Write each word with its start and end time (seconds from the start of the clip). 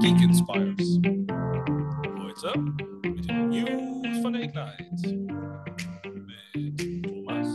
Geek 0.00 0.20
Inspires. 0.22 1.00
Heute 2.22 2.58
mit 3.02 3.28
den 3.28 3.48
News 3.48 4.22
von 4.22 4.32
der 4.32 4.42
Ignite. 4.42 4.86
Mit 6.14 7.02
Thomas, 7.02 7.48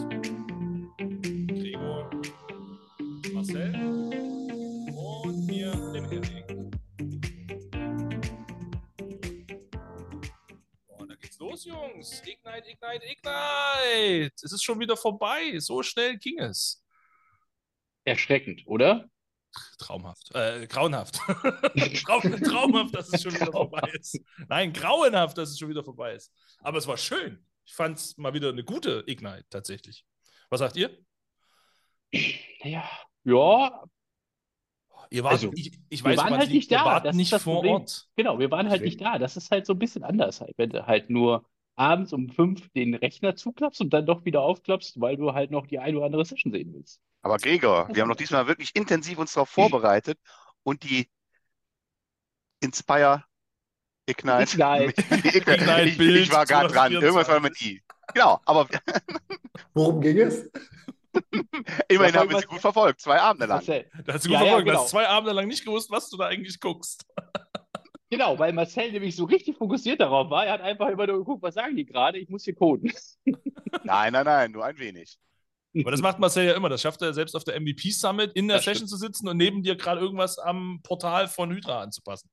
Gregor, 1.47 2.09
Marcel 3.31 3.73
und 4.93 5.45
mir, 5.45 5.71
dem 5.93 6.11
Erik. 6.11 6.49
Und 10.97 11.09
da 11.09 11.15
geht's 11.15 11.39
los, 11.39 11.63
Jungs. 11.63 12.21
Ignite, 12.25 12.69
Ignite, 12.69 13.05
Ignite. 13.05 14.35
Es 14.43 14.51
ist 14.51 14.63
schon 14.63 14.77
wieder 14.81 14.97
vorbei. 14.97 15.57
So 15.59 15.81
schnell 15.81 16.17
ging 16.17 16.39
es. 16.39 16.83
Erschreckend, 18.03 18.63
oder? 18.65 19.09
Traumhaft. 19.77 20.33
Äh, 20.33 20.67
grauenhaft. 20.67 21.15
Traum, 22.05 22.21
traumhaft, 22.41 22.95
dass 22.95 23.11
es 23.11 23.21
schon 23.21 23.33
wieder 23.33 23.51
vorbei 23.51 23.89
ist. 23.99 24.19
Nein, 24.47 24.71
grauenhaft, 24.71 25.37
dass 25.37 25.49
es 25.49 25.59
schon 25.59 25.69
wieder 25.69 25.83
vorbei 25.83 26.13
ist. 26.13 26.31
Aber 26.59 26.77
es 26.77 26.87
war 26.87 26.97
schön. 26.97 27.45
Ich 27.65 27.73
fand 27.73 27.97
es 27.97 28.17
mal 28.17 28.33
wieder 28.33 28.49
eine 28.49 28.63
gute 28.63 29.03
Ignite 29.07 29.45
tatsächlich. 29.49 30.05
Was 30.49 30.59
sagt 30.59 30.77
ihr? 30.77 30.97
Ja, 32.63 32.89
ja, 33.23 33.83
Ihr 35.11 35.23
wart, 35.25 35.33
Also, 35.33 35.51
ich, 35.55 35.77
ich 35.89 36.03
wir 36.03 36.11
weiß, 36.11 36.17
waren 36.19 36.27
woran 36.29 36.39
halt 36.39 36.51
nicht 36.51 36.71
ihr 36.71 36.77
da. 36.77 36.85
wart 36.85 37.05
Das 37.05 37.11
ist 37.11 37.17
nicht 37.17 37.33
das 37.33 37.43
vor 37.43 37.55
Problem. 37.55 37.73
Ort. 37.73 38.07
genau, 38.15 38.39
wir 38.39 38.49
waren 38.49 38.69
halt 38.69 38.81
nicht 38.81 39.01
da. 39.01 39.19
Das 39.19 39.35
ist 39.35 39.51
halt 39.51 39.65
so 39.65 39.73
ein 39.73 39.79
bisschen 39.79 40.03
anders 40.03 40.39
halt, 40.39 40.53
wenn 40.57 40.69
du 40.69 40.87
halt 40.87 41.09
nur 41.09 41.45
abends 41.81 42.13
um 42.13 42.29
fünf 42.29 42.69
den 42.69 42.93
Rechner 42.93 43.35
zuklappst 43.35 43.81
und 43.81 43.89
dann 43.91 44.05
doch 44.05 44.23
wieder 44.23 44.41
aufklappst, 44.41 45.01
weil 45.01 45.17
du 45.17 45.33
halt 45.33 45.49
noch 45.49 45.65
die 45.65 45.79
eine 45.79 45.97
oder 45.97 46.05
andere 46.05 46.25
Session 46.25 46.51
sehen 46.51 46.73
willst. 46.73 47.01
Aber 47.23 47.37
Gregor, 47.37 47.89
wir 47.91 48.01
haben 48.01 48.09
noch 48.09 48.15
diesmal 48.15 48.47
wirklich 48.47 48.75
intensiv 48.75 49.17
uns 49.17 49.33
darauf 49.33 49.49
vorbereitet 49.49 50.19
und 50.63 50.83
die 50.83 51.09
Inspire 52.61 53.23
Ignite. 54.05 54.53
Ignite. 54.53 55.01
Ignite. 55.37 55.81
Ich, 55.83 55.97
Bild 55.97 56.17
ich 56.17 56.31
war 56.31 56.45
gerade 56.45 56.67
dran. 56.67 56.91
2024. 56.91 57.01
Irgendwas 57.01 57.27
war 57.27 57.39
mit 57.39 57.61
I. 57.61 57.81
Genau, 58.13 58.39
aber 58.45 58.67
Worum 59.73 60.01
ging 60.01 60.19
es? 60.19 60.49
immerhin 61.87 62.13
Ja, 62.13 62.21
haben 62.21 62.29
wir 62.29 62.39
sie 62.39 62.45
gut 62.45 62.61
verfolgt, 62.61 63.01
zwei 63.01 63.19
Abende 63.19 63.45
lang. 63.45 63.57
Marcel, 63.57 63.89
Da 64.05 64.13
hast 64.13 64.25
du 64.25 64.29
gut 64.29 64.33
Ja, 64.33 64.39
ja, 64.39 64.45
verfolgt. 64.45 64.67
Du 64.67 64.71
genau. 64.71 64.83
hast 64.83 64.89
zwei 64.89 65.07
Abende 65.07 65.33
lang 65.33 65.47
nicht 65.47 65.65
gewusst, 65.65 65.89
was 65.91 66.09
du 66.09 66.17
da 66.17 66.27
eigentlich 66.27 66.59
guckst. 66.59 67.05
Genau, 68.11 68.37
weil 68.37 68.53
Marcel 68.53 68.91
nämlich 68.91 69.15
so 69.15 69.25
richtig 69.25 69.57
fokussiert 69.57 69.99
darauf 69.99 70.29
war. 70.29 70.45
Er 70.45 70.53
hat 70.53 70.61
einfach 70.61 70.87
immer 70.89 71.07
nur 71.07 71.17
geguckt, 71.17 71.41
was 71.41 71.55
sagen 71.55 71.75
die 71.75 71.85
gerade? 71.85 72.19
Ich 72.19 72.29
muss 72.29 72.43
hier 72.43 72.53
coden. 72.55 72.91
Nein, 73.83 74.13
nein, 74.13 74.25
nein, 74.25 74.51
nur 74.51 74.63
ein 74.63 74.77
wenig. 74.77 75.17
Aber 75.79 75.91
das 75.91 76.01
macht 76.01 76.19
Marcel 76.19 76.45
ja 76.45 76.53
immer. 76.53 76.69
Das 76.69 76.81
schafft 76.81 77.01
er 77.01 77.13
selbst 77.13 77.35
auf 77.35 77.45
der 77.45 77.59
MVP 77.59 77.89
Summit 77.91 78.33
in 78.33 78.47
der 78.47 78.57
Das 78.57 78.65
Session 78.65 78.87
zu 78.87 78.97
sitzen 78.97 79.27
und 79.27 79.37
neben 79.37 79.63
dir 79.63 79.75
gerade 79.75 80.01
irgendwas 80.01 80.37
am 80.37 80.81
Portal 80.83 81.27
von 81.27 81.51
Hydra 81.51 81.81
anzupassen. 81.81 82.29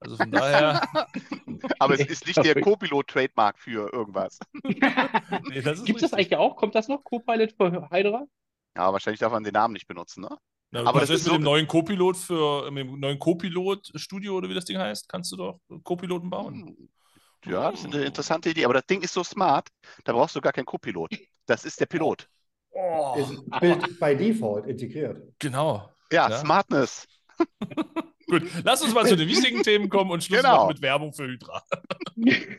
Also 0.00 0.16
von 0.16 0.30
daher, 0.30 0.80
Aber 1.78 1.94
es 1.94 2.06
ist 2.06 2.26
nicht 2.26 2.42
der 2.42 2.60
Copilot-Trademark 2.60 3.58
für 3.58 3.92
irgendwas. 3.92 4.38
nee, 4.62 5.60
das 5.60 5.80
ist 5.80 5.84
Gibt 5.84 6.02
es 6.02 6.10
das 6.10 6.12
eigentlich 6.14 6.36
auch? 6.36 6.56
Kommt 6.56 6.74
das 6.74 6.88
noch? 6.88 7.02
Copilot 7.04 7.52
für 7.52 7.90
Hydra? 7.90 8.24
Ja, 8.76 8.92
wahrscheinlich 8.92 9.20
darf 9.20 9.32
man 9.32 9.44
den 9.44 9.54
Namen 9.54 9.74
nicht 9.74 9.88
benutzen, 9.88 10.22
ne? 10.22 10.36
Na, 10.70 10.84
Aber 10.84 11.00
das 11.00 11.10
ist 11.10 11.20
mit 11.24 11.32
so- 11.32 11.32
dem 11.38 11.42
neuen 11.42 11.66
Copilot 11.66 12.16
für 12.16 12.70
mit 12.70 12.86
dem 12.86 13.00
neuen 13.00 13.18
Copilot 13.18 13.90
Studio 13.94 14.36
oder 14.36 14.48
wie 14.50 14.54
das 14.54 14.66
Ding 14.66 14.76
heißt, 14.78 15.08
kannst 15.08 15.32
du 15.32 15.36
doch 15.36 15.60
Copiloten 15.82 16.28
bauen. 16.28 16.76
Hm. 16.76 16.88
Ja, 17.50 17.70
das 17.70 17.80
ist 17.80 17.86
eine 17.94 18.04
interessante 18.04 18.50
Idee. 18.50 18.64
Aber 18.64 18.74
das 18.74 18.84
Ding 18.86 19.00
ist 19.02 19.14
so 19.14 19.22
smart, 19.24 19.68
da 20.04 20.12
brauchst 20.12 20.36
du 20.36 20.40
gar 20.40 20.52
keinen 20.52 20.66
Copilot. 20.66 21.10
Das 21.46 21.64
ist 21.64 21.80
der 21.80 21.86
Pilot. 21.86 22.28
Oh, 22.70 23.14
Ist 23.18 23.60
Bild 23.60 23.98
by 23.98 24.14
Default 24.16 24.66
integriert. 24.66 25.22
genau. 25.38 25.88
Ja, 26.12 26.28
Ja. 26.28 26.38
Smartness. 26.38 27.06
Gut, 28.26 28.42
lass 28.62 28.82
uns 28.82 28.92
mal 28.92 29.06
zu 29.06 29.16
den 29.16 29.26
wichtigen 29.28 29.62
Themen 29.62 29.88
kommen 29.88 30.10
und 30.10 30.22
Schluss 30.22 30.40
Genau. 30.42 30.56
machen 30.56 30.68
mit 30.68 30.82
Werbung 30.82 31.12
für 31.14 31.26
Hydra. 31.26 31.62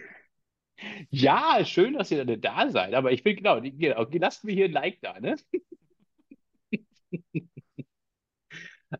Ja, 1.09 1.65
schön, 1.65 1.95
dass 1.95 2.09
ihr 2.09 2.21
alle 2.21 2.37
da 2.37 2.69
seid, 2.71 2.93
aber 2.93 3.11
ich 3.11 3.25
will 3.25 3.35
genau, 3.35 3.59
genau, 3.61 4.07
lasst 4.13 4.45
mir 4.45 4.53
hier 4.53 4.65
ein 4.65 4.71
Like 4.71 5.01
da, 5.01 5.19
ne? 5.19 5.35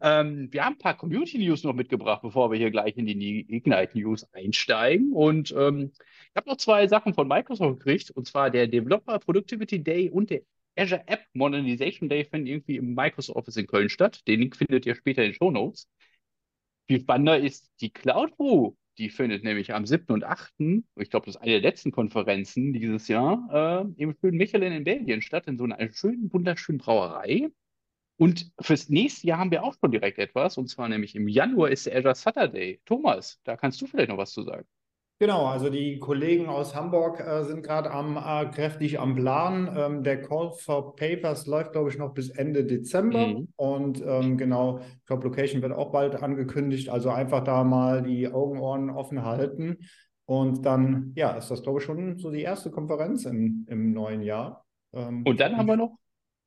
Ähm, 0.01 0.49
wir 0.51 0.65
haben 0.65 0.75
ein 0.75 0.79
paar 0.79 0.97
Community 0.97 1.37
News 1.39 1.63
noch 1.63 1.73
mitgebracht, 1.73 2.21
bevor 2.21 2.51
wir 2.51 2.57
hier 2.57 2.71
gleich 2.71 2.95
in 2.97 3.05
die 3.05 3.45
Ignite 3.49 3.97
News 3.97 4.23
einsteigen. 4.33 5.13
Und 5.13 5.51
ähm, 5.57 5.91
ich 5.93 6.35
habe 6.35 6.49
noch 6.49 6.57
zwei 6.57 6.87
Sachen 6.87 7.13
von 7.13 7.27
Microsoft 7.27 7.79
gekriegt, 7.79 8.11
und 8.11 8.27
zwar 8.27 8.49
der 8.51 8.67
Developer 8.67 9.19
Productivity 9.19 9.83
Day 9.83 10.09
und 10.09 10.29
der 10.29 10.41
Azure 10.77 11.03
App 11.07 11.25
Modernization 11.33 12.07
Day 12.07 12.23
finden 12.23 12.47
irgendwie 12.47 12.77
im 12.77 12.93
Microsoft 12.93 13.35
Office 13.35 13.57
in 13.57 13.67
Köln 13.67 13.89
statt. 13.89 14.25
Den 14.27 14.39
Link 14.41 14.55
findet 14.55 14.85
ihr 14.85 14.95
später 14.95 15.23
in 15.23 15.31
den 15.31 15.35
Show 15.35 15.51
Notes. 15.51 15.87
Viel 16.87 17.01
spannender 17.01 17.39
ist 17.39 17.71
die 17.81 17.91
Cloud 17.91 18.37
Brew. 18.37 18.73
Die 18.97 19.09
findet 19.09 19.43
nämlich 19.43 19.73
am 19.73 19.85
7. 19.85 20.13
und 20.13 20.23
8., 20.25 20.53
ich 20.97 21.09
glaube, 21.09 21.25
das 21.25 21.35
ist 21.35 21.41
eine 21.41 21.53
der 21.53 21.61
letzten 21.61 21.91
Konferenzen 21.91 22.73
dieses 22.73 23.07
Jahr, 23.07 23.85
äh, 23.97 24.01
im 24.03 24.13
schönen 24.19 24.37
Mechelen 24.37 24.73
in 24.73 24.83
Belgien 24.83 25.21
statt, 25.21 25.47
in 25.47 25.57
so 25.57 25.63
einer 25.63 25.77
schönen, 25.93 26.31
wunderschönen 26.33 26.79
Brauerei. 26.79 27.49
Und 28.19 28.51
fürs 28.59 28.89
nächste 28.89 29.27
Jahr 29.27 29.39
haben 29.39 29.49
wir 29.49 29.63
auch 29.63 29.73
schon 29.79 29.91
direkt 29.91 30.19
etwas, 30.19 30.57
und 30.57 30.67
zwar 30.67 30.89
nämlich 30.89 31.15
im 31.15 31.29
Januar 31.29 31.69
ist 31.69 31.85
der 31.85 31.97
Azure 31.97 32.15
Saturday. 32.15 32.81
Thomas, 32.85 33.39
da 33.45 33.55
kannst 33.55 33.81
du 33.81 33.87
vielleicht 33.87 34.09
noch 34.09 34.17
was 34.17 34.33
zu 34.33 34.43
sagen. 34.43 34.67
Genau, 35.21 35.45
also 35.45 35.69
die 35.69 35.99
Kollegen 35.99 36.47
aus 36.47 36.75
Hamburg 36.75 37.21
äh, 37.21 37.43
sind 37.45 37.63
gerade 37.63 37.91
am 37.91 38.17
äh, 38.17 38.45
kräftig 38.51 38.99
am 38.99 39.15
Plan. 39.15 39.73
Ähm, 39.73 40.03
der 40.03 40.21
Call 40.21 40.51
for 40.51 40.97
Papers 40.97 41.47
läuft, 41.47 41.71
glaube 41.71 41.89
ich, 41.89 41.97
noch 41.97 42.13
bis 42.13 42.29
Ende 42.29 42.65
Dezember. 42.65 43.27
Mhm. 43.27 43.47
Und 43.55 44.03
ähm, 44.05 44.37
genau, 44.37 44.81
glaube, 45.05 45.23
Location 45.27 45.61
wird 45.61 45.71
auch 45.71 45.91
bald 45.91 46.21
angekündigt. 46.21 46.89
Also 46.89 47.11
einfach 47.11 47.43
da 47.43 47.63
mal 47.63 48.03
die 48.03 48.27
Augen, 48.27 48.59
Ohren 48.59 48.89
offen 48.89 49.23
halten. 49.23 49.77
Und 50.25 50.65
dann, 50.65 51.13
ja, 51.15 51.31
ist 51.31 51.51
das, 51.51 51.63
glaube 51.63 51.79
ich, 51.79 51.85
schon 51.85 52.17
so 52.17 52.31
die 52.31 52.41
erste 52.41 52.69
Konferenz 52.69 53.23
im, 53.25 53.65
im 53.69 53.93
neuen 53.93 54.21
Jahr. 54.21 54.65
Ähm, 54.93 55.23
Und 55.25 55.39
dann 55.39 55.57
haben 55.57 55.67
wir 55.67 55.77
noch 55.77 55.97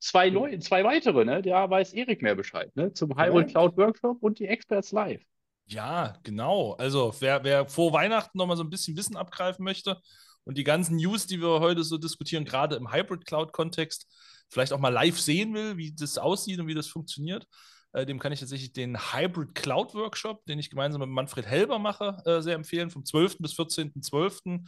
zwei 0.03 0.31
neue, 0.31 0.59
zwei 0.59 0.85
weitere, 0.85 1.25
ne? 1.25 1.43
Da 1.43 1.71
weiß 1.71 1.93
Erik 1.93 2.23
mehr 2.23 2.35
Bescheid, 2.35 2.75
ne? 2.77 2.93
Zum 2.93 3.17
Hyrule 3.17 3.47
Cloud 3.47 3.77
Workshop 3.77 4.23
und 4.23 4.39
die 4.39 4.47
Experts 4.47 4.93
Live. 4.93 5.23
Ja, 5.67 6.19
genau. 6.25 6.73
Also 6.73 7.15
wer, 7.21 7.45
wer 7.45 7.67
vor 7.67 7.93
Weihnachten 7.93 8.37
noch 8.37 8.47
mal 8.47 8.57
so 8.57 8.65
ein 8.65 8.71
bisschen 8.71 8.97
Wissen 8.97 9.17
abgreifen 9.17 9.65
möchte 9.65 10.01
und 10.45 10.59
die 10.59 10.65
ganzen 10.65 10.97
News, 10.97 11.27
die 11.27 11.41
wir 11.41 11.61
heute 11.61 11.85
so 11.85 11.99
diskutieren, 11.99 12.45
gerade 12.45 12.77
im 12.77 12.93
Hybrid 12.93 13.25
Cloud-Kontext, 13.25 14.07
vielleicht 14.51 14.73
auch 14.73 14.81
mal 14.81 14.89
live 14.89 15.19
sehen 15.19 15.55
will, 15.55 15.77
wie 15.77 15.95
das 15.95 16.19
aussieht 16.19 16.59
und 16.59 16.67
wie 16.67 16.75
das 16.75 16.89
funktioniert, 16.89 17.47
äh, 17.93 18.05
dem 18.05 18.19
kann 18.19 18.33
ich 18.33 18.41
tatsächlich 18.41 18.73
den 18.73 18.99
Hybrid 18.99 19.55
Cloud 19.55 19.95
Workshop, 19.95 20.45
den 20.47 20.59
ich 20.59 20.69
gemeinsam 20.69 21.01
mit 21.01 21.11
Manfred 21.11 21.47
Helber 21.47 21.79
mache, 21.79 22.21
äh, 22.27 22.41
sehr 22.41 22.57
empfehlen, 22.57 22.91
vom 22.91 23.05
12. 23.05 23.39
bis 23.39 23.53
14.12. 23.53 24.67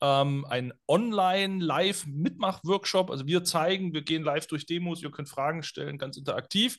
Ähm, 0.00 0.44
ein 0.48 0.72
Online-Live-Mitmach-Workshop. 0.88 3.10
Also 3.10 3.26
wir 3.26 3.44
zeigen, 3.44 3.92
wir 3.94 4.02
gehen 4.02 4.22
live 4.22 4.46
durch 4.46 4.66
Demos, 4.66 5.02
ihr 5.02 5.10
könnt 5.10 5.28
Fragen 5.28 5.62
stellen, 5.62 5.98
ganz 5.98 6.16
interaktiv. 6.16 6.78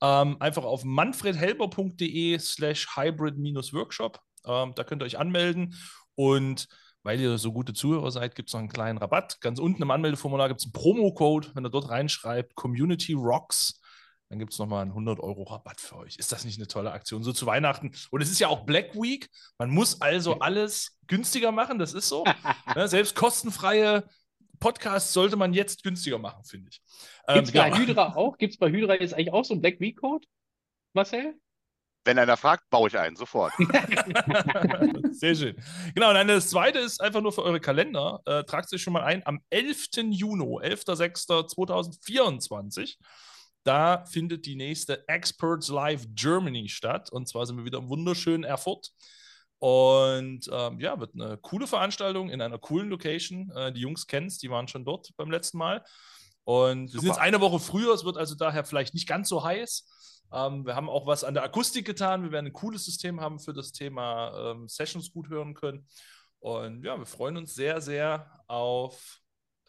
Ähm, 0.00 0.36
einfach 0.40 0.64
auf 0.64 0.84
manfredhelber.de 0.84 2.38
slash 2.38 2.96
hybrid-workshop. 2.96 4.20
Ähm, 4.46 4.72
da 4.74 4.84
könnt 4.84 5.02
ihr 5.02 5.06
euch 5.06 5.18
anmelden. 5.18 5.74
Und 6.14 6.68
weil 7.02 7.20
ihr 7.20 7.38
so 7.38 7.52
gute 7.52 7.72
Zuhörer 7.72 8.10
seid, 8.10 8.34
gibt 8.34 8.48
es 8.48 8.52
noch 8.52 8.60
einen 8.60 8.68
kleinen 8.68 8.98
Rabatt. 8.98 9.40
Ganz 9.40 9.58
unten 9.58 9.82
im 9.82 9.90
Anmeldeformular 9.90 10.48
gibt 10.48 10.60
es 10.60 10.66
einen 10.66 10.72
Promo-Code. 10.72 11.50
Wenn 11.54 11.64
ihr 11.64 11.70
dort 11.70 11.88
reinschreibt, 11.88 12.54
Community 12.54 13.14
Rocks, 13.14 13.80
dann 14.28 14.38
gibt 14.38 14.52
es 14.52 14.58
nochmal 14.58 14.82
einen 14.82 14.90
100 14.90 15.20
Euro 15.20 15.44
Rabatt 15.44 15.80
für 15.80 15.96
euch. 15.96 16.16
Ist 16.16 16.32
das 16.32 16.44
nicht 16.44 16.58
eine 16.58 16.66
tolle 16.66 16.92
Aktion? 16.92 17.22
So 17.22 17.32
zu 17.32 17.46
Weihnachten. 17.46 17.92
Und 18.10 18.20
es 18.20 18.30
ist 18.30 18.40
ja 18.40 18.48
auch 18.48 18.66
Black 18.66 18.94
Week. 18.94 19.30
Man 19.56 19.70
muss 19.70 20.02
also 20.02 20.38
alles 20.40 20.98
günstiger 21.06 21.50
machen. 21.50 21.78
Das 21.78 21.94
ist 21.94 22.08
so. 22.08 22.24
ne? 22.74 22.88
Selbst 22.88 23.14
kostenfreie 23.14 24.04
Podcasts 24.58 25.12
sollte 25.12 25.36
man 25.36 25.54
jetzt 25.54 25.82
günstiger 25.82 26.18
machen, 26.18 26.44
finde 26.44 26.68
ich. 26.70 26.82
Ähm, 27.26 27.36
Gibt 27.36 27.48
es 27.48 27.54
bei 27.54 27.68
ja. 27.68 27.76
Hydra 27.76 28.16
auch? 28.16 28.36
Gibt 28.36 28.52
es 28.52 28.58
bei 28.58 28.70
Hydra 28.70 28.94
jetzt 28.94 29.14
eigentlich 29.14 29.32
auch 29.32 29.44
so 29.44 29.54
einen 29.54 29.62
Black 29.62 29.80
Week 29.80 29.98
Code? 29.98 30.26
Marcel? 30.92 31.34
Wenn 32.04 32.18
einer 32.18 32.36
fragt, 32.36 32.68
baue 32.70 32.88
ich 32.88 32.98
einen, 32.98 33.16
sofort. 33.16 33.52
Sehr 35.12 35.34
schön. 35.34 35.56
Genau, 35.94 36.08
und 36.08 36.14
dann 36.14 36.28
das 36.28 36.50
zweite 36.50 36.78
ist 36.78 37.00
einfach 37.00 37.20
nur 37.20 37.32
für 37.32 37.42
eure 37.42 37.60
Kalender. 37.60 38.20
Äh, 38.24 38.44
tragt 38.44 38.72
euch 38.72 38.82
schon 38.82 38.92
mal 38.92 39.04
ein 39.04 39.26
am 39.26 39.40
11. 39.50 39.88
Juni, 40.10 40.44
11.06.2024. 40.44 42.96
Da 43.64 44.04
findet 44.06 44.46
die 44.46 44.56
nächste 44.56 45.06
Experts 45.08 45.68
Live 45.68 46.06
Germany 46.14 46.68
statt. 46.68 47.10
Und 47.10 47.28
zwar 47.28 47.46
sind 47.46 47.56
wir 47.56 47.64
wieder 47.64 47.78
im 47.78 47.88
wunderschönen 47.88 48.44
Erfurt. 48.44 48.92
Und 49.58 50.48
ähm, 50.52 50.78
ja, 50.80 51.00
wird 51.00 51.14
eine 51.14 51.36
coole 51.38 51.66
Veranstaltung 51.66 52.30
in 52.30 52.40
einer 52.40 52.58
coolen 52.58 52.88
Location. 52.88 53.50
Äh, 53.50 53.72
die 53.72 53.80
Jungs 53.80 54.06
kennen 54.06 54.28
es, 54.28 54.38
die 54.38 54.50
waren 54.50 54.68
schon 54.68 54.84
dort 54.84 55.10
beim 55.16 55.30
letzten 55.30 55.58
Mal. 55.58 55.84
Und 56.44 56.84
wir 56.84 57.00
sind 57.00 57.00
Super. 57.00 57.06
jetzt 57.14 57.20
eine 57.20 57.40
Woche 57.40 57.58
früher, 57.58 57.92
es 57.92 58.04
wird 58.04 58.16
also 58.16 58.34
daher 58.34 58.64
vielleicht 58.64 58.94
nicht 58.94 59.08
ganz 59.08 59.28
so 59.28 59.44
heiß. 59.44 60.22
Ähm, 60.32 60.64
wir 60.64 60.76
haben 60.76 60.88
auch 60.88 61.06
was 61.06 61.24
an 61.24 61.34
der 61.34 61.42
Akustik 61.42 61.84
getan. 61.84 62.22
Wir 62.22 62.32
werden 62.32 62.46
ein 62.46 62.52
cooles 62.52 62.84
System 62.84 63.20
haben 63.20 63.38
für 63.38 63.52
das 63.52 63.72
Thema 63.72 64.52
ähm, 64.52 64.68
Sessions 64.68 65.10
gut 65.10 65.28
hören 65.28 65.54
können. 65.54 65.86
Und 66.38 66.84
ja, 66.84 66.96
wir 66.96 67.06
freuen 67.06 67.36
uns 67.36 67.54
sehr, 67.54 67.80
sehr 67.80 68.30
auf 68.46 69.20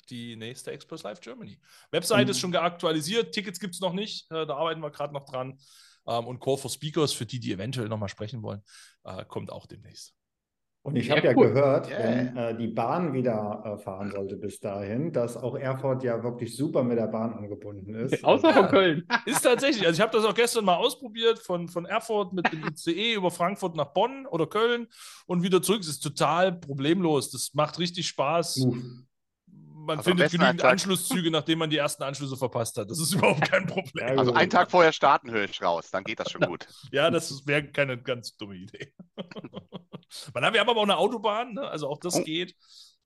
die 0.09 0.35
nächste 0.35 0.71
Express 0.71 1.03
Live 1.03 1.21
Germany. 1.21 1.59
Website 1.91 2.25
Mhm. 2.27 2.31
ist 2.31 2.39
schon 2.39 2.51
geaktualisiert, 2.51 3.33
Tickets 3.33 3.59
gibt 3.59 3.75
es 3.75 3.81
noch 3.81 3.94
nicht, 3.94 4.29
äh, 4.31 4.45
da 4.45 4.56
arbeiten 4.56 4.81
wir 4.81 4.91
gerade 4.91 5.13
noch 5.13 5.25
dran. 5.25 5.57
Ähm, 6.07 6.27
und 6.27 6.39
Call 6.39 6.57
for 6.57 6.71
Speakers, 6.71 7.13
für 7.13 7.25
die, 7.25 7.39
die 7.39 7.51
eventuell 7.53 7.88
nochmal 7.89 8.09
sprechen 8.09 8.41
wollen, 8.41 8.61
äh, 9.03 9.25
kommt 9.25 9.51
auch 9.51 9.67
demnächst. 9.67 10.13
Und 10.81 10.95
ich 10.95 11.07
Ja, 11.07 11.17
habe 11.17 11.27
ja 11.27 11.33
cool. 11.35 11.50
gehört, 11.51 11.89
Yeah. 11.89 12.00
wenn 12.03 12.38
äh, 12.38 12.57
die 12.57 12.67
Bahn 12.69 13.11
wieder 13.13 13.61
äh, 13.77 13.83
fahren 13.83 14.11
sollte 14.11 14.38
bis 14.38 14.61
dahin, 14.61 15.11
dass 15.11 15.35
auch 15.35 15.56
Erfurt 15.56 16.03
ja 16.03 16.23
wirklich 16.23 16.55
super 16.55 16.83
mit 16.83 16.97
der 16.97 17.07
Bahn 17.07 17.33
angebunden 17.33 17.94
ist. 17.95 18.23
Außer 18.23 18.53
von 18.53 18.67
Köln. 18.69 19.05
Ist 19.25 19.41
tatsächlich, 19.41 19.85
also 19.85 19.97
ich 19.97 20.01
habe 20.01 20.15
das 20.17 20.25
auch 20.25 20.33
gestern 20.33 20.63
mal 20.63 20.77
ausprobiert, 20.77 21.39
von, 21.39 21.67
von 21.67 21.85
Erfurt 21.85 22.31
mit 22.31 22.50
dem 22.53 22.65
ICE 22.65 23.13
über 23.15 23.29
Frankfurt 23.29 23.75
nach 23.75 23.91
Bonn 23.94 24.25
oder 24.25 24.47
Köln 24.47 24.88
und 25.27 25.44
wieder 25.44 25.62
zurück. 25.62 25.81
Es 25.81 25.89
ist 25.89 26.00
total 26.00 26.53
problemlos. 26.57 27.29
Das 27.29 27.53
macht 27.53 27.77
richtig 27.77 28.07
Spaß. 28.07 28.53
Smooth. 28.53 28.81
Man 29.85 29.97
Also 29.97 30.09
findet 30.11 30.31
genügend 30.31 30.59
Tag- 30.61 30.71
Anschlusszüge, 30.71 31.31
nachdem 31.31 31.59
man 31.59 31.69
die 31.69 31.77
ersten 31.77 32.03
Anschlüsse 32.03 32.35
verpasst 32.37 32.77
hat. 32.77 32.89
Das 32.89 32.99
ist 32.99 33.13
überhaupt 33.15 33.41
kein 33.49 33.65
Problem. 33.65 34.17
Also 34.19 34.33
einen 34.33 34.49
Tag 34.49 34.69
vorher 34.71 34.91
starten 34.93 35.31
höre 35.31 35.45
ich 35.45 35.61
raus, 35.61 35.89
dann 35.91 36.03
geht 36.03 36.19
das 36.19 36.31
schon 36.31 36.41
gut. 36.41 36.67
Ja, 36.91 37.09
das 37.09 37.45
wäre 37.47 37.63
keine 37.71 38.01
ganz 38.01 38.35
dumme 38.35 38.55
Idee. 38.55 38.93
man 40.33 40.45
hat, 40.45 40.53
wir 40.53 40.59
haben 40.59 40.69
aber 40.69 40.79
auch 40.79 40.83
eine 40.83 40.97
Autobahn, 40.97 41.53
ne? 41.53 41.61
also 41.67 41.87
auch 41.87 41.99
das 41.99 42.15
Oh. 42.15 42.23
geht. 42.23 42.55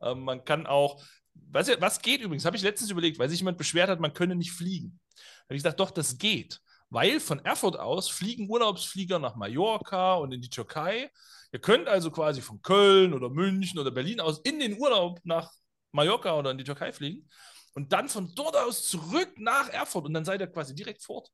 Ähm, 0.01 0.21
man 0.23 0.43
kann 0.45 0.65
auch, 0.67 1.01
was, 1.33 1.69
was 1.79 2.01
geht 2.01 2.21
übrigens, 2.21 2.45
habe 2.45 2.55
ich 2.57 2.63
letztens 2.63 2.89
überlegt, 2.91 3.19
weil 3.19 3.29
sich 3.29 3.39
jemand 3.39 3.57
beschwert 3.57 3.89
hat, 3.89 3.99
man 3.99 4.13
könne 4.13 4.35
nicht 4.35 4.51
fliegen. 4.51 4.99
Da 5.15 5.21
habe 5.49 5.55
ich 5.55 5.63
gesagt, 5.63 5.79
doch, 5.79 5.91
das 5.91 6.17
geht. 6.17 6.59
Weil 6.89 7.19
von 7.19 7.39
Erfurt 7.43 7.79
aus 7.79 8.09
fliegen 8.09 8.49
Urlaubsflieger 8.49 9.17
nach 9.19 9.35
Mallorca 9.35 10.15
und 10.15 10.31
in 10.31 10.41
die 10.41 10.49
Türkei. 10.49 11.09
Ihr 11.51 11.59
könnt 11.59 11.87
also 11.87 12.11
quasi 12.11 12.41
von 12.41 12.61
Köln 12.61 13.13
oder 13.13 13.29
München 13.29 13.79
oder 13.79 13.91
Berlin 13.91 14.19
aus 14.19 14.39
in 14.39 14.59
den 14.59 14.77
Urlaub 14.79 15.19
nach 15.23 15.51
Mallorca 15.93 16.37
oder 16.37 16.51
in 16.51 16.57
die 16.57 16.63
Türkei 16.63 16.91
fliegen 16.91 17.29
und 17.75 17.93
dann 17.93 18.09
von 18.09 18.33
dort 18.35 18.55
aus 18.57 18.87
zurück 18.87 19.33
nach 19.37 19.69
Erfurt 19.69 20.05
und 20.05 20.13
dann 20.13 20.25
seid 20.25 20.41
ihr 20.41 20.47
quasi 20.47 20.75
direkt 20.75 21.01
fort. 21.03 21.29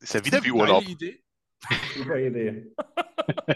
Ist 0.00 0.14
ja 0.14 0.24
wieder 0.24 0.38
wie 0.42 0.48
Geile 0.48 0.60
Urlaub. 0.60 0.88
Idee. 0.88 1.22
Super 1.96 2.18
Idee. 2.18 2.72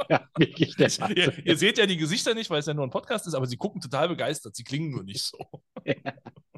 ja, 0.09 0.29
wirklich 0.37 0.75
der 0.77 0.91
Wahnsinn. 0.99 1.17
Ihr, 1.17 1.47
ihr 1.47 1.57
seht 1.57 1.79
ja 1.79 1.87
die 1.87 1.97
Gesichter 1.99 2.35
nicht, 2.35 2.49
weil 2.51 2.61
es 2.61 2.67
ja 2.67 2.75
nur 2.75 2.87
ein 2.87 2.91
Podcast 2.91 3.27
ist, 3.27 3.35
aber 3.35 3.47
sie 3.47 3.57
gucken 3.57 3.81
total 3.81 4.09
begeistert. 4.09 4.57
Sie 4.57 4.65
klingen 4.65 4.91
nur 4.91 5.03
nicht 5.03 5.23
so. 5.25 5.39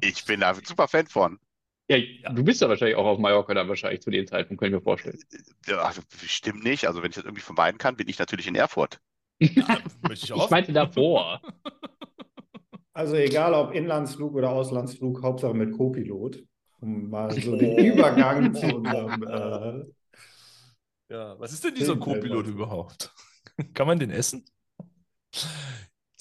Ich 0.01 0.25
bin 0.25 0.41
da 0.41 0.49
ein 0.49 0.65
super 0.65 0.89
Fan 0.89 1.07
von. 1.07 1.39
Ja, 1.87 1.97
du 2.29 2.43
bist 2.43 2.59
ja 2.61 2.67
wahrscheinlich 2.67 2.97
auch 2.97 3.05
auf 3.05 3.19
Mallorca 3.19 3.53
dann 3.53 3.69
wahrscheinlich 3.69 4.01
zu 4.01 4.09
dem 4.09 4.27
Zeitpunkt, 4.27 4.59
kann 4.61 4.67
ich 4.69 4.75
mir 4.75 4.81
vorstellen. 4.81 5.17
Ja, 5.65 5.77
also 5.77 6.01
bestimmt 6.21 6.61
nicht. 6.63 6.87
Also 6.87 7.01
wenn 7.01 7.09
ich 7.11 7.15
das 7.15 7.23
irgendwie 7.23 7.41
vermeiden 7.41 7.77
kann, 7.77 7.95
bin 7.95 8.09
ich 8.09 8.19
natürlich 8.19 8.47
in 8.47 8.55
Erfurt. 8.55 8.99
Möchte 9.39 9.55
ich 10.11 10.23
Ich 10.23 10.31
auch. 10.33 10.49
meinte 10.49 10.73
davor. 10.73 11.41
Also 12.93 13.15
egal 13.15 13.53
ob 13.55 13.73
Inlandsflug 13.73 14.35
oder 14.35 14.51
Auslandsflug, 14.51 15.23
Hauptsache 15.23 15.53
mit 15.53 15.75
Co-Pilot. 15.75 16.43
Um 16.79 17.09
mal 17.09 17.31
so 17.31 17.55
den 17.55 17.77
Übergang 17.85 18.53
zu 18.53 18.75
unserem 18.75 19.23
äh, 19.23 19.85
Ja, 21.09 21.39
was 21.39 21.53
ist 21.53 21.63
denn 21.63 21.75
dieser 21.75 21.95
Co-Pilot 21.97 22.47
überhaupt? 22.47 23.11
Kann 23.73 23.87
man 23.87 23.99
den 23.99 24.11
essen? 24.11 24.45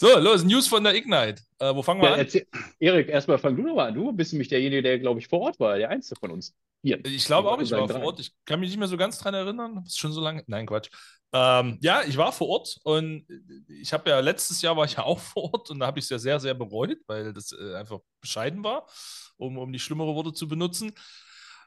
So, 0.03 0.19
los, 0.19 0.43
News 0.43 0.67
von 0.67 0.83
der 0.83 0.97
Ignite. 0.97 1.41
Äh, 1.61 1.73
wo 1.73 1.81
fangen 1.81 2.01
wir 2.03 2.09
Ja, 2.09 2.15
an? 2.15 2.19
erzähl, 2.19 2.45
Erik, 2.81 3.09
erstmal 3.09 3.39
fang 3.39 3.55
du 3.55 3.63
doch 3.63 3.77
mal 3.77 3.87
an. 3.87 3.95
Du 3.95 4.11
bist 4.13 4.33
nämlich 4.33 4.49
derjenige, 4.49 4.83
der, 4.83 4.99
glaube 4.99 5.21
ich, 5.21 5.29
vor 5.29 5.43
Ort 5.43 5.61
war, 5.61 5.79
der 5.79 5.91
Einzige 5.91 6.19
von 6.19 6.33
uns. 6.33 6.57
Hier. 6.83 6.99
Ich 7.05 7.25
glaube 7.25 7.49
auch, 7.49 7.61
ich 7.61 7.71
war 7.71 7.89
vor. 7.89 8.03
Ort. 8.03 8.19
Ich 8.19 8.33
kann 8.45 8.59
mich 8.59 8.71
nicht 8.71 8.81
mehr 8.81 8.89
so 8.89 8.97
ganz 8.97 9.21
dran 9.21 9.33
erinnern. 9.35 9.77
Das 9.77 9.93
ist 9.93 9.99
schon 10.01 10.13
so 10.13 10.21
lange. 10.21 10.43
Nein, 10.49 10.67
Quatsch. 10.67 10.91
Ähm, 11.33 11.79
ja, 11.83 12.03
ich 12.03 12.17
war 12.17 12.33
vor 12.33 12.49
Ort 12.49 12.79
und 12.83 13.27
ich 13.69 13.93
habe 13.93 14.11
ja 14.11 14.19
letztes 14.19 14.61
Jahr 14.61 14.77
war 14.77 14.87
ich 14.87 14.95
ja 14.97 15.05
auch 15.05 15.21
vor 15.21 15.55
Ort 15.55 15.71
und 15.71 15.79
da 15.79 15.87
habe 15.87 16.01
ich 16.01 16.07
es 16.07 16.11
ja 16.11 16.19
sehr, 16.19 16.41
sehr 16.41 16.55
bereut, 16.55 16.99
weil 17.07 17.33
das 17.33 17.53
äh, 17.53 17.77
einfach 17.77 18.01
bescheiden 18.21 18.65
war, 18.65 18.89
um, 19.37 19.57
um 19.57 19.73
die 19.73 19.79
schlimmere 19.79 20.17
Worte 20.17 20.33
zu 20.33 20.49
benutzen. 20.49 20.91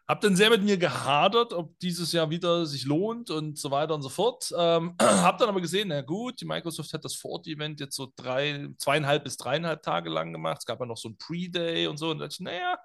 Hab 0.08 0.22
dann 0.22 0.36
sehr 0.36 0.52
mit 0.52 0.62
mir 0.62 0.78
gehadert, 0.78 1.52
ob 1.52 1.80
dieses 1.80 2.12
Jahr 2.12 2.30
wieder 2.30 2.68
sich 2.68 2.86
lohnt 2.86 3.32
und 3.32 3.58
so 3.58 3.72
weiter 3.72 3.96
und 3.96 4.04
so 4.04 4.10
fort. 4.10 4.54
Ähm, 4.56 4.96
hab 5.02 5.40
dann 5.40 5.50
aber 5.50 5.62
gesehen, 5.62 5.88
na 5.88 6.02
gut, 6.02 6.40
die 6.42 6.46
Microsoft 6.46 6.94
hat 6.94 7.04
das 7.04 7.16
Vor-Ort-Event 7.16 7.80
jetzt 7.80 7.96
so 7.96 8.12
drei, 8.16 8.70
zweieinhalb 8.78 9.24
bis 9.24 9.38
dreieinhalb 9.38 9.82
Tage 9.82 10.12
lang 10.12 10.32
gemacht. 10.32 10.60
Es 10.60 10.66
gab 10.66 10.80
ja 10.80 10.86
noch 10.86 10.98
so 10.98 11.10
ein 11.10 11.18
Pre-Day 11.18 11.88
und 11.88 11.98
so. 11.98 12.12
Und 12.12 12.20
da 12.20 12.26
dachte 12.26 12.36
ich, 12.36 12.40
naja, 12.42 12.78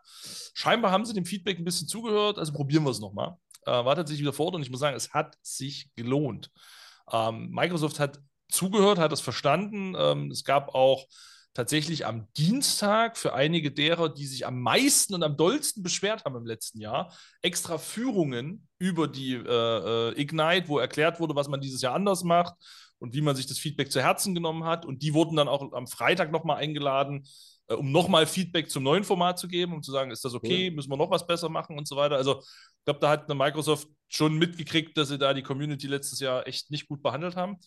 scheinbar 0.54 0.92
haben 0.92 1.04
sie 1.04 1.12
dem 1.12 1.26
Feedback 1.26 1.58
ein 1.58 1.64
bisschen 1.64 1.88
zugehört, 1.88 2.38
also 2.38 2.52
probieren 2.54 2.84
wir 2.84 2.90
es 2.90 3.00
nochmal. 3.00 3.36
Äh, 3.66 3.72
war 3.72 3.96
tatsächlich 3.96 4.26
wieder 4.26 4.40
Ort 4.40 4.54
und 4.54 4.62
ich 4.62 4.70
muss 4.70 4.80
sagen, 4.80 4.96
es 4.96 5.12
hat 5.12 5.36
sich 5.42 5.90
gelohnt. 5.96 6.50
Ähm, 7.12 7.50
Microsoft 7.50 8.00
hat 8.00 8.18
zugehört, 8.48 8.98
hat 8.98 9.12
es 9.12 9.20
verstanden. 9.20 9.94
Ähm, 9.96 10.30
es 10.30 10.44
gab 10.44 10.74
auch 10.74 11.06
tatsächlich 11.54 12.06
am 12.06 12.28
Dienstag 12.36 13.16
für 13.16 13.34
einige 13.34 13.72
derer, 13.72 14.08
die 14.08 14.26
sich 14.26 14.46
am 14.46 14.60
meisten 14.60 15.14
und 15.14 15.22
am 15.22 15.36
dollsten 15.36 15.82
beschwert 15.82 16.24
haben 16.24 16.36
im 16.36 16.46
letzten 16.46 16.80
Jahr, 16.80 17.12
extra 17.42 17.78
Führungen 17.78 18.68
über 18.78 19.08
die 19.08 19.34
äh, 19.34 20.10
äh, 20.10 20.20
Ignite, 20.20 20.68
wo 20.68 20.78
erklärt 20.78 21.18
wurde, 21.18 21.34
was 21.34 21.48
man 21.48 21.60
dieses 21.60 21.82
Jahr 21.82 21.94
anders 21.94 22.22
macht 22.22 22.54
und 22.98 23.14
wie 23.14 23.20
man 23.20 23.34
sich 23.34 23.46
das 23.46 23.58
Feedback 23.58 23.90
zu 23.90 24.00
Herzen 24.00 24.34
genommen 24.34 24.64
hat. 24.64 24.86
Und 24.86 25.02
die 25.02 25.12
wurden 25.12 25.36
dann 25.36 25.48
auch 25.48 25.72
am 25.72 25.88
Freitag 25.88 26.30
nochmal 26.30 26.58
eingeladen, 26.58 27.26
äh, 27.66 27.74
um 27.74 27.90
nochmal 27.90 28.26
Feedback 28.26 28.70
zum 28.70 28.84
neuen 28.84 29.02
Format 29.02 29.38
zu 29.38 29.48
geben, 29.48 29.72
um 29.72 29.82
zu 29.82 29.90
sagen, 29.90 30.12
ist 30.12 30.24
das 30.24 30.34
okay, 30.34 30.70
müssen 30.70 30.90
wir 30.90 30.96
noch 30.96 31.10
was 31.10 31.26
besser 31.26 31.48
machen 31.48 31.76
und 31.76 31.88
so 31.88 31.96
weiter. 31.96 32.16
Also 32.16 32.40
ich 32.40 32.84
glaube, 32.84 33.00
da 33.00 33.10
hat 33.10 33.28
eine 33.28 33.34
Microsoft 33.34 33.88
schon 34.08 34.38
mitgekriegt, 34.38 34.96
dass 34.96 35.08
sie 35.08 35.18
da 35.18 35.34
die 35.34 35.42
Community 35.42 35.88
letztes 35.88 36.20
Jahr 36.20 36.46
echt 36.46 36.70
nicht 36.70 36.88
gut 36.88 37.02
behandelt 37.02 37.34
haben. 37.34 37.58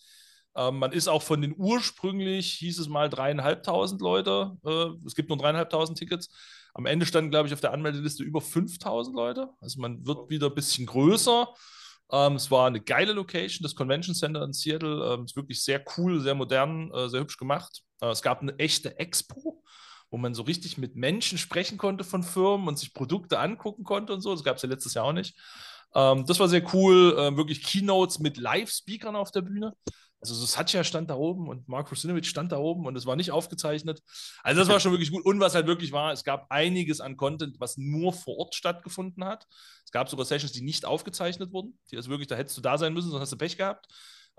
Ähm, 0.56 0.80
man 0.80 0.92
ist 0.92 1.08
auch 1.08 1.24
von 1.24 1.42
den 1.42 1.56
ursprünglich, 1.58 2.54
hieß 2.54 2.80
es 2.80 2.88
mal, 2.88 3.10
dreieinhalbtausend 3.10 4.02
Leute. 4.02 4.58
Äh, 4.66 5.06
es 5.06 5.16
gibt 5.16 5.30
nur 5.30 5.38
dreieinhalbtausend 5.38 5.98
Tickets. 5.98 6.30
Am 6.74 6.86
Ende 6.86 7.06
standen, 7.06 7.32
glaube 7.32 7.48
ich, 7.48 7.54
auf 7.54 7.62
der 7.62 7.72
Anmeldeliste 7.74 8.24
über 8.24 8.42
5000 8.42 9.16
Leute. 9.16 9.50
Also 9.62 9.80
man 9.80 10.06
wird 10.06 10.30
wieder 10.30 10.48
ein 10.48 10.56
bisschen 10.56 10.86
größer. 10.86 11.48
Ähm, 12.12 12.36
es 12.36 12.52
war 12.52 12.68
eine 12.68 12.82
geile 12.82 13.14
Location, 13.14 13.64
das 13.64 13.76
Convention 13.76 14.16
Center 14.16 14.44
in 14.44 14.54
Seattle. 14.54 15.14
Ähm, 15.14 15.26
ist 15.26 15.36
wirklich 15.36 15.64
sehr 15.64 15.84
cool, 15.98 16.20
sehr 16.20 16.36
modern, 16.36 16.92
äh, 16.92 17.10
sehr 17.10 17.22
hübsch 17.22 17.38
gemacht. 17.38 17.82
Äh, 18.02 18.08
es 18.10 18.22
gab 18.22 18.42
eine 18.42 18.58
echte 18.60 19.00
Expo, 19.00 19.64
wo 20.12 20.18
man 20.18 20.36
so 20.36 20.44
richtig 20.44 20.78
mit 20.78 20.96
Menschen 20.96 21.38
sprechen 21.38 21.78
konnte 21.78 22.04
von 22.04 22.24
Firmen 22.24 22.68
und 22.68 22.78
sich 22.78 22.94
Produkte 22.94 23.40
angucken 23.40 23.84
konnte 23.84 24.14
und 24.14 24.22
so. 24.22 24.32
Das 24.32 24.44
gab 24.44 24.58
es 24.58 24.62
ja 24.64 24.70
letztes 24.70 24.94
Jahr 24.94 25.06
auch 25.06 25.14
nicht. 25.14 25.36
Ähm, 25.96 26.26
das 26.26 26.40
war 26.40 26.48
sehr 26.48 26.64
cool. 26.74 27.16
Äh, 27.18 27.38
wirklich 27.38 27.64
Keynotes 27.64 28.20
mit 28.20 28.38
Live-Speakern 28.38 29.16
auf 29.16 29.32
der 29.32 29.42
Bühne. 29.42 29.74
Also 30.24 30.36
so 30.36 30.46
Satya 30.46 30.86
stand 30.86 31.10
da 31.10 31.16
oben 31.16 31.50
und 31.50 31.68
Mark 31.68 31.92
Rusinovich 31.92 32.30
stand 32.30 32.54
da 32.54 32.58
oben 32.58 32.86
und 32.86 32.96
es 32.96 33.06
war 33.06 33.18
nicht 33.18 33.32
aufgezeichnet. 33.32 34.02
Also 34.42 34.62
das 34.62 34.70
war 34.70 34.80
schon 34.80 34.94
wirklich 34.94 35.12
gut. 35.12 35.26
Und 35.26 35.42
was 35.42 35.54
halt 35.54 35.68
wirklich 35.68 35.92
war, 35.92 36.14
es 36.14 36.24
gab 36.24 36.50
einiges 36.50 37.02
an 37.02 37.18
Content, 37.18 37.60
was 37.60 37.76
nur 37.76 38.14
vor 38.14 38.38
Ort 38.38 38.56
stattgefunden 38.56 39.26
hat. 39.26 39.46
Es 39.84 39.92
gab 39.92 40.08
sogar 40.08 40.26
Sessions, 40.26 40.54
die 40.54 40.62
nicht 40.62 40.86
aufgezeichnet 40.86 41.52
wurden. 41.52 41.78
Die 41.92 41.98
also 41.98 42.10
wirklich, 42.10 42.30
da 42.30 42.36
hättest 42.36 42.56
du 42.56 42.62
da 42.62 42.78
sein 42.78 42.94
müssen, 42.94 43.12
sonst 43.12 43.24
hast 43.24 43.34
du 43.34 43.38
Pech 43.38 43.58
gehabt. 43.58 43.88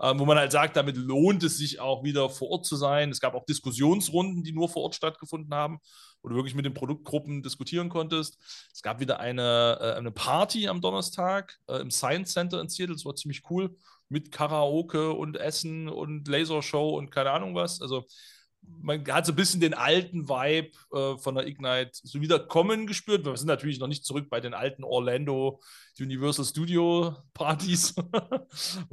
Ähm, 0.01 0.19
wo 0.19 0.25
man 0.25 0.37
halt 0.37 0.51
sagt, 0.51 0.75
damit 0.75 0.97
lohnt 0.97 1.43
es 1.43 1.57
sich 1.57 1.79
auch 1.79 2.03
wieder 2.03 2.31
vor 2.31 2.49
Ort 2.49 2.65
zu 2.65 2.75
sein. 2.75 3.11
Es 3.11 3.19
gab 3.19 3.35
auch 3.35 3.45
Diskussionsrunden, 3.45 4.43
die 4.43 4.53
nur 4.53 4.69
vor 4.69 4.81
Ort 4.81 4.95
stattgefunden 4.95 5.53
haben, 5.53 5.77
wo 6.23 6.29
du 6.29 6.35
wirklich 6.35 6.55
mit 6.55 6.65
den 6.65 6.73
Produktgruppen 6.73 7.43
diskutieren 7.43 7.89
konntest. 7.89 8.39
Es 8.73 8.81
gab 8.81 8.99
wieder 8.99 9.19
eine, 9.19 9.77
äh, 9.79 9.93
eine 9.93 10.11
Party 10.11 10.67
am 10.67 10.81
Donnerstag 10.81 11.59
äh, 11.67 11.77
im 11.77 11.91
Science 11.91 12.33
Center 12.33 12.59
in 12.59 12.69
Seattle. 12.69 12.95
Das 12.95 13.05
war 13.05 13.15
ziemlich 13.15 13.43
cool 13.51 13.77
mit 14.15 14.31
Karaoke 14.31 15.11
und 15.11 15.35
Essen 15.35 15.89
und 15.89 16.25
Lasershow 16.29 16.97
und 16.97 17.11
keine 17.11 17.31
Ahnung 17.31 17.53
was. 17.53 17.81
Also 17.81 18.05
man 18.61 19.05
hat 19.11 19.25
so 19.25 19.33
ein 19.33 19.35
bisschen 19.35 19.59
den 19.59 19.73
alten 19.73 20.29
Vibe 20.29 20.71
äh, 20.93 21.17
von 21.17 21.35
der 21.35 21.45
Ignite 21.45 21.91
so 21.91 22.21
wieder 22.21 22.39
kommen 22.39 22.87
gespürt. 22.87 23.25
Wir 23.25 23.35
sind 23.35 23.49
natürlich 23.49 23.77
noch 23.77 23.89
nicht 23.89 24.05
zurück 24.05 24.29
bei 24.29 24.39
den 24.39 24.53
alten 24.53 24.85
Orlando 24.85 25.59
Universal 25.99 26.45
Studio 26.45 27.13
Partys, 27.33 27.93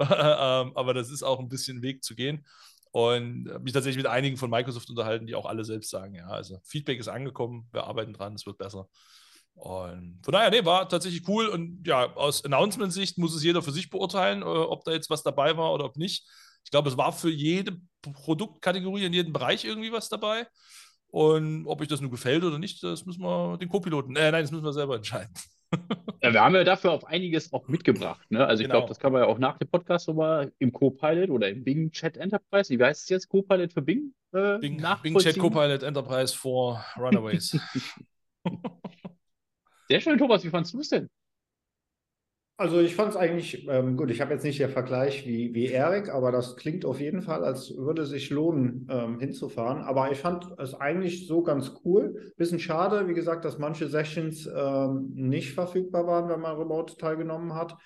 ähm, 0.01 0.73
aber 0.75 0.93
das 0.93 1.09
ist 1.09 1.23
auch 1.23 1.39
ein 1.39 1.49
bisschen 1.49 1.83
Weg 1.83 2.03
zu 2.03 2.17
gehen. 2.17 2.45
Und 2.91 3.45
mich 3.63 3.73
tatsächlich 3.73 4.03
mit 4.03 4.13
einigen 4.13 4.37
von 4.37 4.51
Microsoft 4.51 4.91
unterhalten, 4.91 5.27
die 5.27 5.37
auch 5.37 5.47
alle 5.47 5.65
selbst 5.65 5.89
sagen, 5.89 6.17
ja, 6.17 6.27
also 6.27 6.59
Feedback 6.65 6.99
ist 6.99 7.09
angekommen, 7.09 7.69
wir 7.71 7.85
arbeiten 7.85 8.13
dran, 8.13 8.35
es 8.35 8.45
wird 8.45 8.59
besser. 8.59 8.89
Und 9.55 10.21
von 10.25 10.33
daher, 10.33 10.51
nee, 10.51 10.65
war 10.65 10.89
tatsächlich 10.89 11.27
cool. 11.29 11.47
Und 11.47 11.87
ja, 11.87 12.13
aus 12.15 12.45
Announcement-Sicht 12.45 13.19
muss 13.19 13.35
es 13.35 13.45
jeder 13.45 13.63
für 13.63 13.71
sich 13.73 13.91
beurteilen, 13.91 14.43
äh, 14.43 14.45
ob 14.45 14.85
da 14.85 14.93
jetzt 14.93 15.11
was 15.11 15.23
dabei 15.23 15.57
war 15.57 15.73
oder 15.73 15.85
ob 15.85 15.97
nicht. 15.97 16.27
Ich 16.65 16.71
glaube, 16.71 16.89
es 16.89 16.97
war 16.97 17.13
für 17.13 17.31
jede 17.31 17.77
Produktkategorie 18.03 19.05
in 19.05 19.13
jedem 19.13 19.33
Bereich 19.33 19.65
irgendwie 19.65 19.93
was 19.93 20.09
dabei. 20.09 20.47
Und 21.09 21.67
ob 21.67 21.81
euch 21.81 21.89
das 21.89 22.01
nun 22.01 22.11
gefällt 22.11 22.43
oder 22.43 22.59
nicht, 22.59 22.83
das 22.83 23.05
müssen 23.05 23.23
wir 23.23 23.59
den 23.59 23.69
Co-Piloten, 23.69 24.17
äh, 24.17 24.31
nein, 24.31 24.43
das 24.45 24.51
müssen 24.51 24.65
wir 24.65 24.73
selber 24.73 24.97
entscheiden. 24.97 25.33
Ja, 26.23 26.33
wir 26.33 26.41
haben 26.45 26.55
ja 26.55 26.63
dafür 26.63 26.93
auf 26.93 27.05
einiges 27.07 27.53
auch 27.53 27.67
mitgebracht. 27.67 28.25
Ne? 28.31 28.47
Also 28.47 28.61
ich 28.63 28.69
Genau. 28.69 28.81
glaube, 28.81 28.89
das 28.91 29.01
kann 29.01 29.11
man 29.11 29.23
ja 29.23 29.27
auch 29.27 29.39
nach 29.39 29.59
dem 29.59 29.69
Podcast 29.69 30.07
nochmal 30.07 30.53
im 30.59 30.71
Copilot 30.71 31.31
oder 31.31 31.49
im 31.49 31.65
Bing 31.65 31.91
Chat 31.91 32.17
Enterprise, 32.17 32.71
wie 32.71 32.81
heißt 32.81 33.03
es 33.05 33.09
jetzt, 33.09 33.29
Copilot 33.29 33.73
für 33.73 33.83
Bing? 33.83 34.15
Äh, 34.33 34.59
Bing, 34.59 34.85
Bing 35.03 35.19
Chat. 35.19 35.37
Copilot 35.39 35.83
Enterprise 35.83 36.37
for 36.37 36.85
Runaways. 36.97 37.59
Sehr 39.93 40.01
schön, 40.01 40.17
Thomas, 40.17 40.43
wie 40.43 40.49
fandest 40.49 40.73
du 40.73 40.81
es 40.81 40.89
denn? 40.89 41.11
Also 42.57 42.81
ich 42.81 42.95
fand 42.95 43.11
es 43.11 43.17
eigentlich 43.17 43.69
ähm, 43.69 43.99
gut. 43.99 44.11
Ich 44.11 44.23
habe 44.23 44.33
jetzt 44.33 44.43
nicht 44.43 44.59
den 44.59 44.71
Vergleich 44.71 45.27
wie, 45.27 45.53
wie 45.53 45.67
Erik, 45.67 46.09
aber 46.09 46.33
das 46.33 46.57
klingt 46.57 46.87
auf 46.87 46.99
jeden 46.99 47.21
Fall, 47.21 47.45
als 47.45 47.77
würde 47.77 48.07
sich 48.07 48.31
lohnen, 48.31 48.89
ähm, 48.91 49.21
hinzufahren. 49.21 49.83
Aber 49.83 50.11
ich 50.11 50.17
fand 50.17 50.49
es 50.59 50.73
eigentlich 50.73 51.27
so 51.27 51.43
ganz 51.43 51.75
cool. 51.85 52.33
Bisschen 52.39 52.59
schade, 52.59 53.07
wie 53.07 53.13
gesagt, 53.13 53.45
dass 53.45 53.59
manche 53.59 53.87
Sessions 53.87 54.47
ähm, 54.47 55.11
nicht 55.13 55.53
verfügbar 55.53 56.07
waren, 56.07 56.31
wenn 56.31 56.41
man 56.41 56.57
remote 56.57 56.97
teilgenommen 56.97 57.53
hat. 57.55 57.77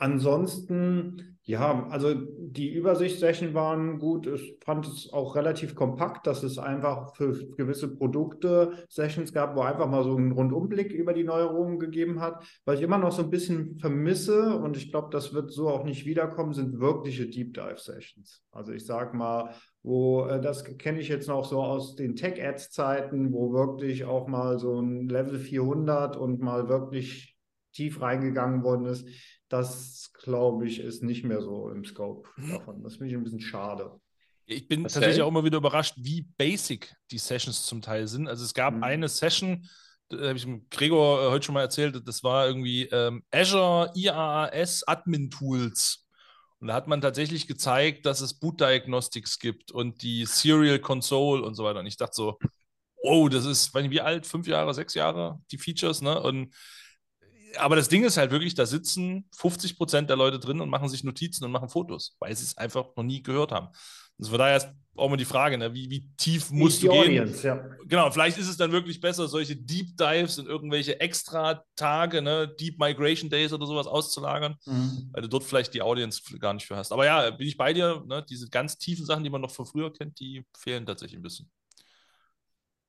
Ansonsten, 0.00 1.38
ja, 1.42 1.88
also 1.88 2.14
die 2.14 2.72
Übersichtssession 2.72 3.52
waren 3.52 3.98
gut. 3.98 4.28
Ich 4.28 4.56
fand 4.64 4.86
es 4.86 5.12
auch 5.12 5.34
relativ 5.34 5.74
kompakt, 5.74 6.24
dass 6.28 6.44
es 6.44 6.56
einfach 6.56 7.16
für 7.16 7.32
gewisse 7.56 7.96
Produkte 7.96 8.84
Sessions 8.88 9.32
gab, 9.32 9.56
wo 9.56 9.62
einfach 9.62 9.88
mal 9.88 10.04
so 10.04 10.14
einen 10.14 10.30
Rundumblick 10.30 10.92
über 10.92 11.14
die 11.14 11.24
Neuerungen 11.24 11.80
gegeben 11.80 12.20
hat. 12.20 12.44
Was 12.64 12.78
ich 12.78 12.84
immer 12.84 12.98
noch 12.98 13.10
so 13.10 13.22
ein 13.22 13.30
bisschen 13.30 13.76
vermisse, 13.80 14.56
und 14.56 14.76
ich 14.76 14.92
glaube, 14.92 15.08
das 15.10 15.34
wird 15.34 15.50
so 15.50 15.68
auch 15.68 15.82
nicht 15.82 16.06
wiederkommen, 16.06 16.52
sind 16.52 16.78
wirkliche 16.78 17.26
Deep 17.26 17.54
Dive 17.54 17.78
Sessions. 17.78 18.40
Also 18.52 18.70
ich 18.72 18.86
sage 18.86 19.16
mal, 19.16 19.52
wo 19.82 20.26
äh, 20.26 20.40
das 20.40 20.62
kenne 20.62 21.00
ich 21.00 21.08
jetzt 21.08 21.26
noch 21.26 21.44
so 21.44 21.60
aus 21.60 21.96
den 21.96 22.14
Tech-Ads-Zeiten, 22.14 23.32
wo 23.32 23.52
wirklich 23.52 24.04
auch 24.04 24.28
mal 24.28 24.60
so 24.60 24.80
ein 24.80 25.08
Level 25.08 25.40
400 25.40 26.16
und 26.16 26.40
mal 26.40 26.68
wirklich 26.68 27.36
tief 27.72 28.00
reingegangen 28.00 28.62
worden 28.62 28.86
ist 28.86 29.08
das 29.48 30.12
glaube 30.12 30.66
ich 30.66 30.80
ist 30.80 31.02
nicht 31.02 31.24
mehr 31.24 31.40
so 31.40 31.70
im 31.70 31.84
Scope 31.84 32.28
mhm. 32.36 32.50
davon. 32.50 32.82
Das 32.82 32.96
finde 32.96 33.10
ich 33.10 33.16
ein 33.16 33.24
bisschen 33.24 33.40
schade. 33.40 34.00
Ich 34.46 34.66
bin 34.66 34.84
Was 34.84 34.94
tatsächlich 34.94 35.22
auch 35.22 35.28
immer 35.28 35.44
wieder 35.44 35.58
überrascht, 35.58 35.94
wie 35.98 36.22
basic 36.22 36.94
die 37.10 37.18
Sessions 37.18 37.66
zum 37.66 37.82
Teil 37.82 38.08
sind. 38.08 38.28
Also 38.28 38.44
es 38.44 38.54
gab 38.54 38.74
mhm. 38.74 38.82
eine 38.82 39.08
Session, 39.08 39.68
da 40.08 40.28
habe 40.28 40.38
ich 40.38 40.46
mit 40.46 40.70
Gregor 40.70 41.26
äh, 41.26 41.30
heute 41.30 41.44
schon 41.44 41.54
mal 41.54 41.60
erzählt, 41.62 42.00
das 42.06 42.24
war 42.24 42.46
irgendwie 42.46 42.84
ähm, 42.84 43.22
Azure 43.30 43.92
IaaS 43.94 44.84
Admin 44.86 45.30
Tools. 45.30 46.06
Und 46.60 46.68
da 46.68 46.74
hat 46.74 46.88
man 46.88 47.00
tatsächlich 47.00 47.46
gezeigt, 47.46 48.04
dass 48.06 48.20
es 48.20 48.34
Boot 48.34 48.60
Diagnostics 48.60 49.38
gibt 49.38 49.70
und 49.70 50.02
die 50.02 50.24
Serial 50.24 50.78
Console 50.78 51.42
und 51.42 51.54
so 51.54 51.64
weiter. 51.64 51.80
Und 51.80 51.86
ich 51.86 51.96
dachte 51.96 52.14
so, 52.14 52.38
wow, 53.02 53.28
das 53.28 53.44
ist, 53.44 53.72
weiß 53.72 53.82
nicht, 53.82 53.92
wie 53.92 54.00
alt, 54.00 54.26
fünf 54.26 54.48
Jahre, 54.48 54.74
sechs 54.74 54.94
Jahre, 54.94 55.40
die 55.52 55.58
Features, 55.58 56.02
ne? 56.02 56.20
Und 56.20 56.52
aber 57.56 57.76
das 57.76 57.88
Ding 57.88 58.04
ist 58.04 58.16
halt 58.16 58.30
wirklich, 58.30 58.54
da 58.54 58.66
sitzen 58.66 59.28
50 59.36 59.76
Prozent 59.76 60.10
der 60.10 60.16
Leute 60.16 60.38
drin 60.38 60.60
und 60.60 60.68
machen 60.68 60.88
sich 60.88 61.04
Notizen 61.04 61.44
und 61.44 61.52
machen 61.52 61.68
Fotos, 61.68 62.16
weil 62.20 62.34
sie 62.36 62.44
es 62.44 62.56
einfach 62.56 62.86
noch 62.96 63.04
nie 63.04 63.22
gehört 63.22 63.52
haben. 63.52 63.68
Also 64.18 64.30
von 64.30 64.38
daher 64.38 64.56
ist 64.56 64.68
auch 64.96 65.08
mal 65.08 65.16
die 65.16 65.24
Frage, 65.24 65.58
ne? 65.58 65.72
wie, 65.72 65.88
wie 65.90 66.08
tief 66.16 66.50
musst 66.50 66.82
du 66.82 66.90
Audience, 66.90 67.40
gehen? 67.40 67.56
Ja. 67.56 67.76
Genau, 67.86 68.10
vielleicht 68.10 68.36
ist 68.36 68.48
es 68.48 68.56
dann 68.56 68.72
wirklich 68.72 69.00
besser, 69.00 69.28
solche 69.28 69.54
Deep 69.54 69.96
Dives 69.96 70.38
in 70.38 70.46
irgendwelche 70.46 70.98
extra 71.00 71.64
Tage, 71.76 72.20
ne? 72.20 72.52
Deep 72.58 72.80
Migration 72.80 73.30
Days 73.30 73.52
oder 73.52 73.66
sowas 73.66 73.86
auszulagern, 73.86 74.56
mhm. 74.66 75.10
weil 75.12 75.22
du 75.22 75.28
dort 75.28 75.44
vielleicht 75.44 75.72
die 75.72 75.82
Audience 75.82 76.20
gar 76.38 76.52
nicht 76.52 76.66
für 76.66 76.76
hast. 76.76 76.90
Aber 76.90 77.06
ja, 77.06 77.30
bin 77.30 77.46
ich 77.46 77.56
bei 77.56 77.72
dir, 77.72 78.02
ne? 78.06 78.24
diese 78.28 78.48
ganz 78.48 78.76
tiefen 78.76 79.06
Sachen, 79.06 79.22
die 79.22 79.30
man 79.30 79.40
noch 79.40 79.52
von 79.52 79.66
früher 79.66 79.92
kennt, 79.92 80.18
die 80.18 80.44
fehlen 80.56 80.84
tatsächlich 80.84 81.18
ein 81.18 81.22
bisschen. 81.22 81.48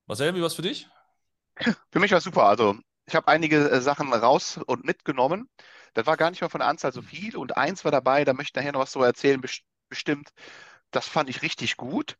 Marcel, 0.07 0.33
wie 0.33 0.41
was 0.41 0.55
für 0.55 0.63
dich? 0.63 0.87
Für 1.91 1.99
mich 1.99 2.09
war 2.09 2.17
es 2.17 2.23
super. 2.23 2.45
Also 2.45 2.75
ich 3.09 3.15
habe 3.15 3.27
einige 3.27 3.69
äh, 3.69 3.81
Sachen 3.81 4.13
raus 4.13 4.59
und 4.65 4.85
mitgenommen. 4.85 5.49
Das 5.93 6.05
war 6.05 6.17
gar 6.17 6.29
nicht 6.29 6.41
mal 6.41 6.49
von 6.49 6.59
der 6.59 6.67
Anzahl 6.69 6.93
so 6.93 7.01
viel. 7.01 7.35
Und 7.35 7.57
eins 7.57 7.83
war 7.83 7.91
dabei, 7.91 8.23
da 8.23 8.33
möchte 8.33 8.51
ich 8.51 8.63
nachher 8.63 8.73
noch 8.73 8.81
was 8.81 8.91
so 8.91 9.03
erzählen, 9.03 9.41
bestimmt. 9.89 10.29
Das 10.91 11.07
fand 11.07 11.29
ich 11.29 11.41
richtig 11.41 11.77
gut. 11.77 12.17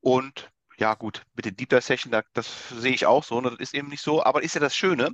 Und 0.00 0.50
ja, 0.78 0.94
gut, 0.94 1.22
mit 1.34 1.44
den 1.44 1.54
Deep 1.54 1.68
Dive 1.68 1.82
Session, 1.82 2.10
da, 2.10 2.22
das 2.32 2.70
sehe 2.70 2.94
ich 2.94 3.06
auch 3.06 3.24
so. 3.24 3.40
Ne, 3.40 3.50
das 3.50 3.60
ist 3.60 3.74
eben 3.74 3.88
nicht 3.88 4.02
so. 4.02 4.24
Aber 4.24 4.42
ist 4.42 4.54
ja 4.54 4.60
das 4.60 4.74
Schöne. 4.74 5.10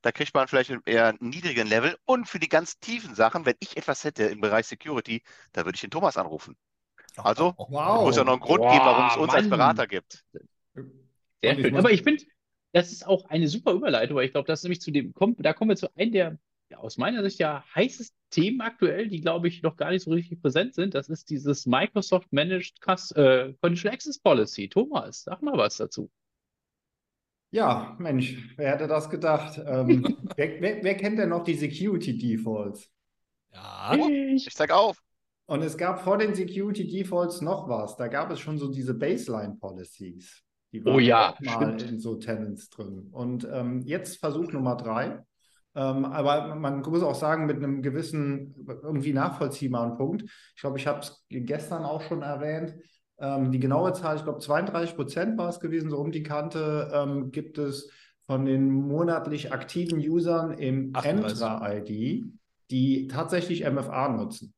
Da 0.00 0.10
kriegt 0.10 0.34
man 0.34 0.48
vielleicht 0.48 0.72
eher 0.86 1.08
einen 1.08 1.18
niedrigen 1.20 1.68
Level. 1.68 1.96
Und 2.06 2.26
für 2.26 2.38
die 2.38 2.48
ganz 2.48 2.78
tiefen 2.78 3.14
Sachen, 3.14 3.44
wenn 3.44 3.56
ich 3.60 3.76
etwas 3.76 4.04
hätte 4.04 4.24
im 4.24 4.40
Bereich 4.40 4.66
Security, 4.66 5.22
da 5.52 5.64
würde 5.64 5.76
ich 5.76 5.82
den 5.82 5.90
Thomas 5.90 6.16
anrufen. 6.16 6.56
Also, 7.16 7.54
wow. 7.58 8.02
muss 8.02 8.16
ja 8.16 8.24
noch 8.24 8.32
einen 8.32 8.40
Grund 8.40 8.62
wow, 8.62 8.72
geben, 8.72 8.84
warum 8.84 9.06
es 9.06 9.16
uns 9.16 9.26
Mann. 9.28 9.36
als 9.36 9.50
Berater 9.50 9.86
gibt. 9.86 10.24
Sehr 11.42 11.54
schön. 11.56 11.76
Aber 11.76 11.90
ich 11.90 12.02
finde, 12.02 12.24
das 12.72 12.92
ist 12.92 13.06
auch 13.06 13.26
eine 13.26 13.48
super 13.48 13.72
Überleitung, 13.72 14.16
weil 14.16 14.26
ich 14.26 14.32
glaube, 14.32 14.46
das 14.46 14.60
ist 14.60 14.64
nämlich 14.64 14.80
zu 14.80 14.90
dem, 14.90 15.14
da 15.38 15.52
kommen 15.52 15.70
wir 15.70 15.76
zu 15.76 15.94
einem 15.96 16.12
der 16.12 16.38
ja, 16.70 16.78
aus 16.78 16.96
meiner 16.96 17.22
Sicht 17.22 17.38
ja 17.38 17.64
heißesten 17.74 18.16
Themen 18.30 18.60
aktuell, 18.62 19.08
die 19.08 19.20
glaube 19.20 19.46
ich 19.48 19.62
noch 19.62 19.76
gar 19.76 19.90
nicht 19.90 20.02
so 20.02 20.10
richtig 20.10 20.40
präsent 20.40 20.74
sind. 20.74 20.94
Das 20.94 21.08
ist 21.08 21.28
dieses 21.28 21.66
Microsoft 21.66 22.32
Managed 22.32 22.80
Cus 22.80 23.10
äh, 23.12 23.52
Conditional 23.60 23.94
Access 23.94 24.18
Policy. 24.18 24.68
Thomas, 24.68 25.22
sag 25.24 25.42
mal 25.42 25.56
was 25.56 25.76
dazu. 25.76 26.10
Ja, 27.50 27.94
Mensch, 27.98 28.54
wer 28.56 28.72
hätte 28.72 28.88
das 28.88 29.10
gedacht? 29.10 29.60
Ähm, 29.66 30.16
wer, 30.36 30.60
wer, 30.62 30.82
wer, 30.82 30.96
kennt 30.96 31.18
denn 31.18 31.28
noch 31.28 31.44
die 31.44 31.54
Security 31.54 32.16
Defaults? 32.16 32.90
Ja, 33.52 33.94
ich, 33.94 34.46
ich 34.46 34.54
zeig 34.54 34.70
auf. 34.70 35.02
Und 35.44 35.60
es 35.60 35.76
gab 35.76 36.00
vor 36.00 36.16
den 36.16 36.34
Security 36.34 36.86
Defaults 36.86 37.42
noch 37.42 37.68
was. 37.68 37.96
Da 37.96 38.08
gab 38.08 38.30
es 38.30 38.40
schon 38.40 38.56
so 38.56 38.72
diese 38.72 38.94
Baseline 38.94 39.56
Policies. 39.60 40.42
Die 40.72 40.84
waren 40.84 40.94
oh 40.94 40.98
ja, 40.98 41.34
mal 41.40 41.78
stimmt. 41.78 41.92
in 41.92 41.98
so 41.98 42.16
Tenants 42.16 42.70
drin. 42.70 43.08
Und 43.12 43.46
ähm, 43.50 43.82
jetzt 43.82 44.20
Versuch 44.20 44.52
Nummer 44.52 44.76
drei. 44.76 45.22
Ähm, 45.74 46.04
aber 46.04 46.54
man 46.54 46.80
muss 46.80 47.02
auch 47.02 47.14
sagen, 47.14 47.46
mit 47.46 47.56
einem 47.56 47.82
gewissen, 47.82 48.54
irgendwie 48.66 49.12
nachvollziehbaren 49.12 49.96
Punkt. 49.96 50.24
Ich 50.54 50.60
glaube, 50.60 50.78
ich 50.78 50.86
habe 50.86 51.00
es 51.00 51.24
gestern 51.28 51.84
auch 51.84 52.02
schon 52.02 52.22
erwähnt. 52.22 52.74
Ähm, 53.18 53.52
die 53.52 53.60
genaue 53.60 53.92
Zahl, 53.92 54.16
ich 54.16 54.24
glaube 54.24 54.40
32 54.40 54.96
Prozent 54.96 55.38
war 55.38 55.48
es 55.48 55.60
gewesen, 55.60 55.90
so 55.90 55.98
um 55.98 56.10
die 56.10 56.22
Kante, 56.22 56.90
ähm, 56.94 57.30
gibt 57.30 57.58
es 57.58 57.90
von 58.26 58.44
den 58.44 58.70
monatlich 58.70 59.52
aktiven 59.52 59.98
Usern 59.98 60.52
im 60.52 60.92
Entra-ID, 60.94 62.24
die 62.70 63.08
tatsächlich 63.08 63.64
MFA 63.64 64.08
nutzen. 64.08 64.54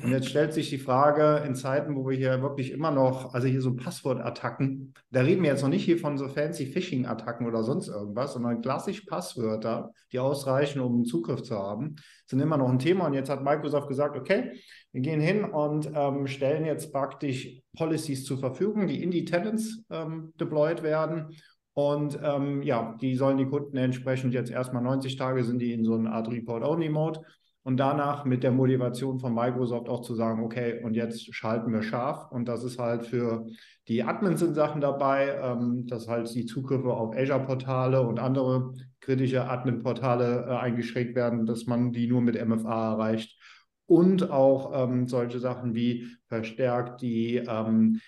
Und 0.00 0.10
jetzt 0.10 0.28
stellt 0.28 0.54
sich 0.54 0.70
die 0.70 0.78
Frage, 0.78 1.44
in 1.46 1.54
Zeiten, 1.54 1.94
wo 1.94 2.08
wir 2.08 2.16
hier 2.16 2.40
wirklich 2.40 2.72
immer 2.72 2.90
noch, 2.90 3.34
also 3.34 3.46
hier 3.46 3.60
so 3.60 3.76
Passwortattacken, 3.76 4.94
da 5.10 5.20
reden 5.20 5.42
wir 5.42 5.50
jetzt 5.50 5.62
noch 5.62 5.68
nicht 5.68 5.84
hier 5.84 5.98
von 5.98 6.16
so 6.16 6.28
fancy 6.28 6.66
Phishing-Attacken 6.66 7.46
oder 7.46 7.62
sonst 7.62 7.88
irgendwas, 7.88 8.32
sondern 8.32 8.62
klassisch 8.62 9.02
Passwörter, 9.02 9.90
die 10.10 10.18
ausreichen, 10.18 10.80
um 10.80 11.04
Zugriff 11.04 11.42
zu 11.42 11.56
haben, 11.56 11.96
sind 12.26 12.40
immer 12.40 12.56
noch 12.56 12.70
ein 12.70 12.78
Thema. 12.78 13.06
Und 13.06 13.12
jetzt 13.12 13.28
hat 13.28 13.44
Microsoft 13.44 13.88
gesagt, 13.88 14.16
okay, 14.16 14.52
wir 14.92 15.02
gehen 15.02 15.20
hin 15.20 15.44
und 15.44 15.90
ähm, 15.94 16.26
stellen 16.26 16.64
jetzt 16.64 16.90
praktisch 16.90 17.60
Policies 17.76 18.24
zur 18.24 18.38
Verfügung, 18.38 18.86
die 18.86 19.02
in 19.02 19.10
die 19.10 19.26
Tenants 19.26 19.84
ähm, 19.90 20.32
deployed 20.40 20.82
werden. 20.82 21.36
Und 21.74 22.18
ähm, 22.22 22.62
ja, 22.62 22.96
die 23.00 23.14
sollen 23.14 23.38
die 23.38 23.46
Kunden 23.46 23.76
entsprechend 23.76 24.32
jetzt 24.32 24.50
erstmal 24.50 24.82
90 24.82 25.16
Tage 25.16 25.44
sind 25.44 25.58
die 25.58 25.72
in 25.72 25.84
so 25.84 25.94
einer 25.94 26.12
Art 26.12 26.28
Report-Only-Mode 26.28 27.20
und 27.64 27.76
danach 27.76 28.24
mit 28.24 28.42
der 28.42 28.50
Motivation 28.50 29.20
von 29.20 29.34
Microsoft 29.34 29.88
auch 29.88 30.02
zu 30.02 30.14
sagen, 30.14 30.42
okay, 30.42 30.82
und 30.82 30.94
jetzt 30.94 31.32
schalten 31.32 31.72
wir 31.72 31.82
scharf. 31.82 32.30
Und 32.32 32.46
das 32.46 32.64
ist 32.64 32.78
halt 32.78 33.06
für 33.06 33.46
die 33.88 34.02
Admins 34.02 34.40
sind 34.40 34.54
Sachen 34.54 34.80
dabei, 34.80 35.38
ähm, 35.40 35.86
dass 35.86 36.08
halt 36.08 36.32
die 36.34 36.46
Zugriffe 36.46 36.92
auf 36.92 37.16
Azure-Portale 37.16 38.02
und 38.02 38.18
andere 38.18 38.74
kritische 39.00 39.48
Admin-Portale 39.48 40.46
äh, 40.48 40.56
eingeschränkt 40.56 41.14
werden, 41.14 41.46
dass 41.46 41.66
man 41.66 41.92
die 41.92 42.08
nur 42.08 42.20
mit 42.20 42.34
MFA 42.34 42.92
erreicht. 42.92 43.38
Und 43.86 44.30
auch 44.30 44.72
ähm, 44.74 45.06
solche 45.06 45.38
Sachen 45.38 45.74
wie 45.74 46.06
verstärkt 46.28 47.00
die 47.02 47.36
ähm, 47.36 48.00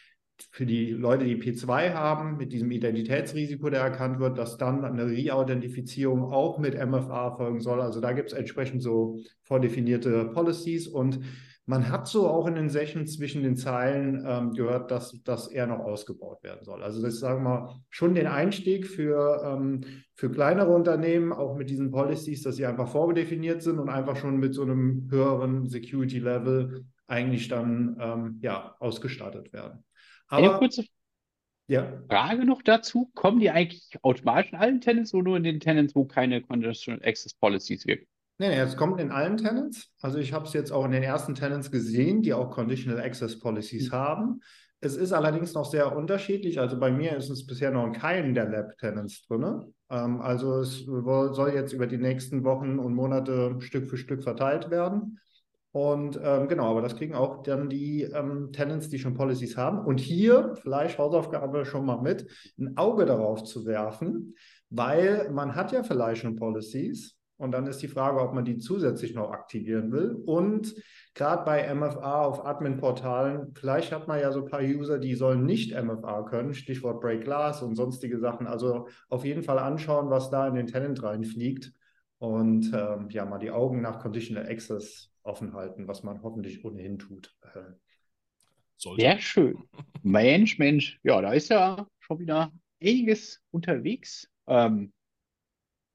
für 0.51 0.67
die 0.67 0.91
Leute, 0.91 1.25
die 1.25 1.37
P2 1.37 1.95
haben, 1.95 2.37
mit 2.37 2.53
diesem 2.53 2.71
Identitätsrisiko, 2.71 3.71
der 3.71 3.81
erkannt 3.81 4.19
wird, 4.19 4.39
dass 4.39 4.57
dann 4.57 4.85
eine 4.85 5.07
Re-Authentifizierung 5.07 6.33
auch 6.33 6.59
mit 6.59 6.75
MFA 6.75 7.37
folgen 7.37 7.61
soll. 7.61 7.81
Also 7.81 8.01
da 8.01 8.13
gibt 8.13 8.33
es 8.33 8.39
entsprechend 8.39 8.83
so 8.83 9.19
vordefinierte 9.43 10.27
Policies 10.27 10.89
und 10.89 11.21
man 11.67 11.89
hat 11.89 12.07
so 12.07 12.29
auch 12.29 12.47
in 12.47 12.57
den 12.57 12.69
Sessions 12.69 13.15
zwischen 13.17 13.43
den 13.43 13.57
Zeilen 13.57 14.23
ähm, 14.27 14.53
gehört, 14.53 14.91
dass 14.91 15.19
das 15.25 15.49
eher 15.49 15.67
noch 15.67 15.79
ausgebaut 15.79 16.43
werden 16.43 16.63
soll. 16.63 16.83
Also 16.83 17.01
das 17.01 17.15
ist, 17.15 17.21
sagen 17.21 17.43
wir 17.43 17.81
schon 17.89 18.15
den 18.15 18.27
Einstieg 18.27 18.87
für, 18.87 19.43
ähm, 19.43 19.81
für 20.15 20.31
kleinere 20.31 20.75
Unternehmen, 20.75 21.33
auch 21.33 21.57
mit 21.57 21.71
diesen 21.71 21.91
Policies, 21.91 22.43
dass 22.43 22.57
sie 22.57 22.67
einfach 22.67 22.89
vordefiniert 22.89 23.63
sind 23.63 23.79
und 23.79 23.89
einfach 23.89 24.17
schon 24.17 24.39
mit 24.39 24.53
so 24.53 24.63
einem 24.63 25.09
höheren 25.11 25.67
Security-Level 25.67 26.85
eigentlich 27.07 27.49
dann 27.49 27.97
ähm, 27.99 28.39
ja, 28.43 28.77
ausgestattet 28.79 29.53
werden. 29.55 29.85
Aber, 30.29 30.51
Eine 30.51 30.59
kurze 30.59 30.85
ja. 31.67 32.03
Frage 32.09 32.45
noch 32.45 32.63
dazu. 32.63 33.11
Kommen 33.15 33.41
die 33.41 33.51
eigentlich 33.51 33.99
automatisch 34.03 34.53
in 34.53 34.59
allen 34.59 34.81
Tenants 34.81 35.15
oder 35.15 35.25
nur 35.25 35.37
in 35.37 35.45
den 35.45 35.61
Tenants, 35.61 35.95
wo 35.95 36.05
keine 36.05 36.43
Conditional 36.43 37.03
Access 37.05 37.35
Policies 37.35 37.87
wirken? 37.87 38.07
Nee, 38.39 38.49
nee, 38.49 38.59
es 38.59 38.77
kommt 38.77 39.01
in 39.01 39.13
allen 39.13 39.37
Tenants. 39.37 39.93
Also 40.01 40.19
ich 40.19 40.33
habe 40.33 40.47
es 40.47 40.53
jetzt 40.53 40.73
auch 40.73 40.85
in 40.85 40.91
den 40.91 41.05
ersten 41.05 41.35
Tenants 41.35 41.71
gesehen, 41.71 42.23
die 42.23 42.35
auch 42.35 42.51
Conditional 42.51 43.01
Access 43.01 43.39
Policies 43.39 43.91
mhm. 43.91 43.97
haben. 43.97 44.41
Es 44.81 44.97
ist 44.97 45.13
allerdings 45.13 45.55
noch 45.55 45.65
sehr 45.65 45.97
unterschiedlich. 45.97 46.61
Also 46.61 46.79
bei 46.79 46.91
mir 46.91 47.17
ist 47.17 47.31
es 47.31 47.47
bisher 47.47 47.71
noch 47.71 47.87
in 47.87 47.93
keinem 47.93 48.35
der 48.35 48.49
Lab-Tenants 48.49 49.27
drin. 49.27 49.73
Ähm, 49.89 50.21
also 50.21 50.61
es 50.61 50.85
soll 50.85 51.53
jetzt 51.55 51.73
über 51.73 51.87
die 51.87 51.97
nächsten 51.97 52.45
Wochen 52.45 52.79
und 52.79 52.95
Monate 52.95 53.57
Stück 53.61 53.87
für 53.87 53.97
Stück 53.97 54.23
verteilt 54.23 54.71
werden. 54.71 55.21
Und 55.75 56.21
ähm, 56.23 56.47
genau, 56.47 56.71
aber 56.71 56.83
das 56.83 56.95
kriegen 56.95 57.17
auch 57.17 57.43
dann 57.43 57.69
die 57.69 58.03
ähm, 58.03 58.53
Tenants, 58.53 58.91
die 58.91 59.01
schon 59.01 59.15
Policies 59.15 59.57
haben. 59.57 59.85
Und 59.85 59.99
hier, 59.99 60.55
vielleicht 60.63 60.99
Hausaufgabe 60.99 61.65
schon 61.65 61.85
mal 61.85 62.01
mit, 62.01 62.31
ein 62.61 62.77
Auge 62.77 63.07
darauf 63.07 63.43
zu 63.43 63.67
werfen, 63.67 64.37
weil 64.71 65.33
man 65.33 65.57
hat 65.57 65.73
ja 65.73 65.83
vielleicht 65.83 66.23
schon 66.23 66.37
Policies, 66.37 67.17
Und 67.39 67.51
dann 67.51 67.67
ist 67.67 67.83
die 67.83 67.89
Frage, 67.89 68.21
ob 68.21 68.35
man 68.35 68.45
die 68.45 68.59
zusätzlich 68.59 69.17
noch 69.17 69.33
aktivieren 69.33 69.91
will. 69.91 70.13
Und 70.25 70.77
gerade 71.13 71.45
bei 71.45 71.75
MFA 71.75 72.25
auf 72.25 72.47
Admin-Portalen, 72.47 73.53
vielleicht 73.57 73.91
hat 73.91 74.07
man 74.07 74.21
ja 74.21 74.31
so 74.31 74.45
ein 74.45 74.49
paar 74.49 74.63
User, 74.63 75.01
die 75.01 75.17
sollen 75.17 75.45
nicht 75.45 75.75
MFA 75.75 76.23
können, 76.23 76.55
Stichwort 76.55 77.01
Break 77.01 77.25
Glass 77.25 77.63
und 77.63 77.75
sonstige 77.75 78.21
Sachen. 78.21 78.47
Also 78.47 78.87
auf 79.09 79.25
jeden 79.25 79.43
Fall 79.43 79.59
anschauen, 79.59 80.09
was 80.09 80.31
da 80.31 80.47
in 80.47 80.55
den 80.55 80.69
Tenant 80.69 81.03
reinfliegt 81.03 81.73
und 82.19 82.73
ähm, 82.73 83.11
ja, 83.11 83.25
mal 83.25 83.39
die 83.39 83.51
Augen 83.51 83.83
nach 83.83 83.99
Conditional 83.99 84.49
Access 84.49 85.11
offen 85.25 85.55
halten, 85.55 85.89
was 85.89 86.03
man 86.03 86.23
hoffentlich 86.23 86.65
ohnehin 86.65 86.99
tut. 86.99 87.37
Äh, 87.43 87.73
sollte. 88.77 89.03
Sehr 89.03 89.21
schön. 89.21 89.69
Mensch, 90.03 90.59
Mensch, 90.59 91.01
ja, 91.03 91.21
da 91.21 91.33
ist 91.33 91.49
ja 91.49 91.87
schon 91.99 92.19
wieder 92.19 92.53
einiges 92.81 93.43
unterwegs. 93.51 94.31
Ähm, 94.47 94.93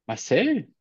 Marcel, 0.07 0.73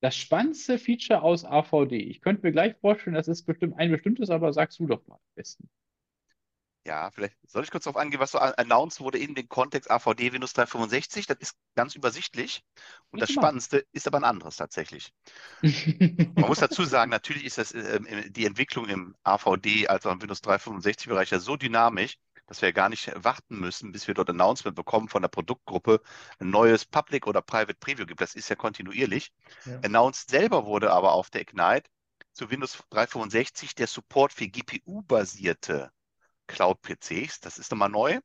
das 0.00 0.16
spannendste 0.16 0.78
Feature 0.78 1.22
aus 1.22 1.44
AVD. 1.44 1.96
Ich 1.96 2.20
könnte 2.20 2.42
mir 2.42 2.52
gleich 2.52 2.76
vorstellen, 2.76 3.14
das 3.14 3.28
ist 3.28 3.44
bestimmt 3.44 3.78
ein 3.78 3.90
bestimmtes, 3.90 4.30
aber 4.30 4.52
sagst 4.52 4.78
du 4.78 4.86
doch 4.86 5.06
mal 5.06 5.14
am 5.14 5.20
besten. 5.34 5.68
Ja, 6.86 7.10
vielleicht 7.10 7.34
soll 7.48 7.64
ich 7.64 7.72
kurz 7.72 7.82
darauf 7.82 7.96
eingehen, 7.96 8.20
was 8.20 8.30
so 8.30 8.38
announced 8.38 9.00
wurde 9.00 9.18
in 9.18 9.34
dem 9.34 9.48
Kontext 9.48 9.90
AVD 9.90 10.32
Windows 10.32 10.52
365. 10.52 11.26
Das 11.26 11.36
ist 11.40 11.56
ganz 11.74 11.96
übersichtlich. 11.96 12.62
Und 13.10 13.20
das 13.20 13.32
Spannendste 13.32 13.84
ist 13.90 14.06
aber 14.06 14.18
ein 14.18 14.24
anderes 14.24 14.54
tatsächlich. 14.54 15.12
Man 15.62 16.46
muss 16.46 16.60
dazu 16.60 16.84
sagen, 16.84 17.10
natürlich 17.10 17.44
ist 17.44 17.58
das, 17.58 17.72
äh, 17.72 18.30
die 18.30 18.46
Entwicklung 18.46 18.88
im 18.88 19.16
AVD, 19.24 19.88
also 19.88 20.10
im 20.10 20.22
Windows 20.22 20.44
365-Bereich 20.44 21.30
ja 21.30 21.40
so 21.40 21.56
dynamisch, 21.56 22.18
dass 22.46 22.62
wir 22.62 22.72
gar 22.72 22.88
nicht 22.88 23.10
warten 23.16 23.58
müssen, 23.58 23.90
bis 23.90 24.06
wir 24.06 24.14
dort 24.14 24.30
Announcement 24.30 24.76
bekommen 24.76 25.08
von 25.08 25.22
der 25.22 25.28
Produktgruppe, 25.28 26.00
ein 26.38 26.50
neues 26.50 26.84
Public 26.84 27.26
oder 27.26 27.42
Private 27.42 27.78
Preview 27.80 28.06
gibt. 28.06 28.20
Das 28.20 28.36
ist 28.36 28.48
ja 28.48 28.54
kontinuierlich. 28.54 29.32
Ja. 29.64 29.80
Announced 29.82 30.30
selber 30.30 30.66
wurde 30.66 30.92
aber 30.92 31.14
auf 31.14 31.30
der 31.30 31.40
Ignite 31.40 31.90
zu 32.32 32.48
Windows 32.48 32.78
365 32.90 33.74
der 33.74 33.88
Support 33.88 34.32
für 34.32 34.46
GPU-basierte 34.46 35.90
Cloud-PCs. 36.46 37.40
Das 37.40 37.58
ist 37.58 37.70
nochmal 37.70 37.88
neu 37.88 38.20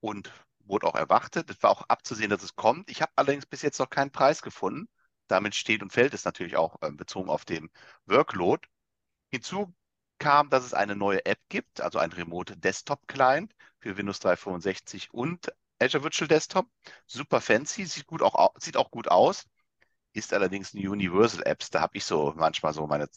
und 0.00 0.32
wurde 0.60 0.86
auch 0.86 0.94
erwartet. 0.94 1.50
Es 1.50 1.62
war 1.62 1.70
auch 1.70 1.82
abzusehen, 1.88 2.30
dass 2.30 2.42
es 2.42 2.56
kommt. 2.56 2.90
Ich 2.90 3.02
habe 3.02 3.12
allerdings 3.16 3.46
bis 3.46 3.62
jetzt 3.62 3.78
noch 3.78 3.90
keinen 3.90 4.10
Preis 4.10 4.42
gefunden. 4.42 4.88
Damit 5.26 5.54
steht 5.54 5.82
und 5.82 5.92
fällt 5.92 6.14
es 6.14 6.24
natürlich 6.24 6.56
auch 6.56 6.80
äh, 6.82 6.90
bezogen 6.90 7.28
auf 7.28 7.44
den 7.44 7.70
Workload. 8.06 8.66
Hinzu 9.30 9.74
kam, 10.18 10.50
dass 10.50 10.64
es 10.64 10.74
eine 10.74 10.96
neue 10.96 11.24
App 11.26 11.40
gibt, 11.48 11.80
also 11.80 11.98
ein 11.98 12.12
Remote 12.12 12.56
Desktop 12.56 13.06
Client 13.06 13.54
für 13.80 13.96
Windows 13.96 14.20
365 14.20 15.12
und 15.12 15.52
Azure 15.78 16.02
Virtual 16.02 16.28
Desktop. 16.28 16.66
Super 17.06 17.40
fancy, 17.40 17.84
sieht, 17.86 18.06
gut 18.06 18.22
auch, 18.22 18.54
sieht 18.58 18.76
auch 18.76 18.90
gut 18.90 19.08
aus, 19.08 19.44
ist 20.12 20.32
allerdings 20.32 20.74
eine 20.74 20.90
Universal 20.90 21.42
Apps. 21.46 21.70
Da 21.70 21.80
habe 21.80 21.96
ich 21.96 22.04
so 22.04 22.34
manchmal 22.36 22.74
so 22.74 22.86
meine 22.86 23.08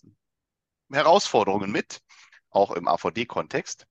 Herausforderungen 0.92 1.72
mit, 1.72 2.02
auch 2.50 2.72
im 2.72 2.88
AVD-Kontext. 2.88 3.88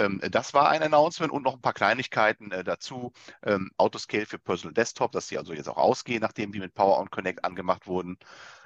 Ähm, 0.00 0.20
das 0.30 0.54
war 0.54 0.70
ein 0.70 0.82
Announcement 0.82 1.32
und 1.32 1.42
noch 1.42 1.54
ein 1.54 1.60
paar 1.60 1.74
Kleinigkeiten 1.74 2.50
äh, 2.52 2.64
dazu. 2.64 3.12
Ähm, 3.42 3.70
Autoscale 3.76 4.26
für 4.26 4.38
Personal 4.38 4.72
Desktop, 4.72 5.12
dass 5.12 5.28
sie 5.28 5.36
also 5.36 5.52
jetzt 5.52 5.68
auch 5.68 5.76
ausgehen, 5.76 6.22
nachdem 6.22 6.52
die 6.52 6.60
mit 6.60 6.74
Power 6.74 6.98
On 6.98 7.10
Connect 7.10 7.44
angemacht 7.44 7.86
wurden. 7.86 8.18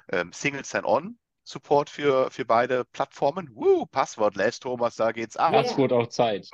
Ähm, 0.09 0.31
Single 0.31 0.63
Sign-On 0.63 1.17
Support 1.43 1.89
für, 1.89 2.31
für 2.31 2.45
beide 2.45 2.85
Plattformen. 2.85 3.49
Woo, 3.53 3.85
Passwortless, 3.85 4.59
Thomas, 4.59 4.95
da 4.95 5.11
geht's 5.11 5.37
ab. 5.37 5.51
Passwort 5.51 5.93
auch 5.93 6.07
Zeit. 6.07 6.49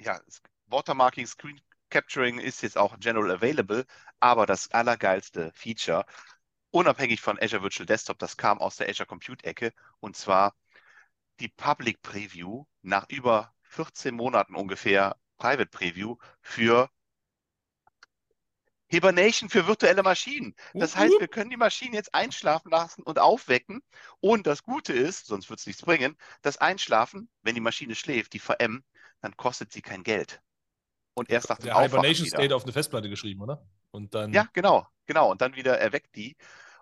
Ja, 0.00 0.20
Watermarking, 0.66 1.26
Screen 1.26 1.60
Capturing 1.90 2.38
ist 2.38 2.62
jetzt 2.62 2.78
auch 2.78 2.98
general 2.98 3.30
available, 3.30 3.84
aber 4.18 4.46
das 4.46 4.70
allergeilste 4.72 5.52
Feature, 5.54 6.06
unabhängig 6.70 7.20
von 7.20 7.38
Azure 7.40 7.62
Virtual 7.62 7.86
Desktop, 7.86 8.18
das 8.18 8.38
kam 8.38 8.58
aus 8.58 8.76
der 8.76 8.88
Azure 8.88 9.06
Compute 9.06 9.44
Ecke 9.44 9.72
und 10.00 10.16
zwar 10.16 10.56
die 11.38 11.48
Public 11.48 12.00
Preview 12.00 12.64
nach 12.80 13.08
über 13.10 13.54
14 13.72 14.14
Monaten 14.14 14.54
ungefähr 14.54 15.16
Private 15.38 15.66
Preview 15.66 16.16
für 16.40 16.88
Hibernation 18.86 19.48
für 19.48 19.66
virtuelle 19.66 20.02
Maschinen. 20.02 20.54
Das 20.74 20.94
heißt, 20.94 21.18
wir 21.18 21.28
können 21.28 21.48
die 21.48 21.56
Maschinen 21.56 21.94
jetzt 21.94 22.14
einschlafen 22.14 22.70
lassen 22.70 23.02
und 23.02 23.18
aufwecken. 23.18 23.80
Und 24.20 24.46
das 24.46 24.62
Gute 24.62 24.92
ist, 24.92 25.26
sonst 25.26 25.48
wird 25.48 25.60
es 25.60 25.66
nichts 25.66 25.82
bringen, 25.82 26.18
das 26.42 26.58
Einschlafen, 26.58 27.30
wenn 27.42 27.54
die 27.54 27.62
Maschine 27.62 27.94
schläft, 27.94 28.34
die 28.34 28.38
VM, 28.38 28.84
dann 29.22 29.36
kostet 29.38 29.72
sie 29.72 29.80
kein 29.80 30.02
Geld. 30.02 30.42
Und 31.14 31.30
erst 31.30 31.48
nach 31.48 31.56
dem 31.56 31.66
Der 31.66 31.80
Hibernation 31.80 32.26
State 32.26 32.54
auf 32.54 32.64
eine 32.64 32.72
Festplatte 32.72 33.08
geschrieben, 33.08 33.40
oder? 33.40 33.66
Und 33.90 34.14
dann. 34.14 34.32
Ja, 34.34 34.46
genau, 34.52 34.86
genau. 35.06 35.30
Und 35.30 35.40
dann 35.40 35.56
wieder 35.56 35.78
erweckt 35.78 36.14
die. 36.14 36.36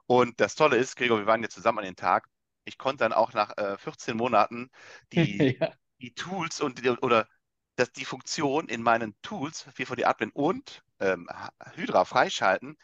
Und 0.07 0.41
das 0.41 0.57
Tolle 0.57 0.77
ist, 0.77 0.97
Gregor, 0.97 1.19
wir 1.19 1.27
waren 1.27 1.43
jetzt 1.43 1.55
zusammen 1.55 1.79
an 1.79 1.85
den 1.85 1.97
Tag 1.97 2.29
ich 2.65 2.79
konnte 2.79 3.05
dann 3.05 3.13
auch 3.13 3.33
nach 3.33 3.57
äh, 3.57 3.77
14 3.79 4.17
Monaten 4.17 4.71
die, 5.13 5.57
ja. 5.61 5.73
Die 6.01 6.15
Tools 6.15 6.61
und 6.61 6.85
die, 6.85 6.91
oder 6.91 7.29
das, 7.77 7.93
die 7.93 8.05
Funktion 8.05 8.69
in 8.69 8.83
meinen 8.83 9.15
Tools, 9.23 9.63
VVD 9.75 10.05
Admin 10.05 10.31
und 10.33 10.83
ähm, 11.01 11.29
Hydra 11.75 12.05
freischalten. 12.05 12.77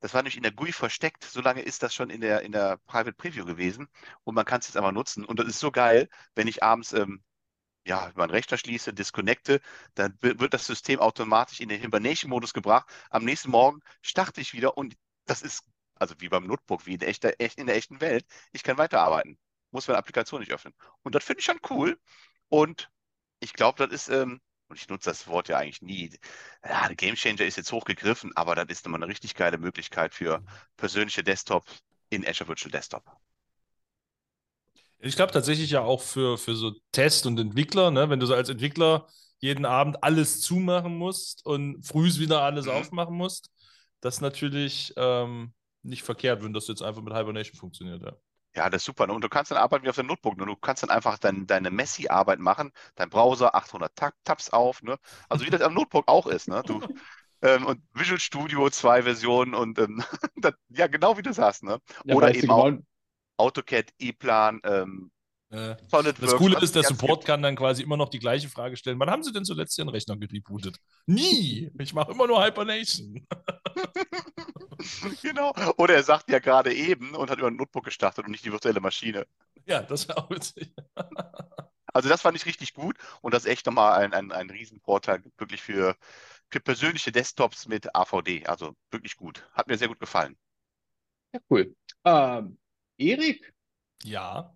Das 0.00 0.14
war 0.14 0.22
nämlich 0.22 0.36
in 0.36 0.42
der 0.42 0.52
GUI 0.52 0.72
versteckt. 0.72 1.24
So 1.24 1.40
lange 1.40 1.62
ist 1.62 1.82
das 1.82 1.94
schon 1.94 2.10
in 2.10 2.20
der, 2.20 2.42
in 2.42 2.52
der 2.52 2.78
Private 2.86 3.14
Preview 3.14 3.44
gewesen. 3.44 3.88
Und 4.24 4.34
man 4.34 4.44
kann 4.44 4.60
es 4.60 4.68
jetzt 4.68 4.76
einmal 4.76 4.92
nutzen. 4.92 5.24
Und 5.24 5.40
das 5.40 5.48
ist 5.48 5.58
so 5.58 5.72
geil, 5.72 6.08
wenn 6.34 6.46
ich 6.46 6.62
abends 6.62 6.92
ähm, 6.92 7.22
ja, 7.84 8.12
meinen 8.14 8.30
Rechner 8.30 8.58
schließe, 8.58 8.92
disconnecte, 8.94 9.60
dann 9.94 10.16
wird 10.20 10.54
das 10.54 10.66
System 10.66 11.00
automatisch 11.00 11.60
in 11.60 11.68
den 11.68 11.80
Hibernation-Modus 11.80 12.52
gebracht. 12.54 12.88
Am 13.10 13.24
nächsten 13.24 13.50
Morgen 13.50 13.80
starte 14.02 14.40
ich 14.40 14.52
wieder 14.52 14.76
und 14.76 14.94
das 15.26 15.42
ist 15.42 15.64
also 15.98 16.14
wie 16.18 16.28
beim 16.28 16.46
Notebook, 16.46 16.86
wie 16.86 16.94
in 16.94 16.98
der, 17.00 17.08
echter, 17.08 17.38
in 17.40 17.66
der 17.66 17.76
echten 17.76 18.00
Welt. 18.00 18.24
Ich 18.52 18.62
kann 18.62 18.78
weiterarbeiten. 18.78 19.38
Muss 19.70 19.88
meine 19.88 19.98
Applikation 19.98 20.40
nicht 20.40 20.52
öffnen. 20.52 20.74
Und 21.02 21.14
das 21.14 21.24
finde 21.24 21.40
ich 21.40 21.44
schon 21.44 21.60
cool. 21.70 21.98
Und 22.48 22.90
ich 23.40 23.52
glaube, 23.52 23.86
das 23.86 23.92
ist, 23.92 24.08
ähm, 24.08 24.40
und 24.68 24.78
ich 24.78 24.88
nutze 24.88 25.10
das 25.10 25.26
Wort 25.26 25.48
ja 25.48 25.58
eigentlich 25.58 25.82
nie, 25.82 26.10
ja, 26.64 26.88
der 26.88 26.96
Game 26.96 27.14
Changer 27.14 27.44
ist 27.44 27.56
jetzt 27.56 27.72
hochgegriffen, 27.72 28.32
aber 28.36 28.54
das 28.54 28.66
ist 28.68 28.84
nochmal 28.84 29.02
eine 29.02 29.10
richtig 29.10 29.34
geile 29.34 29.58
Möglichkeit 29.58 30.14
für 30.14 30.42
persönliche 30.76 31.22
Desktops 31.22 31.82
in 32.10 32.26
Azure 32.26 32.48
Virtual 32.48 32.70
Desktop. 32.70 33.04
Ich 35.00 35.14
glaube 35.14 35.32
tatsächlich 35.32 35.70
ja 35.70 35.82
auch 35.82 36.02
für, 36.02 36.36
für 36.38 36.56
so 36.56 36.72
Test 36.90 37.26
und 37.26 37.38
Entwickler, 37.38 37.90
ne, 37.90 38.10
wenn 38.10 38.18
du 38.18 38.26
so 38.26 38.34
als 38.34 38.48
Entwickler 38.48 39.06
jeden 39.38 39.64
Abend 39.64 40.02
alles 40.02 40.40
zumachen 40.40 40.96
musst 40.96 41.46
und 41.46 41.86
frühs 41.86 42.18
wieder 42.18 42.42
alles 42.42 42.66
mhm. 42.66 42.72
aufmachen 42.72 43.14
musst, 43.14 43.50
das 44.00 44.20
natürlich 44.20 44.92
ähm, 44.96 45.52
nicht 45.82 46.02
verkehrt, 46.02 46.42
wenn 46.42 46.52
das 46.52 46.66
jetzt 46.66 46.82
einfach 46.82 47.02
mit 47.02 47.14
Hibernation 47.14 47.58
funktioniert, 47.58 48.02
ja. 48.02 48.16
Ja, 48.58 48.68
das 48.68 48.82
ist 48.82 48.86
super. 48.86 49.08
Und 49.08 49.22
du 49.22 49.28
kannst 49.28 49.52
dann 49.52 49.58
arbeiten 49.58 49.84
wie 49.84 49.88
auf 49.88 49.94
dem 49.94 50.08
Notebook. 50.08 50.36
Ne? 50.36 50.44
Du 50.44 50.56
kannst 50.56 50.82
dann 50.82 50.90
einfach 50.90 51.16
dein, 51.16 51.46
deine 51.46 51.70
Messi-Arbeit 51.70 52.40
machen, 52.40 52.72
dein 52.96 53.08
Browser, 53.08 53.54
800 53.54 53.92
Tabs 54.24 54.50
auf. 54.50 54.82
Ne? 54.82 54.98
Also 55.28 55.46
wie 55.46 55.50
das 55.50 55.60
am 55.60 55.74
Notebook 55.74 56.08
auch 56.08 56.26
ist. 56.26 56.48
Ne? 56.48 56.64
Du, 56.66 56.80
ähm, 57.42 57.66
und 57.66 57.80
Visual 57.94 58.18
Studio, 58.18 58.68
zwei 58.68 59.04
Versionen 59.04 59.54
und 59.54 59.78
ähm, 59.78 60.02
das, 60.36 60.54
ja, 60.70 60.88
genau 60.88 61.16
wie 61.16 61.22
du 61.22 61.32
sagst. 61.32 61.62
Ne? 61.62 61.78
Ja, 62.04 62.16
Oder 62.16 62.34
eben 62.34 62.50
auch 62.50 62.64
genau... 62.64 62.82
AutoCAD, 63.36 63.92
E-Plan, 64.00 64.60
ähm, 64.64 65.12
äh, 65.50 65.76
das 66.20 66.34
Coole 66.34 66.60
ist, 66.60 66.74
der 66.74 66.82
Support 66.82 67.24
kann 67.24 67.40
dann 67.40 67.54
quasi 67.54 67.84
immer 67.84 67.96
noch 67.96 68.08
die 68.08 68.18
gleiche 68.18 68.48
Frage 68.48 68.76
stellen. 68.76 68.98
Wann 68.98 69.08
haben 69.08 69.22
Sie 69.22 69.32
denn 69.32 69.44
zuletzt 69.44 69.78
Ihren 69.78 69.88
Rechner 69.88 70.16
gerebootet? 70.16 70.78
Nie! 71.06 71.70
Ich 71.78 71.94
mache 71.94 72.10
immer 72.10 72.26
nur 72.26 72.44
Hibernation. 72.44 73.24
genau. 75.22 75.54
Oder 75.76 75.94
er 75.94 76.02
sagt 76.02 76.30
ja 76.30 76.38
gerade 76.38 76.72
eben 76.72 77.14
und 77.14 77.30
hat 77.30 77.38
über 77.38 77.48
ein 77.48 77.56
Notebook 77.56 77.84
gestartet 77.84 78.24
und 78.24 78.30
nicht 78.30 78.44
die 78.44 78.52
virtuelle 78.52 78.80
Maschine. 78.80 79.26
Ja, 79.66 79.82
das 79.82 80.08
wäre 80.08 80.18
auch 80.18 80.30
witzig. 80.30 80.72
also 81.92 82.08
das 82.08 82.22
fand 82.22 82.36
ich 82.36 82.46
richtig 82.46 82.74
gut 82.74 82.96
und 83.20 83.34
das 83.34 83.44
ist 83.44 83.50
echt 83.50 83.66
nochmal 83.66 84.00
ein, 84.00 84.14
ein, 84.14 84.32
ein 84.32 84.50
Riesenvorteil 84.50 85.22
wirklich 85.36 85.62
für, 85.62 85.96
für 86.50 86.60
persönliche 86.60 87.12
Desktops 87.12 87.66
mit 87.66 87.94
AVD. 87.94 88.46
Also 88.46 88.74
wirklich 88.90 89.16
gut. 89.16 89.48
Hat 89.52 89.68
mir 89.68 89.76
sehr 89.76 89.88
gut 89.88 90.00
gefallen. 90.00 90.36
Ja, 91.32 91.40
cool. 91.50 91.76
Ähm, 92.04 92.58
Erik? 92.96 93.52
Ja. 94.02 94.54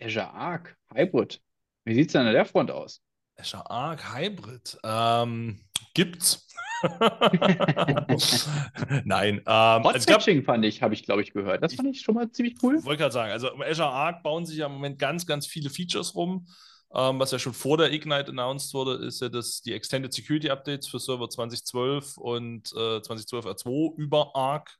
Azure 0.00 0.30
Arc 0.30 0.76
Hybrid. 0.92 1.40
Wie 1.84 1.94
sieht 1.94 2.08
es 2.08 2.12
denn 2.12 2.26
an 2.26 2.32
der 2.32 2.46
Front 2.46 2.70
aus? 2.70 3.02
Azure 3.36 3.70
Arc 3.70 4.14
Hybrid. 4.14 4.78
Ähm, 4.82 5.60
gibt's. 5.94 6.48
Nein. 9.04 9.38
Ähm, 9.38 9.42
also 9.46 10.28
ich 10.28 10.44
fand 10.44 10.64
ich, 10.64 10.82
habe 10.82 10.94
ich, 10.94 11.04
glaube 11.04 11.22
ich, 11.22 11.32
gehört. 11.32 11.62
Das 11.62 11.74
fand 11.74 11.88
ich 11.88 12.00
schon 12.00 12.14
mal 12.14 12.30
ziemlich 12.30 12.56
cool. 12.62 12.82
Wollte 12.84 13.02
gerade 13.02 13.12
sagen, 13.12 13.32
also 13.32 13.52
um 13.52 13.62
Azure 13.62 13.88
Arc 13.88 14.22
bauen 14.22 14.46
sich 14.46 14.58
ja 14.58 14.66
im 14.66 14.72
Moment 14.72 14.98
ganz, 14.98 15.26
ganz 15.26 15.46
viele 15.46 15.70
Features 15.70 16.14
rum. 16.14 16.46
Ähm, 16.92 17.20
was 17.20 17.30
ja 17.30 17.38
schon 17.38 17.54
vor 17.54 17.76
der 17.76 17.92
Ignite 17.92 18.30
announced 18.30 18.74
wurde, 18.74 18.94
ist 19.04 19.20
ja, 19.20 19.28
dass 19.28 19.62
die 19.62 19.74
Extended 19.74 20.12
Security 20.12 20.50
Updates 20.50 20.88
für 20.88 20.98
Server 20.98 21.28
2012 21.28 22.16
und 22.16 22.72
äh, 22.72 23.00
2012 23.00 23.46
R2 23.46 23.96
über 23.96 24.34
Arc 24.34 24.76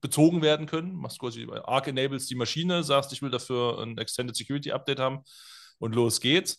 bezogen 0.00 0.42
werden 0.42 0.66
können. 0.66 0.94
Machst 0.94 1.18
quasi 1.18 1.46
Arc 1.64 1.88
enables 1.88 2.26
die 2.26 2.36
Maschine, 2.36 2.82
sagst, 2.82 3.12
ich 3.12 3.22
will 3.22 3.30
dafür 3.30 3.82
ein 3.82 3.98
Extended 3.98 4.36
Security 4.36 4.72
Update 4.72 5.00
haben 5.00 5.22
und 5.78 5.94
los 5.94 6.20
geht's. 6.20 6.58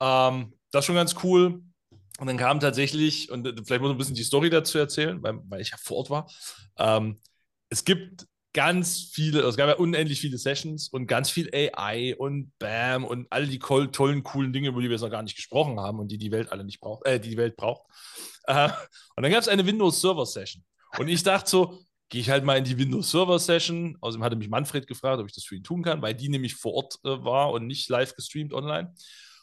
Ähm, 0.00 0.54
das 0.70 0.82
ist 0.82 0.86
schon 0.86 0.94
ganz 0.94 1.16
cool. 1.22 1.62
Und 2.20 2.28
dann 2.28 2.36
kam 2.36 2.60
tatsächlich, 2.60 3.30
und 3.30 3.46
vielleicht 3.66 3.80
muss 3.80 3.90
ich 3.90 3.94
ein 3.94 3.98
bisschen 3.98 4.14
die 4.14 4.22
Story 4.22 4.48
dazu 4.50 4.78
erzählen, 4.78 5.22
weil, 5.22 5.38
weil 5.48 5.60
ich 5.60 5.70
ja 5.70 5.76
vor 5.76 5.98
Ort 5.98 6.10
war. 6.10 6.30
Ähm, 6.78 7.18
es 7.70 7.84
gibt 7.84 8.26
ganz 8.52 9.10
viele, 9.12 9.40
es 9.40 9.56
gab 9.56 9.68
ja 9.68 9.74
unendlich 9.74 10.20
viele 10.20 10.38
Sessions 10.38 10.88
und 10.88 11.08
ganz 11.08 11.28
viel 11.28 11.50
AI 11.52 12.14
und 12.16 12.52
Bam 12.60 13.04
und 13.04 13.26
all 13.30 13.46
die 13.46 13.58
tollen, 13.58 14.22
coolen 14.22 14.52
Dinge, 14.52 14.68
über 14.68 14.80
die 14.80 14.88
wir 14.88 14.92
jetzt 14.92 15.02
noch 15.02 15.10
gar 15.10 15.24
nicht 15.24 15.34
gesprochen 15.34 15.80
haben 15.80 15.98
und 15.98 16.08
die 16.08 16.18
die 16.18 16.30
Welt 16.30 16.52
alle 16.52 16.64
nicht 16.64 16.80
braucht, 16.80 17.04
äh, 17.04 17.18
die 17.18 17.30
die 17.30 17.36
Welt 17.36 17.56
braucht. 17.56 17.82
Äh, 18.44 18.68
und 19.16 19.22
dann 19.22 19.32
gab 19.32 19.40
es 19.40 19.48
eine 19.48 19.66
Windows 19.66 20.00
Server 20.00 20.24
Session. 20.24 20.64
Und 20.98 21.08
ich 21.08 21.24
dachte 21.24 21.50
so, 21.50 21.80
gehe 22.08 22.20
ich 22.20 22.30
halt 22.30 22.44
mal 22.44 22.56
in 22.56 22.64
die 22.64 22.78
Windows 22.78 23.10
Server 23.10 23.40
Session. 23.40 23.98
Außerdem 24.00 24.22
hatte 24.22 24.36
mich 24.36 24.48
Manfred 24.48 24.86
gefragt, 24.86 25.20
ob 25.20 25.26
ich 25.26 25.34
das 25.34 25.44
für 25.44 25.56
ihn 25.56 25.64
tun 25.64 25.82
kann, 25.82 26.00
weil 26.00 26.14
die 26.14 26.28
nämlich 26.28 26.54
vor 26.54 26.74
Ort 26.74 26.98
äh, 27.04 27.24
war 27.24 27.50
und 27.50 27.66
nicht 27.66 27.88
live 27.88 28.14
gestreamt 28.14 28.52
online. 28.52 28.94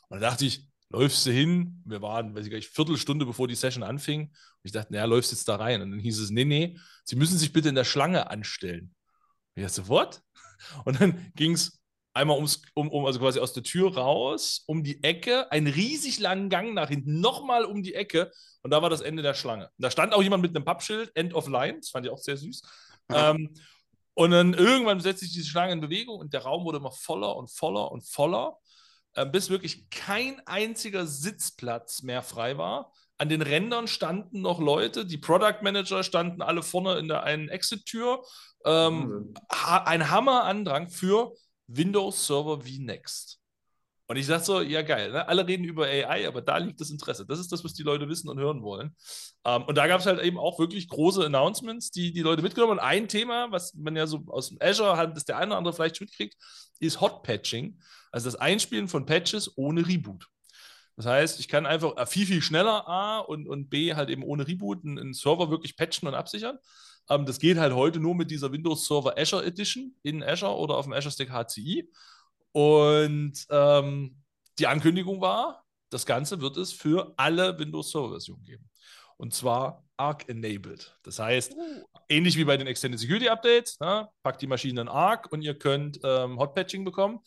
Und 0.07 0.21
da 0.21 0.29
dachte 0.29 0.45
ich, 0.45 0.70
läufst 0.91 1.25
du 1.25 1.31
hin? 1.31 1.81
Wir 1.85 2.01
waren, 2.01 2.35
weiß 2.35 2.45
ich 2.45 2.51
gar 2.51 2.57
nicht, 2.57 2.69
Viertelstunde 2.69 3.25
bevor 3.25 3.47
die 3.47 3.55
Session 3.55 3.83
anfing. 3.83 4.27
Und 4.27 4.61
ich 4.63 4.71
dachte, 4.71 4.93
naja, 4.93 5.05
läufst 5.05 5.31
jetzt 5.31 5.47
da 5.47 5.55
rein. 5.55 5.81
Und 5.81 5.91
dann 5.91 5.99
hieß 5.99 6.19
es, 6.19 6.29
nee, 6.29 6.45
nee, 6.45 6.77
Sie 7.03 7.15
müssen 7.15 7.37
sich 7.37 7.53
bitte 7.53 7.69
in 7.69 7.75
der 7.75 7.83
Schlange 7.83 8.29
anstellen. 8.29 8.93
Und 9.55 9.63
ich 9.63 9.67
dachte, 9.67 9.87
what? 9.87 10.21
Und 10.85 11.01
dann 11.01 11.31
ging 11.35 11.53
es 11.53 11.81
einmal 12.13 12.35
ums, 12.35 12.61
um, 12.73 12.89
um, 12.89 13.05
also 13.05 13.19
quasi 13.19 13.39
aus 13.39 13.53
der 13.53 13.63
Tür 13.63 13.95
raus, 13.95 14.63
um 14.67 14.83
die 14.83 15.03
Ecke, 15.03 15.51
einen 15.51 15.67
riesig 15.67 16.19
langen 16.19 16.49
Gang 16.49 16.73
nach 16.73 16.89
hinten, 16.89 17.19
nochmal 17.19 17.65
um 17.65 17.83
die 17.83 17.95
Ecke 17.95 18.31
und 18.63 18.71
da 18.71 18.81
war 18.81 18.89
das 18.89 19.01
Ende 19.01 19.23
der 19.23 19.33
Schlange. 19.33 19.65
Und 19.65 19.83
da 19.83 19.89
stand 19.89 20.13
auch 20.13 20.21
jemand 20.21 20.43
mit 20.43 20.55
einem 20.55 20.65
Pappschild, 20.65 21.11
End 21.15 21.33
of 21.33 21.47
Line, 21.47 21.79
das 21.79 21.89
fand 21.89 22.05
ich 22.05 22.11
auch 22.11 22.17
sehr 22.17 22.37
süß. 22.37 22.61
Ähm, 23.13 23.53
und 24.13 24.31
dann 24.31 24.53
irgendwann 24.53 24.99
setzt 24.99 25.21
sich 25.21 25.31
diese 25.31 25.47
Schlange 25.47 25.73
in 25.73 25.81
Bewegung 25.81 26.19
und 26.19 26.33
der 26.33 26.41
Raum 26.41 26.65
wurde 26.65 26.77
immer 26.79 26.91
voller 26.91 27.35
und 27.37 27.49
voller 27.49 27.91
und 27.91 28.05
voller, 28.05 28.57
bis 29.31 29.49
wirklich 29.49 29.89
kein 29.89 30.41
einziger 30.47 31.05
Sitzplatz 31.05 32.01
mehr 32.01 32.21
frei 32.21 32.57
war. 32.57 32.93
An 33.17 33.29
den 33.29 33.41
Rändern 33.41 33.87
standen 33.87 34.41
noch 34.41 34.59
Leute, 34.59 35.05
die 35.05 35.17
Product 35.17 35.61
Manager 35.61 36.03
standen 36.03 36.41
alle 36.41 36.63
vorne 36.63 36.97
in 36.97 37.07
der 37.07 37.23
einen 37.23 37.49
Exit-Tür. 37.49 38.23
Ähm, 38.65 39.33
ha 39.51 39.83
ein 39.83 40.09
Hammerandrang 40.09 40.89
für 40.89 41.33
Windows 41.67 42.25
Server 42.25 42.61
vNext. 42.65 43.40
Und 44.11 44.17
ich 44.17 44.25
sage 44.25 44.43
so, 44.43 44.59
ja 44.59 44.81
geil, 44.81 45.13
ne? 45.13 45.25
alle 45.25 45.47
reden 45.47 45.63
über 45.63 45.85
AI, 45.85 46.27
aber 46.27 46.41
da 46.41 46.57
liegt 46.57 46.81
das 46.81 46.89
Interesse. 46.89 47.25
Das 47.25 47.39
ist 47.39 47.49
das, 47.49 47.63
was 47.63 47.73
die 47.73 47.83
Leute 47.83 48.09
wissen 48.09 48.27
und 48.27 48.39
hören 48.39 48.61
wollen. 48.61 48.93
Ähm, 49.45 49.63
und 49.63 49.77
da 49.77 49.87
gab 49.87 50.01
es 50.01 50.05
halt 50.05 50.21
eben 50.21 50.37
auch 50.37 50.59
wirklich 50.59 50.89
große 50.89 51.25
Announcements, 51.25 51.91
die 51.91 52.11
die 52.11 52.19
Leute 52.19 52.41
mitgenommen 52.41 52.71
haben. 52.71 52.79
Und 52.79 52.85
ein 52.85 53.07
Thema, 53.07 53.49
was 53.53 53.73
man 53.73 53.95
ja 53.95 54.07
so 54.07 54.25
aus 54.27 54.49
dem 54.49 54.57
Azure 54.59 54.97
hat, 54.97 55.15
das 55.15 55.23
der 55.23 55.37
eine 55.37 55.51
oder 55.51 55.59
andere 55.59 55.73
vielleicht 55.73 56.01
mitkriegt, 56.01 56.35
ist 56.81 56.99
Hot 56.99 57.23
Patching. 57.23 57.79
Also 58.11 58.27
das 58.27 58.35
Einspielen 58.35 58.89
von 58.89 59.05
Patches 59.05 59.57
ohne 59.57 59.87
Reboot. 59.87 60.27
Das 60.97 61.05
heißt, 61.05 61.39
ich 61.39 61.47
kann 61.47 61.65
einfach 61.65 61.95
äh, 61.95 62.05
viel, 62.05 62.25
viel 62.25 62.41
schneller 62.41 62.85
A 62.89 63.19
und, 63.19 63.47
und 63.47 63.69
B 63.69 63.93
halt 63.93 64.09
eben 64.09 64.23
ohne 64.23 64.45
Reboot 64.45 64.83
einen, 64.83 64.99
einen 64.99 65.13
Server 65.13 65.49
wirklich 65.49 65.77
patchen 65.77 66.09
und 66.09 66.15
absichern. 66.15 66.57
Ähm, 67.09 67.25
das 67.25 67.39
geht 67.39 67.57
halt 67.57 67.73
heute 67.73 68.01
nur 68.01 68.15
mit 68.15 68.29
dieser 68.29 68.51
Windows 68.51 68.85
Server 68.85 69.17
Azure 69.17 69.45
Edition 69.45 69.95
in 70.03 70.21
Azure 70.21 70.57
oder 70.57 70.75
auf 70.75 70.83
dem 70.83 70.91
Azure 70.91 71.13
Stack 71.13 71.29
HCI. 71.29 71.89
Und 72.51 73.45
ähm, 73.49 74.23
die 74.59 74.67
Ankündigung 74.67 75.21
war, 75.21 75.63
das 75.89 76.05
Ganze 76.05 76.41
wird 76.41 76.57
es 76.57 76.71
für 76.71 77.13
alle 77.17 77.57
Windows 77.59 77.91
Server 77.91 78.09
Versionen 78.09 78.43
geben. 78.43 78.69
Und 79.17 79.33
zwar 79.33 79.83
Arc 79.97 80.27
enabled. 80.29 80.97
Das 81.03 81.19
heißt, 81.19 81.53
uh. 81.53 81.83
ähnlich 82.09 82.37
wie 82.37 82.43
bei 82.43 82.57
den 82.57 82.67
Extended 82.67 82.99
Security 82.99 83.29
Updates, 83.29 83.79
ne, 83.79 84.09
packt 84.23 84.41
die 84.41 84.47
Maschine 84.47 84.81
in 84.81 84.87
Arc 84.87 85.31
und 85.31 85.43
ihr 85.43 85.57
könnt 85.57 85.99
ähm, 86.03 86.39
Hot 86.39 86.55
Patching 86.55 86.83
bekommen. 86.83 87.19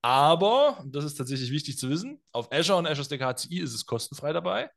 Aber, 0.00 0.78
und 0.80 0.94
das 0.94 1.04
ist 1.04 1.16
tatsächlich 1.16 1.50
wichtig 1.50 1.78
zu 1.78 1.88
wissen, 1.88 2.22
auf 2.32 2.50
Azure 2.52 2.78
und 2.78 2.86
Azure 2.86 3.04
Stack 3.04 3.20
HCI 3.20 3.60
ist 3.60 3.74
es 3.74 3.86
kostenfrei 3.86 4.32
dabei. 4.32 4.70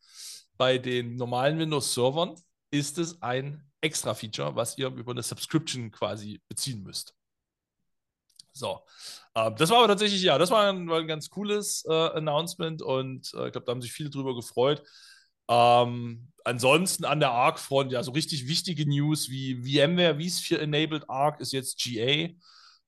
Bei 0.58 0.78
den 0.78 1.16
normalen 1.16 1.60
Windows 1.60 1.94
Servern 1.94 2.36
ist 2.72 2.98
es 2.98 3.22
ein 3.22 3.64
extra 3.82 4.14
Feature, 4.14 4.56
was 4.56 4.78
ihr 4.78 4.88
über 4.88 5.12
eine 5.12 5.24
Subscription 5.24 5.92
quasi 5.92 6.42
beziehen 6.48 6.82
müsst. 6.82 7.17
So, 8.58 8.82
äh, 9.36 9.52
das 9.58 9.70
war 9.70 9.80
aber 9.80 9.88
tatsächlich, 9.88 10.22
ja, 10.22 10.38
das 10.38 10.52
war 10.52 10.70
ein, 10.70 10.90
war 10.90 11.00
ein 11.00 11.08
ganz 11.08 11.30
cooles 11.30 11.86
äh, 11.88 11.94
Announcement 11.94 12.82
und 12.82 13.32
äh, 13.34 13.48
ich 13.48 13.52
glaube, 13.52 13.66
da 13.66 13.72
haben 13.72 13.82
sich 13.82 13.92
viele 13.92 14.10
drüber 14.10 14.36
gefreut. 14.36 14.84
Ähm, 15.50 16.32
ansonsten 16.44 17.06
an 17.06 17.20
der 17.20 17.32
Arc-Front, 17.32 17.92
ja, 17.92 18.04
so 18.04 18.12
richtig 18.12 18.48
wichtige 18.48 18.88
News 18.88 19.30
wie 19.30 19.56
VMware 19.64 20.20
vSphere 20.20 20.62
Enabled 20.62 21.10
Arc 21.10 21.40
ist 21.40 21.54
jetzt 21.54 21.82
GA. 21.82 22.02
Äh, 22.02 22.34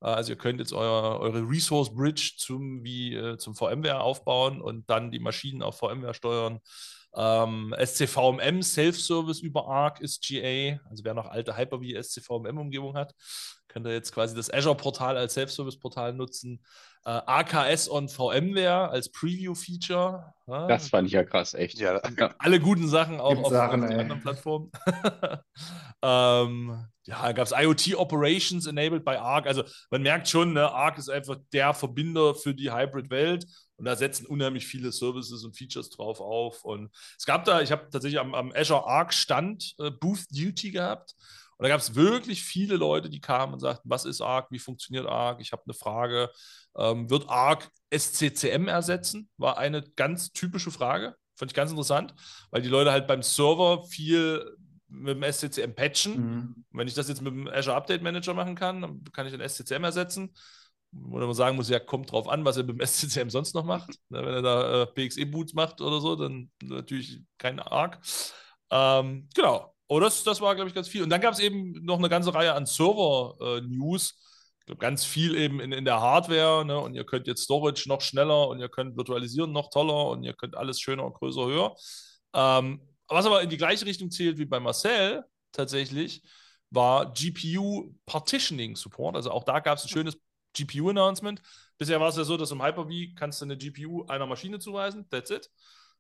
also 0.02 0.32
ihr 0.32 0.38
könnt 0.38 0.60
jetzt 0.60 0.74
euer, 0.74 1.20
eure 1.20 1.42
Resource 1.42 1.94
Bridge 1.94 2.34
zum, 2.38 2.84
wie, 2.84 3.16
äh, 3.16 3.38
zum 3.38 3.56
VMware 3.56 4.02
aufbauen 4.02 4.62
und 4.62 4.90
dann 4.90 5.12
die 5.12 5.20
Maschinen 5.20 5.62
auf 5.64 5.78
VMware 5.80 6.14
steuern. 6.14 6.60
Ähm, 7.16 7.76
SCVMM 7.78 8.62
Self-Service 8.62 9.40
über 9.40 9.68
Arc 9.68 10.00
ist 10.00 10.26
GA. 10.28 10.80
Also 10.90 11.04
wer 11.04 11.14
noch 11.14 11.28
alte 11.28 11.58
Hyper-V 11.58 12.02
SCVMM-Umgebung 12.02 12.96
hat, 12.96 13.16
könnte 13.68 13.90
jetzt 13.90 14.14
quasi 14.14 14.36
das 14.36 14.52
Azure-Portal 14.52 15.18
als 15.18 15.34
Self-Service-Portal 15.34 16.14
nutzen. 16.14 16.64
Äh, 17.06 17.22
AKS 17.26 17.90
on 17.90 18.10
VMware 18.10 18.90
als 18.90 19.12
Preview-Feature. 19.12 20.34
Ja, 20.48 20.68
das 20.68 20.90
fand 20.90 21.08
ich 21.08 21.14
ja 21.14 21.24
krass, 21.24 21.54
echt. 21.54 21.80
Ja. 21.80 22.02
Alle 22.40 22.60
guten 22.60 22.88
Sachen 22.88 23.20
auch 23.20 23.38
auf, 23.38 23.52
Sachen, 23.52 23.84
auf 23.84 23.90
anderen 23.90 24.22
Plattformen. 24.22 24.72
ähm, 26.04 26.86
ja, 27.06 27.32
gab 27.32 27.46
es 27.46 27.54
IoT 27.54 27.96
Operations 27.96 28.68
enabled 28.68 29.06
bei 29.06 29.20
Arc. 29.20 29.48
Also 29.48 29.64
man 29.90 30.02
merkt 30.02 30.28
schon, 30.28 30.54
ne, 30.54 30.72
Arc 30.72 30.98
ist 30.98 31.10
einfach 31.10 31.38
der 31.54 31.74
Verbinder 31.74 32.36
für 32.36 32.54
die 32.54 32.72
Hybrid-Welt. 32.72 33.48
Und 33.80 33.86
da 33.86 33.96
setzen 33.96 34.26
unheimlich 34.26 34.68
viele 34.68 34.92
Services 34.92 35.46
und 35.46 35.58
Features 35.58 35.90
drauf 35.90 36.20
auf. 36.20 36.66
Und 36.66 36.90
es 37.18 37.26
gab 37.26 37.46
da, 37.46 37.62
ich 37.62 37.72
habe 37.72 37.90
tatsächlich 37.90 38.20
am, 38.20 38.36
am, 38.36 38.52
Azure 38.54 38.86
Arc 38.86 39.14
Stand 39.14 39.74
äh, 39.80 39.90
Booth 39.90 40.26
Duty 40.32 40.72
gehabt. 40.72 41.16
Und 41.58 41.64
da 41.64 41.70
gab 41.70 41.80
es 41.80 41.96
wirklich 41.96 42.44
viele 42.44 42.76
Leute, 42.76 43.10
die 43.10 43.22
kamen 43.22 43.54
und 43.54 43.62
sagten, 43.62 43.90
was 43.90 44.04
ist 44.04 44.20
Arc, 44.20 44.52
wie 44.52 44.60
funktioniert 44.60 45.08
Arc? 45.08 45.40
Ich 45.40 45.54
habe 45.54 45.64
eine 45.66 45.74
Frage. 45.74 46.30
Ähm, 46.78 47.10
wird 47.10 47.30
Arc 47.30 47.70
SCCM 47.90 48.68
ersetzen? 48.68 49.30
War 49.38 49.58
eine 49.58 49.82
ganz 49.96 50.34
typische 50.34 50.72
Frage. 50.72 51.16
Fand 51.36 51.52
ich 51.52 51.56
ganz 51.56 51.72
interessant, 51.72 52.14
weil 52.52 52.62
die 52.62 52.68
Leute 52.68 52.92
halt 52.92 53.08
beim 53.08 53.24
Server 53.24 53.86
viel 53.86 54.58
mit 54.90 55.16
dem 55.16 55.24
SCCM 55.24 55.74
patchen. 55.74 56.16
Mhm. 56.16 56.66
wenn 56.72 56.88
ich 56.88 56.96
das 56.96 57.08
jetzt 57.08 57.22
mit 57.22 57.32
dem 57.32 57.48
Azure 57.48 57.78
Update 57.78 58.02
Manager 58.02 58.34
machen 58.34 58.56
kann, 58.56 58.82
dann 58.82 59.04
kann 59.14 59.26
ich 59.26 59.32
den 59.32 59.48
SCCM 59.48 59.84
ersetzen 59.86 60.34
wo 60.92 61.18
man 61.18 61.34
sagen 61.34 61.56
muss, 61.56 61.70
ja, 61.70 61.80
kommt 61.80 62.12
drauf 62.12 62.28
an, 62.28 62.46
was 62.46 62.58
er 62.58 62.64
beim 62.64 62.80
SCCM 62.86 63.30
sonst 63.30 63.54
noch 63.54 63.66
macht. 63.66 63.96
Wenn 64.10 64.26
er 64.26 64.42
da 64.42 64.84
äh, 64.84 64.86
PXE-Boots 64.88 65.54
macht 65.54 65.82
oder 65.82 66.00
so, 66.00 66.16
dann 66.16 66.52
natürlich 66.64 67.22
kein 67.38 67.60
Arc. 67.60 68.00
Ähm, 68.72 69.28
genau. 69.34 69.74
Oh, 69.88 70.00
das, 70.00 70.24
das 70.24 70.40
war, 70.40 70.54
glaube 70.56 70.70
ich, 70.70 70.76
ganz 70.76 70.88
viel. 70.88 71.04
Und 71.04 71.10
dann 71.10 71.22
gab 71.22 71.34
es 71.34 71.40
eben 71.40 71.74
noch 71.84 71.98
eine 71.98 72.10
ganze 72.10 72.34
Reihe 72.34 72.54
an 72.54 72.66
Server-News. 72.66 74.12
Äh, 74.12 74.16
ich 74.60 74.66
glaube, 74.66 74.80
ganz 74.80 75.04
viel 75.04 75.36
eben 75.36 75.60
in, 75.60 75.72
in 75.72 75.86
der 75.86 76.00
Hardware. 76.00 76.64
Ne? 76.64 76.78
Und 76.78 76.94
ihr 76.94 77.06
könnt 77.06 77.26
jetzt 77.26 77.44
Storage 77.44 77.90
noch 77.90 78.02
schneller 78.02 78.48
und 78.48 78.60
ihr 78.60 78.70
könnt 78.70 78.98
virtualisieren 78.98 79.52
noch 79.52 79.72
toller 79.72 80.10
und 80.10 80.24
ihr 80.24 80.34
könnt 80.34 80.56
alles 80.56 80.80
schöner, 80.80 81.10
größer, 81.10 81.46
höher. 81.46 81.76
Ähm, 82.34 82.82
was 83.08 83.26
aber 83.26 83.42
in 83.42 83.50
die 83.50 83.58
gleiche 83.58 83.86
Richtung 83.86 84.12
zählt 84.12 84.38
wie 84.38 84.46
bei 84.46 84.60
Marcel 84.60 85.24
tatsächlich, 85.52 86.22
war 86.70 87.12
GPU 87.12 87.96
Partitioning 88.06 88.76
Support. 88.76 89.16
Also 89.16 89.32
auch 89.32 89.44
da 89.44 89.60
gab 89.60 89.80
es 89.80 89.86
ein 89.86 89.90
schönes 89.90 90.16
GPU-Announcement. 90.66 91.42
Bisher 91.78 92.00
war 92.00 92.10
es 92.10 92.18
ja 92.18 92.24
so, 92.24 92.38
dass 92.38 92.52
im 92.52 92.64
Hyper-V 92.64 93.16
kannst 93.16 93.42
du 93.42 93.46
eine 93.46 93.58
GPU 93.58 94.06
einer 94.06 94.26
Maschine 94.26 94.60
zuweisen, 94.60 95.10
that's 95.10 95.30
it. 95.30 95.50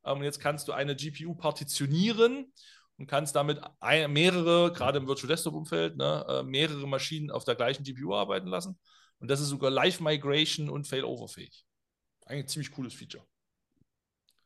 Ähm, 0.05 0.19
und 0.19 0.23
jetzt 0.23 0.39
kannst 0.39 0.67
du 0.67 0.73
eine 0.73 0.95
GPU 0.95 1.35
partitionieren 1.35 2.51
und 2.97 3.07
kannst 3.07 3.35
damit 3.35 3.61
mehrere, 4.09 4.73
gerade 4.73 4.97
im 4.97 5.07
Virtual 5.07 5.29
Desktop-Umfeld, 5.29 5.97
ne, 5.97 6.25
äh, 6.27 6.43
mehrere 6.43 6.87
Maschinen 6.87 7.31
auf 7.31 7.45
der 7.45 7.55
gleichen 7.55 7.83
GPU 7.83 8.13
arbeiten 8.13 8.47
lassen. 8.47 8.77
Und 9.19 9.29
das 9.29 9.39
ist 9.39 9.49
sogar 9.49 9.71
Live-Migration 9.71 10.69
und 10.69 10.87
Failover-fähig. 10.87 11.65
Eigentlich 12.25 12.45
ein 12.45 12.47
ziemlich 12.47 12.71
cooles 12.71 12.93
Feature. 12.93 13.23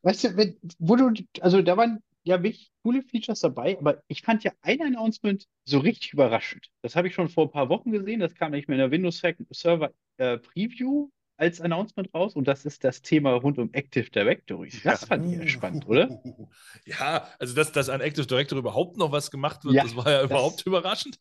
Weißt 0.04 0.23
du, 0.23 0.38
wenn, 0.38 0.60
wo 0.80 0.95
du, 0.95 1.13
also 1.41 1.62
da 1.62 1.78
waren 1.78 2.04
ja 2.23 2.41
wirklich 2.41 2.71
coole 2.83 3.03
Features 3.03 3.41
dabei, 3.41 3.77
aber 3.77 4.01
ich 4.07 4.21
fand 4.21 4.43
ja 4.43 4.51
ein 4.62 4.81
Announcement 4.81 5.45
so 5.65 5.79
richtig 5.79 6.13
überraschend. 6.13 6.69
Das 6.81 6.95
habe 6.95 7.07
ich 7.07 7.13
schon 7.13 7.29
vor 7.29 7.45
ein 7.45 7.51
paar 7.51 7.69
Wochen 7.69 7.91
gesehen. 7.91 8.19
Das 8.19 8.36
kam 8.36 8.51
nicht 8.51 8.67
mehr 8.67 8.77
in 8.77 8.89
der 8.89 8.91
Windows 8.91 9.21
Server 9.51 9.91
äh, 10.17 10.38
Preview 10.38 11.09
als 11.38 11.59
Announcement 11.59 12.13
raus 12.13 12.36
und 12.36 12.47
das 12.47 12.63
ist 12.63 12.83
das 12.83 13.01
Thema 13.01 13.33
rund 13.33 13.57
um 13.57 13.73
Active 13.73 14.09
Directory. 14.09 14.69
Das 14.83 15.01
ja. 15.01 15.07
fand 15.07 15.25
ich 15.25 15.39
ja 15.39 15.47
spannend, 15.47 15.88
oder? 15.88 16.21
Ja, 16.86 17.27
also 17.39 17.55
dass, 17.55 17.71
dass 17.71 17.89
an 17.89 18.01
Active 18.01 18.27
Directory 18.27 18.59
überhaupt 18.59 18.97
noch 18.97 19.12
was 19.12 19.31
gemacht 19.31 19.63
wird, 19.65 19.75
ja, 19.75 19.83
das 19.83 19.95
war 19.95 20.09
ja 20.09 20.21
das 20.21 20.29
überhaupt 20.29 20.65
überraschend. 20.65 21.19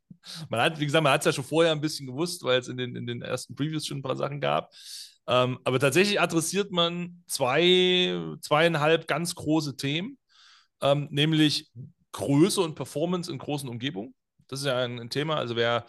Man 0.50 0.60
hat, 0.60 0.78
wie 0.78 0.84
gesagt, 0.84 1.02
man 1.02 1.12
hat 1.12 1.22
es 1.22 1.26
ja 1.26 1.32
schon 1.32 1.44
vorher 1.44 1.72
ein 1.72 1.80
bisschen 1.80 2.06
gewusst, 2.06 2.44
weil 2.44 2.60
es 2.60 2.68
in 2.68 2.76
den, 2.76 2.94
in 2.94 3.06
den 3.06 3.22
ersten 3.22 3.54
Previews 3.54 3.86
schon 3.86 3.98
ein 3.98 4.02
paar 4.02 4.16
Sachen 4.16 4.40
gab. 4.40 4.70
Ähm, 5.26 5.58
aber 5.64 5.78
tatsächlich 5.78 6.20
adressiert 6.20 6.72
man 6.72 7.22
zwei, 7.26 8.36
zweieinhalb 8.40 9.06
ganz 9.06 9.34
große 9.34 9.76
Themen 9.76 10.18
ähm, 10.82 11.08
nämlich 11.10 11.70
Größe 12.12 12.60
und 12.60 12.74
Performance 12.74 13.30
in 13.30 13.38
großen 13.38 13.68
Umgebungen. 13.68 14.14
Das 14.48 14.60
ist 14.60 14.66
ja 14.66 14.78
ein, 14.78 15.00
ein 15.00 15.10
Thema. 15.10 15.36
Also 15.36 15.56
wer 15.56 15.86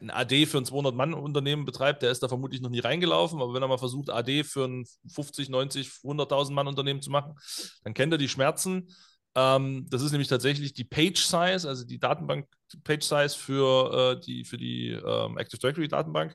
ein 0.00 0.10
AD 0.10 0.46
für 0.46 0.58
ein 0.58 0.64
200-Mann-Unternehmen 0.64 1.64
betreibt, 1.64 2.02
der 2.02 2.10
ist 2.10 2.22
da 2.22 2.28
vermutlich 2.28 2.60
noch 2.60 2.70
nie 2.70 2.80
reingelaufen. 2.80 3.40
Aber 3.40 3.54
wenn 3.54 3.62
er 3.62 3.68
mal 3.68 3.78
versucht, 3.78 4.10
AD 4.10 4.44
für 4.44 4.66
ein 4.66 4.86
50, 5.08 5.48
90, 5.48 5.88
100.000 6.02 6.52
Mann-Unternehmen 6.52 7.02
zu 7.02 7.10
machen, 7.10 7.34
dann 7.84 7.94
kennt 7.94 8.12
er 8.12 8.18
die 8.18 8.28
Schmerzen. 8.28 8.88
Ähm, 9.34 9.86
das 9.88 10.02
ist 10.02 10.12
nämlich 10.12 10.28
tatsächlich 10.28 10.74
die 10.74 10.84
Page 10.84 11.20
Size, 11.20 11.68
also 11.68 11.84
die 11.84 11.98
Datenbank 11.98 12.46
Page 12.84 13.04
Size 13.04 13.30
für 13.30 14.16
äh, 14.16 14.20
die, 14.20 14.44
für 14.44 14.58
die 14.58 14.90
ähm, 14.90 15.38
Active 15.38 15.58
Directory 15.58 15.88
Datenbank 15.88 16.34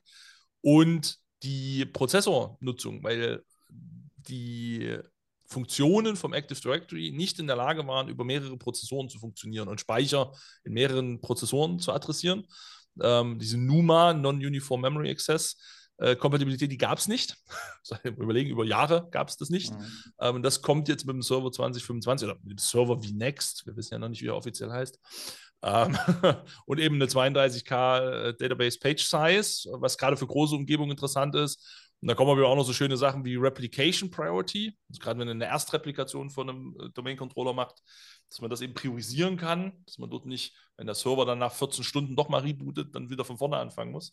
und 0.60 1.16
die 1.42 1.84
Prozessornutzung, 1.84 3.02
weil 3.02 3.42
die 3.68 4.96
Funktionen 5.46 6.16
vom 6.16 6.32
Active 6.32 6.60
Directory 6.60 7.12
nicht 7.12 7.38
in 7.38 7.46
der 7.46 7.56
Lage 7.56 7.86
waren, 7.86 8.08
über 8.08 8.24
mehrere 8.24 8.56
Prozessoren 8.56 9.08
zu 9.08 9.18
funktionieren 9.18 9.68
und 9.68 9.80
Speicher 9.80 10.32
in 10.64 10.72
mehreren 10.72 11.20
Prozessoren 11.20 11.78
zu 11.78 11.92
adressieren. 11.92 12.46
Ähm, 13.02 13.38
diese 13.38 13.58
NUMA, 13.58 14.14
Non-Uniform 14.14 14.80
Memory 14.80 15.10
Access, 15.10 15.56
äh, 15.98 16.16
Kompatibilität, 16.16 16.72
die 16.72 16.78
gab 16.78 16.98
es 16.98 17.08
nicht. 17.08 17.36
Überlegen, 18.04 18.50
über 18.50 18.64
Jahre 18.64 19.08
gab 19.10 19.28
es 19.28 19.36
das 19.36 19.50
nicht. 19.50 19.72
Mhm. 19.72 19.86
Ähm, 20.20 20.42
das 20.42 20.62
kommt 20.62 20.88
jetzt 20.88 21.06
mit 21.06 21.14
dem 21.14 21.22
Server 21.22 21.52
2025 21.52 22.28
oder 22.28 22.38
mit 22.42 22.52
dem 22.52 22.58
Server 22.58 23.02
wie 23.02 23.12
Next. 23.12 23.66
Wir 23.66 23.76
wissen 23.76 23.94
ja 23.94 23.98
noch 23.98 24.08
nicht, 24.08 24.22
wie 24.22 24.28
er 24.28 24.36
offiziell 24.36 24.70
heißt. 24.70 24.98
Ähm, 25.62 25.96
und 26.66 26.80
eben 26.80 26.96
eine 26.96 27.06
32K 27.06 27.98
äh, 28.00 28.34
Database 28.34 28.78
Page 28.78 29.02
Size, 29.02 29.70
was 29.78 29.96
gerade 29.96 30.16
für 30.16 30.26
große 30.26 30.54
Umgebungen 30.54 30.90
interessant 30.90 31.34
ist. 31.36 31.83
Und 32.04 32.08
da 32.08 32.14
kommen 32.14 32.32
aber 32.32 32.46
auch 32.46 32.54
noch 32.54 32.66
so 32.66 32.74
schöne 32.74 32.98
Sachen 32.98 33.24
wie 33.24 33.36
Replication 33.36 34.10
Priority. 34.10 34.76
Also 34.90 35.00
gerade 35.00 35.18
wenn 35.18 35.26
man 35.26 35.40
eine 35.40 35.46
Erstreplikation 35.50 36.28
von 36.28 36.50
einem 36.50 36.76
äh, 36.78 36.90
Domain 36.90 37.16
Controller 37.16 37.54
macht, 37.54 37.82
dass 38.28 38.42
man 38.42 38.50
das 38.50 38.60
eben 38.60 38.74
priorisieren 38.74 39.38
kann, 39.38 39.72
dass 39.86 39.96
man 39.96 40.10
dort 40.10 40.26
nicht, 40.26 40.54
wenn 40.76 40.84
der 40.84 40.94
Server 40.94 41.24
dann 41.24 41.38
nach 41.38 41.54
14 41.54 41.82
Stunden 41.82 42.14
doch 42.14 42.28
mal 42.28 42.42
rebootet, 42.42 42.94
dann 42.94 43.08
wieder 43.08 43.24
von 43.24 43.38
vorne 43.38 43.56
anfangen 43.56 43.90
muss. 43.90 44.12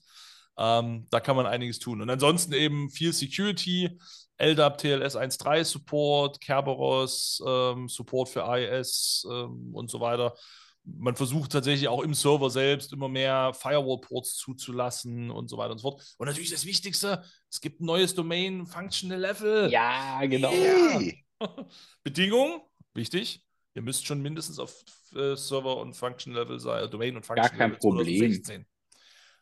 Ähm, 0.58 1.06
da 1.10 1.20
kann 1.20 1.36
man 1.36 1.46
einiges 1.46 1.80
tun. 1.80 2.02
Und 2.02 2.10
ansonsten 2.10 2.54
eben 2.54 2.90
viel 2.90 3.12
Security, 3.12 4.00
LDAP, 4.38 4.78
TLS 4.78 5.18
1.3 5.18 5.66
Support, 5.66 6.40
Kerberos, 6.40 7.44
ähm, 7.46 7.90
Support 7.90 8.30
für 8.30 8.46
IIS 8.48 9.28
ähm, 9.30 9.76
und 9.76 9.92
so 9.92 10.00
weiter. 10.00 10.34
Man 10.84 11.16
versucht 11.16 11.52
tatsächlich 11.52 11.88
auch 11.88 12.02
im 12.02 12.14
Server 12.14 12.50
selbst 12.50 12.92
immer 12.92 13.08
mehr 13.08 13.54
Firewall-Ports 13.54 14.36
zuzulassen 14.36 15.30
und 15.30 15.48
so 15.48 15.58
weiter 15.58 15.72
und 15.72 15.78
so 15.78 15.92
fort. 15.92 16.16
Und 16.18 16.28
natürlich 16.28 16.50
das 16.50 16.66
Wichtigste, 16.66 17.24
es 17.50 17.62
gibt 17.62 17.82
ein 17.82 17.86
neues 17.86 18.16
Domain, 18.16 18.66
Functional 18.66 19.20
Level. 19.20 19.72
Ja, 19.72 20.26
genau. 20.26 20.50
Hey. 20.50 21.24
Bedingung, 22.04 22.62
wichtig, 22.94 23.44
ihr 23.76 23.82
müsst 23.82 24.06
schon 24.06 24.22
mindestens 24.22 24.60
auf 24.60 24.84
äh, 25.16 25.36
Server 25.36 25.78
und 25.78 25.94
Function 25.94 26.34
Level 26.34 26.60
sein, 26.60 26.90
Domain 26.90 27.16
und 27.16 27.26
Function 27.26 27.50
Gar 27.50 27.58
kein 27.58 27.72
Level 27.72 27.80
Problem. 27.80 28.32
2016. 28.34 28.66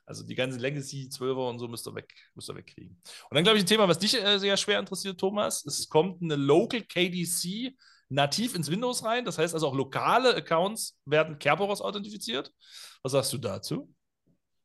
Also 0.06 0.26
die 0.26 0.34
ganzen 0.34 0.60
Legacy 0.60 1.08
12er 1.12 1.50
und 1.52 1.60
so 1.60 1.68
müsst 1.68 1.88
ihr, 1.88 1.94
weg, 1.94 2.12
müsst 2.34 2.50
ihr 2.50 2.56
wegkriegen. 2.56 3.00
Und 3.30 3.36
dann 3.36 3.44
glaube 3.44 3.60
ich 3.60 3.64
ein 3.64 3.68
Thema, 3.68 3.88
was 3.88 4.00
dich 4.00 4.16
äh, 4.16 4.40
sehr 4.40 4.58
schwer 4.58 4.80
interessiert, 4.80 5.20
Thomas. 5.20 5.64
Es 5.66 5.88
kommt 5.88 6.24
eine 6.24 6.36
Local 6.36 6.82
KDC 6.82 7.76
nativ 8.10 8.56
ins 8.56 8.70
Windows 8.70 9.04
rein. 9.06 9.26
Das 9.26 9.38
heißt 9.38 9.54
also 9.54 9.68
auch 9.68 9.76
lokale 9.76 10.36
Accounts 10.36 10.98
werden 11.06 11.40
Kerberos 11.40 11.82
authentifiziert. 11.82 12.52
Was 13.04 13.14
sagst 13.14 13.32
du 13.34 13.38
dazu? 13.38 13.94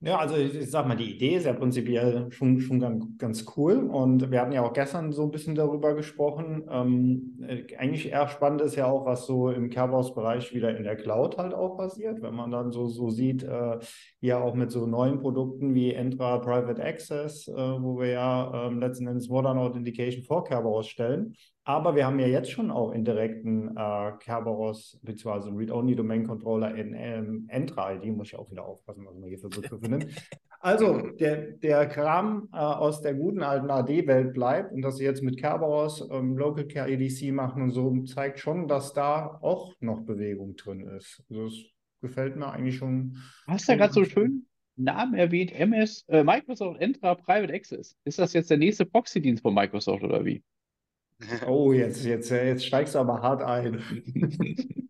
Ja, 0.01 0.19
also 0.19 0.37
ich, 0.37 0.55
ich 0.55 0.71
sag 0.71 0.87
mal, 0.87 0.97
die 0.97 1.15
Idee 1.15 1.37
ist 1.37 1.47
ja 1.47 1.55
prinzipiell 1.55 2.31
schon, 2.31 2.61
schon 2.61 2.79
ganz, 2.79 3.07
ganz 3.17 3.47
cool. 3.57 3.89
Und 3.91 4.31
wir 4.31 4.39
hatten 4.43 4.53
ja 4.53 4.63
auch 4.63 4.75
gestern 4.75 5.13
so 5.13 5.23
ein 5.23 5.31
bisschen 5.31 5.55
darüber 5.55 5.95
gesprochen. 5.95 6.65
Ähm, 6.69 7.39
äh, 7.49 7.75
eigentlich 7.79 8.11
eher 8.11 8.29
spannend 8.29 8.61
ist 8.61 8.77
ja 8.77 8.85
auch, 8.85 9.07
was 9.07 9.25
so 9.25 9.49
im 9.49 9.71
Kerberos-Bereich 9.71 10.53
wieder 10.53 10.77
in 10.77 10.85
der 10.85 10.97
Cloud 10.97 11.39
halt 11.39 11.55
auch 11.55 11.79
passiert. 11.79 12.21
Wenn 12.21 12.35
man 12.35 12.51
dann 12.51 12.71
so, 12.71 12.87
so 12.87 13.09
sieht, 13.09 13.45
äh, 13.45 13.79
hier 14.21 14.45
auch 14.45 14.55
mit 14.55 14.71
so 14.71 14.85
neuen 14.85 15.21
Produkten 15.21 15.75
wie 15.75 15.95
Entra 15.95 16.37
Private 16.37 16.85
Access, 16.85 17.49
äh, 17.49 17.55
wo 17.55 17.99
wir 17.99 18.09
ja 18.09 18.69
äh, 18.69 18.75
letzten 18.75 19.07
Endes 19.07 19.31
Modern 19.31 19.57
Authentication 19.57 20.23
vor 20.23 20.45
Kerberos 20.45 20.87
stellen. 20.87 21.35
Aber 21.67 21.97
wir 21.97 22.07
haben 22.07 22.19
ja 22.19 22.27
jetzt 22.27 22.51
schon 22.51 22.71
auch 22.71 22.93
indirekten 22.93 23.75
äh, 23.77 24.13
Kerberos 24.21 25.01
bzw. 25.03 25.51
Read-Only-Domain-Controller 25.51 26.75
in 26.75 26.95
ähm, 26.95 27.47
Entra-ID, 27.49 28.15
muss 28.15 28.29
ich 28.29 28.39
auch 28.39 28.51
wieder 28.51 28.67
aufpassen, 28.67 29.07
was 29.07 29.15
man 29.15 29.29
hier 29.29 29.39
für 29.39 29.49
Begriffe 29.49 29.77
nimmt. 29.89 30.07
Also 30.61 30.99
der, 31.19 31.53
der 31.53 31.87
Kram 31.87 32.49
äh, 32.53 32.57
aus 32.57 33.01
der 33.01 33.15
guten 33.15 33.43
alten 33.43 33.71
AD-Welt 33.71 34.35
bleibt 34.35 34.73
und 34.73 34.83
dass 34.83 34.99
sie 34.99 35.05
jetzt 35.05 35.23
mit 35.23 35.39
Kerberos 35.39 36.07
ähm, 36.11 36.37
Local 36.37 36.67
Care 36.67 36.91
EDC 36.91 37.33
machen 37.33 37.63
und 37.63 37.71
so, 37.71 38.03
zeigt 38.05 38.39
schon, 38.41 38.69
dass 38.69 38.93
da 38.93 39.39
auch 39.41 39.75
noch 39.81 40.01
Bewegung 40.03 40.57
drin 40.57 40.87
ist. 40.89 41.23
Also 41.31 41.45
das 41.45 41.55
gefällt 42.03 42.37
mir 42.37 42.51
eigentlich 42.51 42.77
schon. 42.77 43.13
Du 43.47 43.53
hast 43.53 43.69
ja 43.69 43.77
gerade 43.77 43.93
so 43.93 44.05
schön 44.05 44.47
Namen 44.77 45.15
erwähnt, 45.15 45.53
MS, 45.53 46.05
äh, 46.09 46.25
Microsoft 46.25 46.81
Entra 46.81 47.15
Private 47.15 47.53
Access. 47.53 47.97
Ist 48.05 48.19
das 48.19 48.33
jetzt 48.33 48.51
der 48.51 48.59
nächste 48.59 48.85
Proxy-Dienst 48.85 49.43
von 49.43 49.55
Microsoft 49.55 50.03
oder 50.03 50.25
wie? 50.25 50.43
Oh, 51.47 51.73
jetzt, 51.73 52.05
jetzt, 52.05 52.31
jetzt 52.31 52.67
steigst 52.67 52.95
du 52.95 52.99
aber 52.99 53.23
hart 53.23 53.43
ein. 53.43 53.83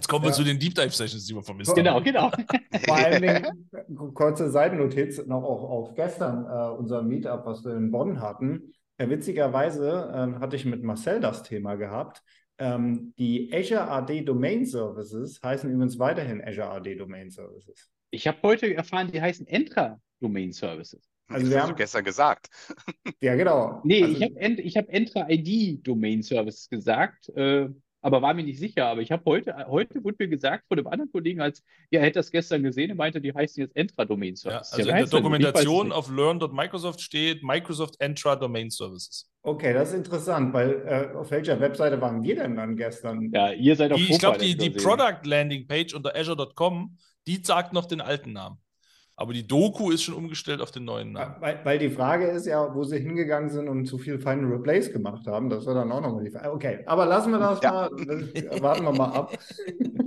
Jetzt 0.00 0.08
kommen 0.08 0.24
wir 0.24 0.30
ja. 0.30 0.34
zu 0.34 0.44
den 0.44 0.58
Deep 0.58 0.74
Dive 0.74 0.88
Sessions, 0.88 1.26
die 1.26 1.34
wir 1.34 1.42
vermisst 1.42 1.74
Genau, 1.74 2.00
genau. 2.00 2.30
Vor 2.86 2.96
allen 2.96 3.20
Dingen, 3.20 3.68
kurze 4.14 4.48
Seitennotiz, 4.48 5.26
noch 5.26 5.42
auch 5.42 5.62
auf 5.62 5.94
gestern 5.94 6.46
äh, 6.46 6.74
unser 6.74 7.02
Meetup, 7.02 7.44
was 7.44 7.62
wir 7.66 7.76
in 7.76 7.90
Bonn 7.90 8.18
hatten. 8.22 8.72
Äh, 8.96 9.10
witzigerweise 9.10 10.10
äh, 10.10 10.40
hatte 10.40 10.56
ich 10.56 10.64
mit 10.64 10.82
Marcel 10.82 11.20
das 11.20 11.42
Thema 11.42 11.74
gehabt. 11.74 12.22
Ähm, 12.56 13.12
die 13.18 13.52
Azure 13.52 13.90
AD 13.90 14.22
Domain 14.22 14.64
Services 14.64 15.38
heißen 15.42 15.70
übrigens 15.70 15.98
weiterhin 15.98 16.42
Azure 16.42 16.70
AD 16.70 16.94
Domain 16.94 17.28
Services. 17.28 17.90
Ich 18.10 18.26
habe 18.26 18.38
heute 18.42 18.74
erfahren, 18.74 19.10
die 19.12 19.20
heißen 19.20 19.46
Entra 19.46 20.00
Domain 20.18 20.52
Services. 20.52 21.09
Also 21.30 21.46
das 21.46 21.54
wir 21.54 21.62
haben 21.62 21.76
gestern 21.76 22.04
gesagt. 22.04 22.48
Ja, 23.22 23.34
genau. 23.34 23.80
Nee, 23.84 24.02
also, 24.02 24.16
ich 24.16 24.22
habe 24.22 24.36
Ent, 24.36 24.60
hab 24.60 24.88
Entra 24.88 25.26
ID 25.28 25.86
Domain 25.86 26.22
Service 26.22 26.70
gesagt, 26.70 27.28
äh, 27.36 27.68
aber 28.02 28.22
war 28.22 28.34
mir 28.34 28.44
nicht 28.44 28.58
sicher. 28.58 28.86
Aber 28.86 29.02
ich 29.02 29.12
habe 29.12 29.22
heute, 29.26 29.54
heute 29.68 30.02
wurde 30.02 30.16
mir 30.20 30.28
gesagt 30.28 30.64
von 30.68 30.78
einem 30.78 30.86
anderen 30.86 31.12
Kollegen, 31.12 31.40
als 31.40 31.62
ja, 31.90 32.00
er 32.00 32.06
hätte 32.06 32.18
das 32.18 32.30
gestern 32.30 32.62
gesehen, 32.62 32.90
er 32.90 32.96
meinte, 32.96 33.20
die 33.20 33.34
heißen 33.34 33.60
jetzt 33.60 33.76
Entra 33.76 34.04
Domain 34.04 34.36
Services. 34.36 34.70
Ja, 34.72 34.76
also 34.78 34.90
ja, 34.90 34.96
in 34.96 35.04
der 35.04 35.20
Dokumentation 35.20 35.92
auf 35.92 36.10
learn.microsoft 36.10 37.00
steht 37.00 37.42
Microsoft 37.42 38.00
Entra 38.00 38.36
Domain 38.36 38.70
Services. 38.70 39.30
Okay, 39.42 39.72
das 39.72 39.90
ist 39.90 39.96
interessant, 39.96 40.52
weil 40.52 40.82
äh, 40.86 41.16
auf 41.16 41.30
welcher 41.30 41.60
Webseite 41.60 42.00
waren 42.00 42.22
wir 42.22 42.36
denn 42.36 42.56
dann 42.56 42.76
gestern? 42.76 43.30
Ja, 43.32 43.52
ihr 43.52 43.76
seid 43.76 43.92
auf 43.92 43.98
die, 43.98 44.10
Ich 44.10 44.18
glaube, 44.18 44.38
die, 44.38 44.56
die 44.56 44.70
Product 44.70 45.24
Landing 45.24 45.66
Page 45.66 45.94
unter 45.94 46.14
azure.com, 46.16 46.96
die 47.26 47.40
sagt 47.42 47.72
noch 47.72 47.86
den 47.86 48.00
alten 48.00 48.32
Namen. 48.32 48.58
Aber 49.20 49.34
die 49.34 49.46
Doku 49.46 49.90
ist 49.90 50.02
schon 50.02 50.14
umgestellt 50.14 50.62
auf 50.62 50.70
den 50.70 50.86
neuen 50.86 51.12
Namen. 51.12 51.34
Weil, 51.40 51.60
weil, 51.62 51.78
die 51.78 51.90
Frage 51.90 52.26
ist 52.28 52.46
ja, 52.46 52.74
wo 52.74 52.84
sie 52.84 52.98
hingegangen 53.00 53.50
sind 53.50 53.68
und 53.68 53.84
zu 53.84 53.98
viel 53.98 54.18
Final 54.18 54.46
Replace 54.50 54.94
gemacht 54.94 55.26
haben. 55.26 55.50
Das 55.50 55.66
war 55.66 55.74
dann 55.74 55.92
auch 55.92 56.00
nochmal 56.00 56.24
die 56.24 56.30
Frage. 56.30 56.50
Okay, 56.50 56.78
aber 56.86 57.04
lassen 57.04 57.30
wir 57.32 57.38
das 57.38 57.60
ja. 57.60 57.70
mal. 57.70 57.90
Warten 58.62 58.84
wir 58.84 58.92
mal 58.92 59.12
ab. 59.12 59.38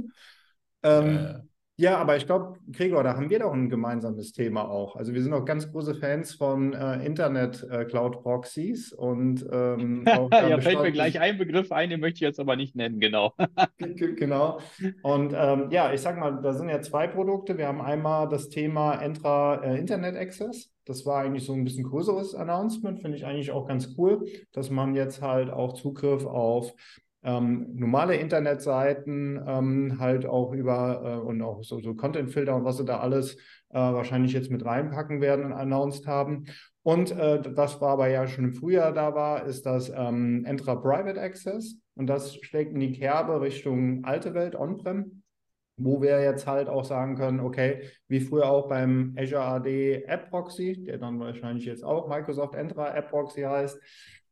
ähm, 0.83 1.15
äh. 1.15 1.52
Ja, 1.75 1.97
aber 1.97 2.15
ich 2.15 2.27
glaube, 2.27 2.59
Gregor, 2.71 3.03
da 3.03 3.15
haben 3.15 3.31
wir 3.31 3.39
doch 3.39 3.51
ein 3.51 3.67
gemeinsames 3.67 4.31
Thema 4.31 4.69
auch. 4.69 4.95
Also 4.95 5.15
wir 5.15 5.23
sind 5.23 5.33
auch 5.33 5.43
ganz 5.43 5.71
große 5.71 5.95
Fans 5.95 6.35
von 6.35 6.73
äh, 6.73 7.03
Internet-Cloud-Proxys 7.03 8.91
äh, 8.91 8.95
und 8.95 9.43
ähm, 9.51 10.05
ja, 10.31 10.61
fällt 10.61 10.81
mir 10.83 10.91
gleich 10.91 11.19
ein 11.19 11.39
Begriff 11.39 11.71
ein, 11.71 11.89
den 11.89 11.99
möchte 11.99 12.17
ich 12.17 12.21
jetzt 12.21 12.39
aber 12.39 12.55
nicht 12.55 12.75
nennen, 12.75 12.99
genau. 12.99 13.33
genau. 13.79 14.59
Und 15.01 15.33
ähm, 15.35 15.69
ja, 15.71 15.91
ich 15.91 16.01
sag 16.01 16.19
mal, 16.19 16.41
da 16.43 16.53
sind 16.53 16.69
ja 16.69 16.79
zwei 16.81 17.07
Produkte. 17.07 17.57
Wir 17.57 17.67
haben 17.67 17.81
einmal 17.81 18.29
das 18.29 18.49
Thema 18.49 18.93
Entra 19.01 19.63
äh, 19.63 19.79
Internet 19.79 20.15
Access. 20.15 20.71
Das 20.85 21.07
war 21.07 21.23
eigentlich 21.23 21.45
so 21.45 21.53
ein 21.53 21.63
bisschen 21.63 21.85
größeres 21.85 22.35
Announcement, 22.35 23.01
finde 23.01 23.17
ich 23.17 23.25
eigentlich 23.25 23.51
auch 23.51 23.67
ganz 23.67 23.95
cool, 23.97 24.27
dass 24.51 24.69
man 24.69 24.93
jetzt 24.93 25.23
halt 25.23 25.49
auch 25.49 25.73
Zugriff 25.73 26.25
auf 26.25 26.75
ähm, 27.23 27.67
normale 27.75 28.15
Internetseiten 28.15 29.41
ähm, 29.47 29.99
halt 29.99 30.25
auch 30.25 30.53
über 30.53 31.01
äh, 31.03 31.27
und 31.27 31.41
auch 31.41 31.63
so, 31.63 31.79
so 31.79 31.95
Content-Filter 31.95 32.55
und 32.55 32.65
was 32.65 32.77
sie 32.77 32.85
da 32.85 32.99
alles 32.99 33.35
äh, 33.69 33.79
wahrscheinlich 33.79 34.33
jetzt 34.33 34.51
mit 34.51 34.65
reinpacken 34.65 35.21
werden 35.21 35.45
und 35.45 35.53
announced 35.53 36.07
haben. 36.07 36.45
Und 36.81 37.11
äh, 37.11 37.41
das 37.41 37.79
war 37.79 37.91
aber 37.91 38.09
ja 38.09 38.27
schon 38.27 38.45
im 38.45 38.53
Frühjahr 38.53 38.93
da 38.93 39.15
war, 39.15 39.45
ist 39.45 39.65
das 39.65 39.91
ähm, 39.95 40.45
Entra 40.45 40.75
Private 40.75 41.19
Access 41.19 41.79
und 41.95 42.07
das 42.07 42.35
schlägt 42.35 42.73
in 42.73 42.79
die 42.79 42.91
Kerbe 42.91 43.41
Richtung 43.41 44.03
alte 44.03 44.33
Welt 44.33 44.55
On-Prem 44.55 45.23
wo 45.77 46.01
wir 46.01 46.21
jetzt 46.21 46.45
halt 46.45 46.69
auch 46.69 46.85
sagen 46.85 47.15
können, 47.15 47.39
okay, 47.39 47.89
wie 48.07 48.19
früher 48.19 48.49
auch 48.49 48.67
beim 48.67 49.15
Azure 49.17 49.41
AD 49.41 50.03
App 50.05 50.29
Proxy, 50.29 50.83
der 50.83 50.97
dann 50.97 51.19
wahrscheinlich 51.19 51.65
jetzt 51.65 51.83
auch 51.83 52.07
Microsoft 52.07 52.55
Entra 52.55 52.95
App 52.95 53.09
Proxy 53.09 53.41
heißt, 53.41 53.79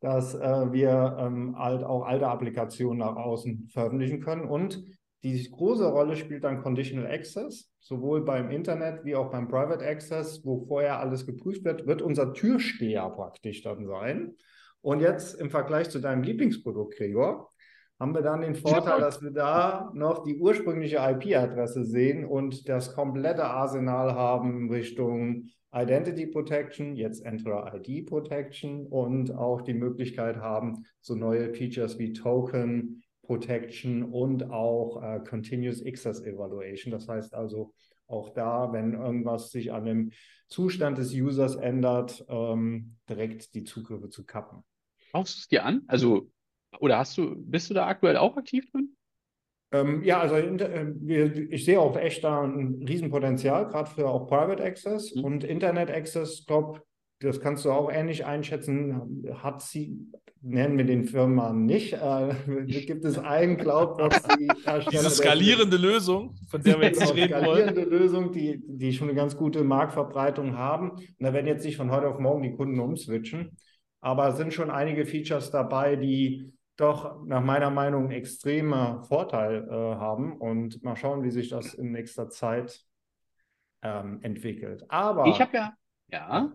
dass 0.02 0.36
äh, 0.36 0.72
wir 0.74 1.16
ähm, 1.20 1.58
halt 1.58 1.84
auch 1.84 2.04
alte 2.04 2.28
Applikationen 2.28 3.00
nach 3.00 3.16
außen 3.16 3.70
veröffentlichen 3.72 4.20
können. 4.20 4.46
Und 4.46 4.84
die 5.24 5.50
große 5.50 5.88
Rolle 5.88 6.16
spielt 6.16 6.44
dann 6.44 6.64
Conditional 6.64 7.10
Access, 7.10 7.72
sowohl 7.80 8.26
beim 8.26 8.50
Internet 8.50 9.06
wie 9.06 9.16
auch 9.16 9.30
beim 9.30 9.48
Private 9.48 9.86
Access, 9.86 10.44
wo 10.44 10.66
vorher 10.66 11.00
alles 11.00 11.26
geprüft 11.28 11.64
wird, 11.64 11.86
wird 11.86 12.02
unser 12.02 12.34
Türsteher 12.34 13.08
praktisch 13.10 13.62
dann 13.62 13.86
sein. 13.86 14.34
Und 14.82 15.00
jetzt 15.00 15.40
im 15.40 15.52
Vergleich 15.52 15.92
zu 15.92 16.00
deinem 16.00 16.24
Lieblingsprodukt, 16.24 16.98
Gregor, 16.98 17.52
haben 18.00 18.16
wir 18.16 18.24
dann 18.24 18.42
den 18.42 18.56
Vorteil, 18.56 19.00
dass 19.00 19.22
wir 19.22 19.30
da 19.30 19.92
noch 19.94 20.24
die 20.24 20.40
ursprüngliche 20.40 20.98
IP-Adresse 20.98 21.86
sehen 21.86 22.26
und 22.26 22.68
das 22.68 22.96
komplette 22.96 23.44
Arsenal 23.44 24.16
haben 24.16 24.72
Richtung 24.72 25.50
Identity 25.74 26.28
Protection, 26.28 26.96
jetzt 26.96 27.26
Enter 27.26 27.74
ID 27.74 28.06
Protection 28.06 28.88
und 28.88 29.32
auch 29.32 29.62
die 29.62 29.74
Möglichkeit 29.74 30.38
haben, 30.38 30.86
so 31.00 31.16
neue 31.16 31.54
Features 31.54 31.98
wie 31.98 32.14
Token 32.14 33.04
Protection 33.24 34.04
und 34.04 34.50
auch 34.52 35.02
äh, 35.02 35.20
Continuous 35.20 35.86
Access 35.86 36.22
Evaluation. 36.22 36.92
Das 36.92 37.08
heißt 37.08 37.34
also 37.34 37.74
auch 38.08 38.34
da, 38.34 38.74
wenn 38.74 38.94
irgendwas 38.94 39.52
sich 39.52 39.72
an 39.72 39.86
dem 39.86 40.12
Zustand 40.48 40.98
des 40.98 41.14
Users 41.14 41.56
ändert, 41.56 42.26
ähm, 42.28 42.98
direkt 43.08 43.56
die 43.56 43.64
Zugriffe 43.64 44.10
zu 44.10 44.26
kappen. 44.26 44.64
Schaust 45.12 45.36
du 45.36 45.40
es 45.40 45.48
dir 45.48 45.64
an? 45.64 45.84
Also, 45.88 46.30
oder 46.80 46.98
hast 46.98 47.18
du, 47.18 47.36
bist 47.38 47.70
du 47.70 47.74
da 47.74 47.88
aktuell 47.88 48.18
auch 48.18 48.36
aktiv 48.36 48.70
drin? 48.72 48.91
Ähm, 49.72 50.04
ja, 50.04 50.20
also 50.20 50.36
äh, 50.36 51.48
ich 51.50 51.66
sehe 51.66 51.80
auch 51.80 51.96
echt 51.96 52.24
da 52.24 52.42
ein 52.44 52.84
Riesenpotenzial, 52.88 53.68
gerade 53.68 53.90
für 53.90 54.08
auch 54.08 54.28
Private 54.28 54.64
Access 54.64 55.16
mhm. 55.16 55.24
und 55.24 55.44
Internet 55.44 55.90
Access. 55.90 56.46
glaube, 56.46 56.82
das 57.22 57.40
kannst 57.40 57.64
du 57.64 57.72
auch 57.72 57.92
ähnlich 57.92 58.26
einschätzen. 58.26 59.24
Hat 59.36 59.62
sie, 59.62 59.98
nennen 60.42 60.78
wir 60.78 60.86
den 60.86 61.06
Firmen 61.06 61.66
nicht, 61.66 61.94
äh, 61.94 62.34
gibt 62.66 63.06
es 63.06 63.18
einen 63.18 63.58
Cloudbox, 63.58 64.24
die 64.24 64.48
Diese 64.92 65.10
skalierende 65.10 65.80
der, 65.80 65.90
Lösung, 65.90 66.36
von 66.50 66.62
der 66.62 66.80
wir 66.80 66.88
jetzt 66.88 67.00
nicht 67.00 67.16
reden 67.16 67.46
wollen. 67.46 67.70
Skalierende 67.70 67.84
Lösung, 67.84 68.32
die, 68.34 68.62
die 68.66 68.92
schon 68.92 69.08
eine 69.08 69.16
ganz 69.16 69.38
gute 69.38 69.64
Marktverbreitung 69.64 70.58
haben. 70.58 70.92
Und 70.92 71.16
da 71.20 71.32
werden 71.32 71.48
jetzt 71.48 71.64
nicht 71.64 71.78
von 71.78 71.92
heute 71.92 72.10
auf 72.10 72.20
morgen 72.20 72.44
die 72.44 72.56
Kunden 72.56 72.80
umswitchen. 72.80 73.56
Aber 74.02 74.30
es 74.30 74.38
sind 74.38 74.54
schon 74.54 74.72
einige 74.72 75.06
Features 75.06 75.52
dabei, 75.52 75.96
die 75.96 76.52
doch 76.82 77.24
nach 77.26 77.44
meiner 77.44 77.70
Meinung 77.70 78.04
einen 78.04 78.12
extremen 78.12 79.04
Vorteil 79.04 79.68
äh, 79.68 79.72
haben. 79.72 80.38
Und 80.38 80.84
mal 80.84 80.96
schauen, 80.96 81.24
wie 81.24 81.32
sich 81.32 81.50
das 81.50 81.74
in 81.74 81.92
nächster 81.92 82.30
Zeit 82.30 82.84
ähm, 83.82 84.20
entwickelt. 84.22 84.84
Aber. 84.90 85.28
Ich 85.28 85.40
habe 85.40 85.56
ja. 85.56 85.74
Ja. 86.10 86.52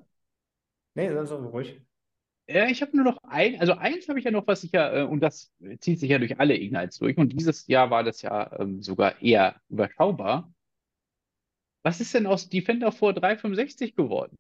Nee, 0.95 1.09
das 1.09 1.31
ist 1.31 1.37
aber 1.37 1.49
ruhig. 1.49 1.81
Ja, 2.49 2.67
ich 2.67 2.81
habe 2.81 2.97
nur 2.97 3.05
noch 3.05 3.19
ein, 3.25 3.59
also 3.59 3.73
eins 3.73 4.09
habe 4.09 4.21
ich 4.21 4.25
ja 4.25 4.31
noch, 4.31 4.47
was 4.47 4.63
ich 4.63 4.71
ja, 4.71 5.01
äh, 5.01 5.03
und 5.03 5.21
das 5.21 5.53
zieht 5.81 5.99
sich 5.99 6.11
ja 6.11 6.19
durch 6.19 6.39
alle 6.39 6.57
Ignites 6.57 6.99
durch. 6.99 7.17
Und 7.17 7.31
dieses 7.31 7.67
Jahr 7.67 7.91
war 7.91 8.05
das 8.05 8.23
ja 8.23 8.61
ähm, 8.61 8.83
sogar 8.83 9.21
eher 9.21 9.61
überschaubar. 9.69 10.53
Was 11.83 12.01
ist 12.01 12.15
denn 12.15 12.27
aus 12.27 12.49
Defender 12.49 12.93
vor 12.93 13.15
365 13.15 13.97
geworden? 13.97 14.37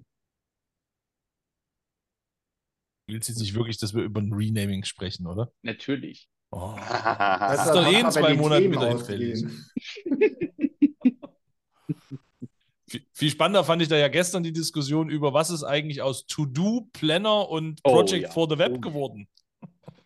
Du 3.06 3.14
willst 3.14 3.28
jetzt 3.28 3.38
nicht 3.38 3.54
wirklich, 3.54 3.78
dass 3.78 3.94
wir 3.94 4.02
über 4.02 4.20
ein 4.20 4.32
Renaming 4.32 4.82
sprechen, 4.82 5.28
oder? 5.28 5.52
Natürlich. 5.62 6.28
Oh. 6.50 6.74
Das 6.86 7.66
ist 7.66 7.74
doch 7.74 7.86
eh 7.86 8.00
in 8.00 8.10
zwei 8.10 8.34
Monaten 8.34 8.72
wieder 8.72 8.88
hinfällig. 8.88 9.44
Viel 13.12 13.30
spannender 13.30 13.64
fand 13.64 13.82
ich 13.82 13.88
da 13.88 13.96
ja 13.96 14.08
gestern 14.08 14.42
die 14.42 14.52
Diskussion 14.52 15.08
über, 15.08 15.32
was 15.32 15.50
ist 15.50 15.62
eigentlich 15.62 16.02
aus 16.02 16.26
To-Do, 16.26 16.88
Planner 16.92 17.48
und 17.48 17.80
oh 17.84 17.92
Project 17.92 18.24
oh, 18.24 18.28
ja. 18.28 18.32
for 18.32 18.48
the 18.50 18.58
Web 18.58 18.72
oh. 18.76 18.80
geworden. 18.80 19.28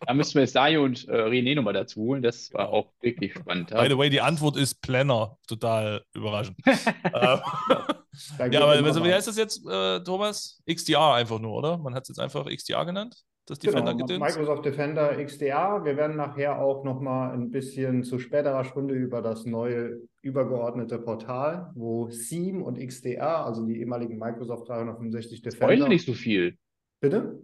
Da 0.05 0.13
müssen 0.13 0.35
wir 0.35 0.41
jetzt 0.41 0.55
Dario 0.55 0.83
und 0.83 1.07
äh, 1.07 1.11
René 1.11 1.55
nochmal 1.55 1.73
dazu 1.73 2.01
holen. 2.01 2.21
Das 2.21 2.51
war 2.53 2.69
auch 2.69 2.91
wirklich 3.01 3.33
spannend. 3.33 3.69
By 3.69 3.87
the 3.87 3.97
way, 3.97 4.09
die 4.09 4.21
Antwort 4.21 4.57
ist 4.57 4.81
Planner. 4.81 5.37
Total 5.47 6.03
überraschend. 6.13 6.57
Ähm, 7.13 8.51
ja, 8.51 8.61
aber 8.61 8.71
also, 8.71 9.05
wie 9.05 9.13
heißt 9.13 9.27
das 9.27 9.37
jetzt, 9.37 9.65
äh, 9.65 10.03
Thomas? 10.03 10.61
XDR 10.69 11.13
einfach 11.13 11.39
nur, 11.39 11.53
oder? 11.53 11.77
Man 11.77 11.95
hat 11.95 12.03
es 12.03 12.09
jetzt 12.09 12.19
einfach 12.19 12.45
XDR 12.45 12.85
genannt? 12.85 13.23
Das 13.45 13.57
Defender 13.59 13.95
genau, 13.95 14.25
Microsoft 14.25 14.65
Defender 14.65 15.15
XDR. 15.23 15.83
Wir 15.83 15.97
werden 15.97 16.15
nachher 16.15 16.61
auch 16.61 16.83
nochmal 16.83 17.33
ein 17.33 17.51
bisschen 17.51 18.03
zu 18.03 18.19
späterer 18.19 18.63
Stunde 18.63 18.93
über 18.95 19.21
das 19.21 19.45
neue 19.45 20.01
übergeordnete 20.21 20.99
Portal, 20.99 21.71
wo 21.73 22.09
SIEM 22.09 22.61
und 22.61 22.77
XDR, 22.77 23.45
also 23.45 23.65
die 23.65 23.79
ehemaligen 23.79 24.17
Microsoft 24.17 24.69
365 24.69 25.41
Defender. 25.41 25.73
Spoiler 25.73 25.87
nicht 25.87 26.05
so 26.05 26.13
viel. 26.13 26.57
Bitte? 27.01 27.41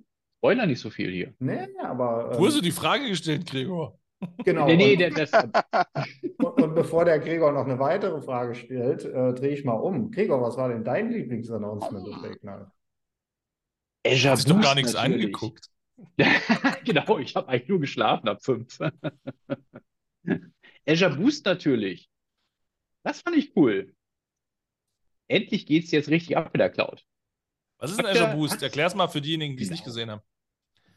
Spoiler 0.47 0.65
nicht 0.65 0.79
so 0.79 0.89
viel 0.89 1.11
hier. 1.11 1.33
Nee, 1.39 1.67
aber. 1.79 2.31
Ähm, 2.31 2.37
du 2.37 2.45
hast 2.45 2.55
du 2.55 2.61
die 2.61 2.71
Frage 2.71 3.09
gestellt, 3.09 3.45
Gregor. 3.49 3.99
Genau. 4.43 4.65
nee, 4.65 4.77
nee, 4.77 4.95
der, 4.95 5.11
das, 5.11 5.31
und, 6.39 6.61
und, 6.63 6.73
bevor 6.73 7.05
der 7.05 7.19
Gregor 7.19 7.51
noch 7.51 7.65
eine 7.65 7.77
weitere 7.77 8.19
Frage 8.19 8.55
stellt, 8.55 9.05
äh, 9.05 9.31
drehe 9.35 9.51
ich 9.51 9.63
mal 9.63 9.73
um. 9.73 10.09
Gregor, 10.09 10.41
was 10.41 10.57
war 10.57 10.69
denn 10.69 10.83
dein 10.83 11.11
Lieblingsannouncement 11.11 12.07
oh. 12.07 12.11
des 12.11 12.31
Ignite? 12.31 12.71
Azure 14.07 14.31
Hast 14.31 14.49
du 14.49 14.59
gar 14.59 14.73
nichts 14.73 14.93
natürlich. 14.93 15.25
angeguckt? 15.25 15.69
genau, 16.83 17.19
ich 17.19 17.35
habe 17.35 17.47
eigentlich 17.49 17.69
nur 17.69 17.79
geschlafen 17.79 18.27
ab 18.27 18.41
fünf. 18.41 18.79
Azure 20.87 21.15
Boost 21.15 21.45
natürlich. 21.45 22.09
Das 23.03 23.21
fand 23.21 23.37
ich 23.37 23.55
cool. 23.55 23.93
Endlich 25.27 25.67
geht 25.67 25.83
es 25.83 25.91
jetzt 25.91 26.09
richtig 26.09 26.37
ab 26.37 26.49
mit 26.53 26.59
der 26.59 26.71
Cloud. 26.71 27.05
Was 27.77 27.91
ist 27.91 27.99
ein 27.99 28.07
Azure 28.07 28.35
Boost? 28.35 28.63
Erklär 28.63 28.87
es 28.87 28.95
mal 28.95 29.07
für 29.07 29.21
diejenigen, 29.21 29.55
die 29.55 29.61
es 29.61 29.69
genau. 29.69 29.75
nicht 29.75 29.85
gesehen 29.85 30.09
haben. 30.09 30.23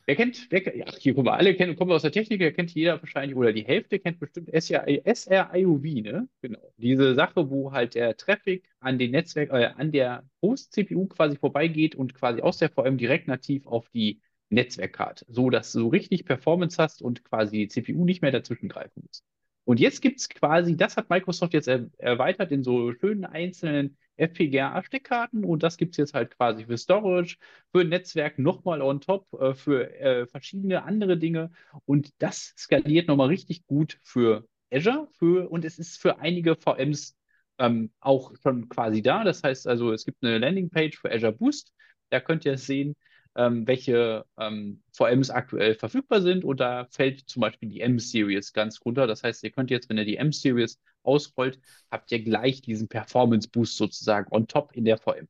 Wer 0.06 0.16
kennt, 0.16 0.46
wer, 0.50 0.76
ja, 0.76 0.86
hier, 0.98 1.14
guck 1.14 1.24
mal, 1.24 1.36
alle 1.36 1.54
kennen, 1.54 1.76
kommen 1.76 1.92
aus 1.92 2.02
der 2.02 2.10
Technik, 2.12 2.40
der 2.40 2.52
kennt 2.52 2.72
jeder 2.74 3.00
wahrscheinlich, 3.00 3.36
oder 3.36 3.52
die 3.52 3.64
Hälfte 3.64 3.98
kennt 3.98 4.18
bestimmt 4.18 4.50
SRIOV, 4.52 5.82
ne? 6.02 6.28
Genau. 6.42 6.72
Diese 6.78 7.14
Sache, 7.14 7.50
wo 7.50 7.72
halt 7.72 7.94
der 7.94 8.16
Traffic 8.16 8.68
an 8.80 8.98
den 8.98 9.12
Netzwerk, 9.12 9.50
äh, 9.50 9.66
an 9.76 9.92
der 9.92 10.24
Host-CPU 10.42 11.06
quasi 11.06 11.36
vorbeigeht 11.36 11.94
und 11.94 12.14
quasi 12.14 12.40
aus 12.40 12.58
der 12.58 12.70
VM 12.70 12.98
direkt 12.98 13.28
nativ 13.28 13.66
auf 13.66 13.88
die 13.90 14.20
Netzwerkkarte, 14.48 15.26
so 15.28 15.48
dass 15.50 15.70
du 15.72 15.88
richtig 15.88 16.24
Performance 16.24 16.82
hast 16.82 17.02
und 17.02 17.22
quasi 17.24 17.58
die 17.58 17.68
CPU 17.68 18.04
nicht 18.04 18.22
mehr 18.22 18.32
dazwischen 18.32 18.68
greifen 18.68 19.02
muss. 19.06 19.22
Und 19.70 19.78
jetzt 19.78 20.02
gibt 20.02 20.18
es 20.18 20.28
quasi, 20.28 20.76
das 20.76 20.96
hat 20.96 21.10
Microsoft 21.10 21.54
jetzt 21.54 21.68
er, 21.68 21.88
erweitert 21.98 22.50
in 22.50 22.64
so 22.64 22.92
schönen 22.92 23.24
einzelnen 23.24 23.96
FPGA-Steckkarten 24.16 25.44
und 25.44 25.62
das 25.62 25.76
gibt 25.76 25.92
es 25.92 25.96
jetzt 25.98 26.12
halt 26.12 26.36
quasi 26.36 26.64
für 26.64 26.76
Storage, 26.76 27.36
für 27.70 27.84
Netzwerk 27.84 28.40
nochmal 28.40 28.82
on 28.82 29.00
top, 29.00 29.32
äh, 29.40 29.54
für 29.54 29.94
äh, 29.94 30.26
verschiedene 30.26 30.82
andere 30.82 31.16
Dinge 31.18 31.52
und 31.84 32.10
das 32.18 32.52
skaliert 32.58 33.06
nochmal 33.06 33.28
richtig 33.28 33.64
gut 33.64 34.00
für 34.02 34.48
Azure 34.72 35.06
für, 35.12 35.48
und 35.48 35.64
es 35.64 35.78
ist 35.78 36.00
für 36.02 36.18
einige 36.18 36.56
VMs 36.56 37.16
ähm, 37.58 37.92
auch 38.00 38.32
schon 38.42 38.68
quasi 38.68 39.02
da. 39.02 39.22
Das 39.22 39.44
heißt 39.44 39.68
also, 39.68 39.92
es 39.92 40.04
gibt 40.04 40.24
eine 40.24 40.38
Landingpage 40.38 40.98
für 40.98 41.12
Azure 41.12 41.30
Boost. 41.32 41.72
Da 42.08 42.18
könnt 42.18 42.44
ihr 42.44 42.58
sehen, 42.58 42.96
ähm, 43.36 43.66
welche 43.66 44.24
ähm, 44.38 44.82
VMs 44.92 45.30
aktuell 45.30 45.74
verfügbar 45.74 46.20
sind. 46.20 46.44
Und 46.44 46.60
da 46.60 46.86
fällt 46.90 47.20
zum 47.28 47.40
Beispiel 47.40 47.68
die 47.68 47.80
M-Series 47.80 48.52
ganz 48.52 48.80
runter. 48.84 49.06
Das 49.06 49.22
heißt, 49.22 49.42
ihr 49.44 49.50
könnt 49.50 49.70
jetzt, 49.70 49.88
wenn 49.88 49.98
ihr 49.98 50.04
die 50.04 50.16
M-Series 50.16 50.80
ausrollt, 51.02 51.60
habt 51.90 52.10
ihr 52.12 52.22
gleich 52.22 52.60
diesen 52.62 52.88
Performance-Boost 52.88 53.76
sozusagen 53.76 54.30
on 54.30 54.46
top 54.46 54.72
in 54.72 54.84
der 54.84 54.98
VM. 54.98 55.28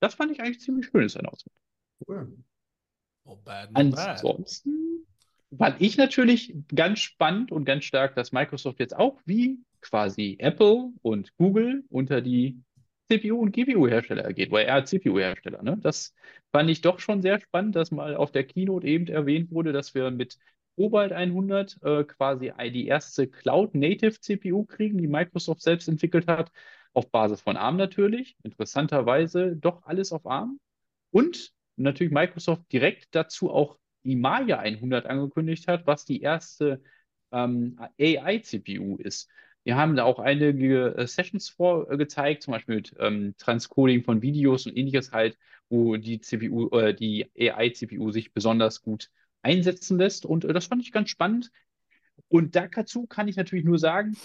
Das 0.00 0.14
fand 0.14 0.32
ich 0.32 0.40
eigentlich 0.40 0.60
ziemlich 0.60 0.86
schönes 0.86 1.16
Announcement. 1.16 1.56
Cool. 2.06 2.36
Oh, 3.24 3.36
bad, 3.36 3.70
Ansonsten 3.74 5.06
fand 5.56 5.80
ich 5.80 5.96
natürlich 5.96 6.54
ganz 6.74 7.00
spannend 7.00 7.50
und 7.50 7.64
ganz 7.64 7.84
stark, 7.84 8.14
dass 8.14 8.32
Microsoft 8.32 8.78
jetzt 8.78 8.94
auch 8.94 9.18
wie 9.24 9.58
quasi 9.80 10.36
Apple 10.38 10.92
und 11.02 11.34
Google 11.36 11.84
unter 11.88 12.20
die 12.20 12.60
CPU- 13.10 13.40
und 13.40 13.52
GPU-Hersteller 13.52 14.32
geht, 14.32 14.50
weil 14.50 14.66
er 14.66 14.84
CPU-Hersteller. 14.84 15.62
Ne? 15.62 15.78
Das 15.80 16.14
fand 16.52 16.70
ich 16.70 16.80
doch 16.80 16.98
schon 17.00 17.22
sehr 17.22 17.40
spannend, 17.40 17.76
dass 17.76 17.90
mal 17.90 18.16
auf 18.16 18.32
der 18.32 18.44
Keynote 18.44 18.86
eben 18.86 19.06
erwähnt 19.06 19.50
wurde, 19.50 19.72
dass 19.72 19.94
wir 19.94 20.10
mit 20.10 20.38
Cobalt 20.76 21.12
100 21.12 21.78
äh, 21.82 22.04
quasi 22.04 22.52
die 22.72 22.86
erste 22.86 23.28
Cloud-Native-CPU 23.28 24.64
kriegen, 24.64 24.98
die 24.98 25.08
Microsoft 25.08 25.62
selbst 25.62 25.88
entwickelt 25.88 26.26
hat, 26.26 26.52
auf 26.92 27.10
Basis 27.10 27.40
von 27.40 27.56
ARM 27.56 27.76
natürlich. 27.76 28.36
Interessanterweise 28.42 29.56
doch 29.56 29.82
alles 29.84 30.12
auf 30.12 30.26
ARM. 30.26 30.60
Und 31.10 31.52
natürlich 31.76 32.12
Microsoft 32.12 32.70
direkt 32.72 33.14
dazu 33.14 33.50
auch 33.50 33.78
die 34.04 34.16
Maya 34.16 34.58
100 34.58 35.06
angekündigt 35.06 35.66
hat, 35.68 35.86
was 35.86 36.04
die 36.04 36.20
erste 36.20 36.82
ähm, 37.32 37.78
AI-CPU 37.98 38.96
ist. 38.98 39.28
Wir 39.66 39.76
haben 39.76 39.96
da 39.96 40.04
auch 40.04 40.20
einige 40.20 40.94
äh, 40.96 41.08
Sessions 41.08 41.48
vorgezeigt, 41.48 42.44
zum 42.44 42.52
Beispiel 42.52 42.76
mit 42.76 42.94
ähm, 43.00 43.34
Transcoding 43.36 44.04
von 44.04 44.22
Videos 44.22 44.64
und 44.64 44.76
ähnliches 44.76 45.10
halt, 45.10 45.36
wo 45.68 45.96
die 45.96 46.20
CPU, 46.20 46.68
äh, 46.78 46.94
die 46.94 47.28
AI-CPU 47.36 48.12
sich 48.12 48.32
besonders 48.32 48.80
gut 48.80 49.10
einsetzen 49.42 49.98
lässt. 49.98 50.24
Und 50.24 50.44
äh, 50.44 50.52
das 50.52 50.66
fand 50.66 50.82
ich 50.82 50.92
ganz 50.92 51.10
spannend. 51.10 51.50
Und 52.28 52.54
dazu 52.54 53.08
kann 53.08 53.26
ich 53.26 53.34
natürlich 53.34 53.64
nur 53.64 53.80
sagen, 53.80 54.16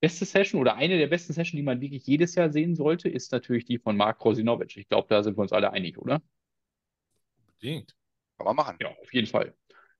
beste 0.00 0.26
Session 0.26 0.60
oder 0.60 0.76
eine 0.76 0.98
der 0.98 1.06
besten 1.06 1.32
Sessions, 1.32 1.56
die 1.56 1.62
man 1.62 1.80
wirklich 1.80 2.06
jedes 2.06 2.34
Jahr 2.34 2.52
sehen 2.52 2.76
sollte, 2.76 3.08
ist 3.08 3.32
natürlich 3.32 3.64
die 3.64 3.78
von 3.78 3.96
Mark 3.96 4.22
Rosinovic. 4.22 4.76
Ich 4.76 4.88
glaube, 4.90 5.08
da 5.08 5.22
sind 5.22 5.38
wir 5.38 5.40
uns 5.40 5.52
alle 5.54 5.72
einig, 5.72 5.96
oder? 5.96 6.20
Unbedingt. 7.38 7.96
Kann 8.36 8.44
man 8.44 8.56
machen. 8.56 8.76
Ja, 8.82 8.88
auf 8.88 9.14
jeden 9.14 9.28
Fall. 9.28 9.54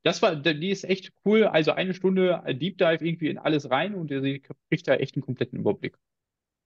Das 0.05 0.21
war, 0.23 0.37
die 0.37 0.71
ist 0.71 0.85
echt 0.85 1.12
cool. 1.25 1.45
Also 1.45 1.73
eine 1.73 1.95
Stunde 1.95 2.43
Deep 2.47 2.79
Dive 2.79 3.05
irgendwie 3.05 3.29
in 3.29 3.38
alles 3.38 3.71
rein 3.71 3.95
und 3.95 4.11
sie 4.11 4.43
kriegt 4.69 4.87
da 4.87 4.95
echt 4.95 5.17
einen 5.17 5.23
kompletten 5.25 5.59
Überblick. 5.59 5.97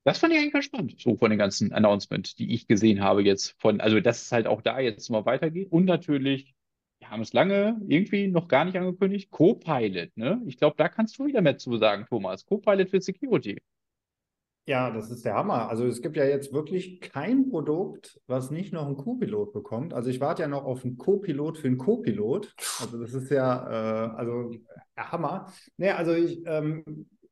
Das 0.04 0.18
fand 0.18 0.32
ich 0.32 0.38
eigentlich 0.40 0.52
ganz 0.52 0.64
spannend, 0.64 1.00
so 1.00 1.16
von 1.16 1.30
den 1.30 1.38
ganzen 1.38 1.72
Announcements, 1.72 2.34
die 2.34 2.52
ich 2.54 2.66
gesehen 2.66 3.00
habe 3.02 3.22
jetzt 3.22 3.54
von, 3.60 3.80
also 3.80 4.00
dass 4.00 4.22
es 4.22 4.32
halt 4.32 4.46
auch 4.46 4.62
da 4.62 4.80
jetzt 4.80 5.08
mal 5.10 5.24
weitergeht. 5.26 5.70
Und 5.70 5.84
natürlich, 5.84 6.54
wir 7.00 7.10
haben 7.10 7.20
es 7.22 7.32
lange 7.32 7.80
irgendwie 7.86 8.26
noch 8.28 8.48
gar 8.48 8.64
nicht 8.64 8.76
angekündigt, 8.76 9.30
Copilot, 9.30 10.16
ne? 10.16 10.42
Ich 10.46 10.56
glaube, 10.56 10.76
da 10.76 10.88
kannst 10.88 11.18
du 11.18 11.26
wieder 11.26 11.42
mehr 11.42 11.58
zu 11.58 11.76
sagen, 11.76 12.06
Thomas. 12.08 12.46
Copilot 12.46 12.90
für 12.90 13.00
Security. 13.00 13.60
Ja, 14.68 14.90
das 14.90 15.10
ist 15.10 15.24
der 15.24 15.32
Hammer. 15.32 15.70
Also 15.70 15.86
es 15.86 16.02
gibt 16.02 16.18
ja 16.18 16.26
jetzt 16.26 16.52
wirklich 16.52 17.00
kein 17.00 17.48
Produkt, 17.48 18.20
was 18.26 18.50
nicht 18.50 18.70
noch 18.74 18.84
einen 18.84 18.98
Co-Pilot 18.98 19.54
bekommt. 19.54 19.94
Also 19.94 20.10
ich 20.10 20.20
warte 20.20 20.42
ja 20.42 20.48
noch 20.48 20.66
auf 20.66 20.84
einen 20.84 20.98
Co-Pilot 20.98 21.56
für 21.56 21.68
einen 21.68 21.78
Co-Pilot. 21.78 22.54
Also 22.78 23.00
das 23.00 23.14
ist 23.14 23.30
ja, 23.30 23.66
äh, 23.66 24.10
also 24.14 24.50
ja, 24.94 25.10
Hammer. 25.10 25.50
Nee, 25.78 25.92
also 25.92 26.12
ich, 26.12 26.42
ähm, 26.44 26.84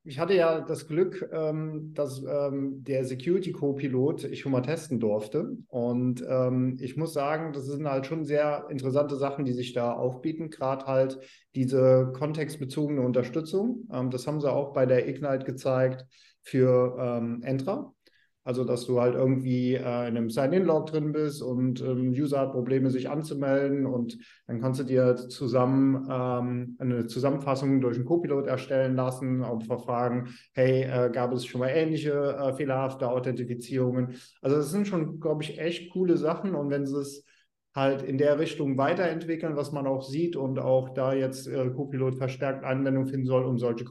ich 0.04 0.18
hatte 0.18 0.32
ja 0.32 0.62
das 0.62 0.88
Glück, 0.88 1.28
ähm, 1.30 1.92
dass 1.92 2.24
ähm, 2.24 2.82
der 2.82 3.04
Security 3.04 3.52
Co-Pilot 3.52 4.24
ich 4.24 4.40
schon 4.40 4.52
mal 4.52 4.62
testen 4.62 4.98
durfte. 4.98 5.58
Und 5.68 6.24
ähm, 6.26 6.78
ich 6.80 6.96
muss 6.96 7.12
sagen, 7.12 7.52
das 7.52 7.66
sind 7.66 7.86
halt 7.86 8.06
schon 8.06 8.24
sehr 8.24 8.66
interessante 8.70 9.16
Sachen, 9.16 9.44
die 9.44 9.52
sich 9.52 9.74
da 9.74 9.92
aufbieten. 9.92 10.48
Gerade 10.48 10.86
halt 10.86 11.18
diese 11.54 12.12
kontextbezogene 12.16 13.02
Unterstützung. 13.02 13.86
Ähm, 13.92 14.10
das 14.10 14.26
haben 14.26 14.40
sie 14.40 14.50
auch 14.50 14.72
bei 14.72 14.86
der 14.86 15.06
Ignite 15.06 15.44
gezeigt 15.44 16.06
für 16.46 16.96
ähm, 16.98 17.42
Entra. 17.42 17.92
Also, 18.44 18.62
dass 18.62 18.86
du 18.86 19.00
halt 19.00 19.16
irgendwie 19.16 19.74
äh, 19.74 19.78
in 19.80 20.16
einem 20.16 20.30
Sign-In-Log 20.30 20.86
drin 20.86 21.10
bist 21.10 21.42
und 21.42 21.80
ähm, 21.80 22.10
User 22.10 22.38
hat 22.38 22.52
Probleme, 22.52 22.90
sich 22.90 23.10
anzumelden 23.10 23.86
und 23.86 24.16
dann 24.46 24.60
kannst 24.60 24.78
du 24.78 24.84
dir 24.84 25.16
zusammen 25.16 26.06
ähm, 26.08 26.76
eine 26.78 27.08
Zusammenfassung 27.08 27.80
durch 27.80 27.96
einen 27.96 28.04
Copilot 28.04 28.46
erstellen 28.46 28.94
lassen, 28.94 29.42
auch 29.42 29.60
verfragen, 29.64 30.28
hey, 30.52 30.84
äh, 30.84 31.10
gab 31.10 31.32
es 31.32 31.44
schon 31.44 31.58
mal 31.58 31.70
ähnliche 31.70 32.12
äh, 32.12 32.52
fehlerhafte 32.52 33.08
Authentifizierungen? 33.08 34.14
Also, 34.40 34.58
das 34.58 34.70
sind 34.70 34.86
schon, 34.86 35.18
glaube 35.18 35.42
ich, 35.42 35.58
echt 35.58 35.92
coole 35.92 36.16
Sachen 36.16 36.54
und 36.54 36.70
wenn 36.70 36.86
sie 36.86 37.00
es 37.00 37.24
halt 37.74 38.02
in 38.02 38.16
der 38.16 38.38
Richtung 38.38 38.78
weiterentwickeln, 38.78 39.56
was 39.56 39.72
man 39.72 39.88
auch 39.88 40.02
sieht 40.02 40.36
und 40.36 40.60
auch 40.60 40.90
da 40.90 41.14
jetzt 41.14 41.48
äh, 41.48 41.68
Copilot 41.70 42.14
verstärkt 42.14 42.64
Anwendung 42.64 43.06
finden 43.06 43.26
soll, 43.26 43.44
um 43.44 43.58
solche 43.58 43.84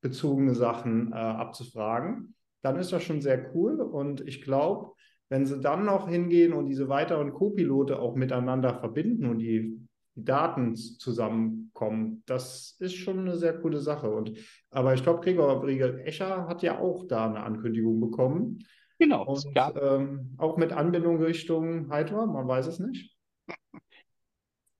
kontextbezogene 0.00 0.54
Sachen 0.54 1.12
äh, 1.12 1.16
abzufragen 1.16 2.34
dann 2.62 2.76
ist 2.76 2.92
das 2.92 3.02
schon 3.02 3.20
sehr 3.20 3.54
cool. 3.54 3.80
Und 3.80 4.20
ich 4.26 4.42
glaube, 4.42 4.92
wenn 5.28 5.46
sie 5.46 5.60
dann 5.60 5.84
noch 5.84 6.08
hingehen 6.08 6.52
und 6.52 6.66
diese 6.66 6.88
weiteren 6.88 7.32
Co-Pilote 7.32 7.98
auch 7.98 8.16
miteinander 8.16 8.74
verbinden 8.74 9.26
und 9.26 9.38
die, 9.38 9.78
die, 10.16 10.24
Daten 10.24 10.76
zusammenkommen, 10.76 12.22
das 12.26 12.76
ist 12.80 12.96
schon 12.96 13.20
eine 13.20 13.36
sehr 13.36 13.58
coole 13.58 13.78
Sache. 13.78 14.10
Und, 14.10 14.36
aber 14.70 14.92
ich 14.92 15.02
glaube, 15.02 15.20
Gregor 15.20 15.60
Briegel 15.60 16.00
Escher 16.00 16.46
hat 16.46 16.62
ja 16.62 16.78
auch 16.78 17.06
da 17.06 17.26
eine 17.26 17.42
Ankündigung 17.42 18.00
bekommen. 18.00 18.58
Genau. 18.98 19.24
Und, 19.24 19.46
ähm, 19.80 20.34
auch 20.36 20.58
mit 20.58 20.72
Anbindung 20.72 21.22
Richtung 21.22 21.90
Hydra, 21.90 22.26
man 22.26 22.46
weiß 22.46 22.66
es 22.66 22.78
nicht. 22.80 23.16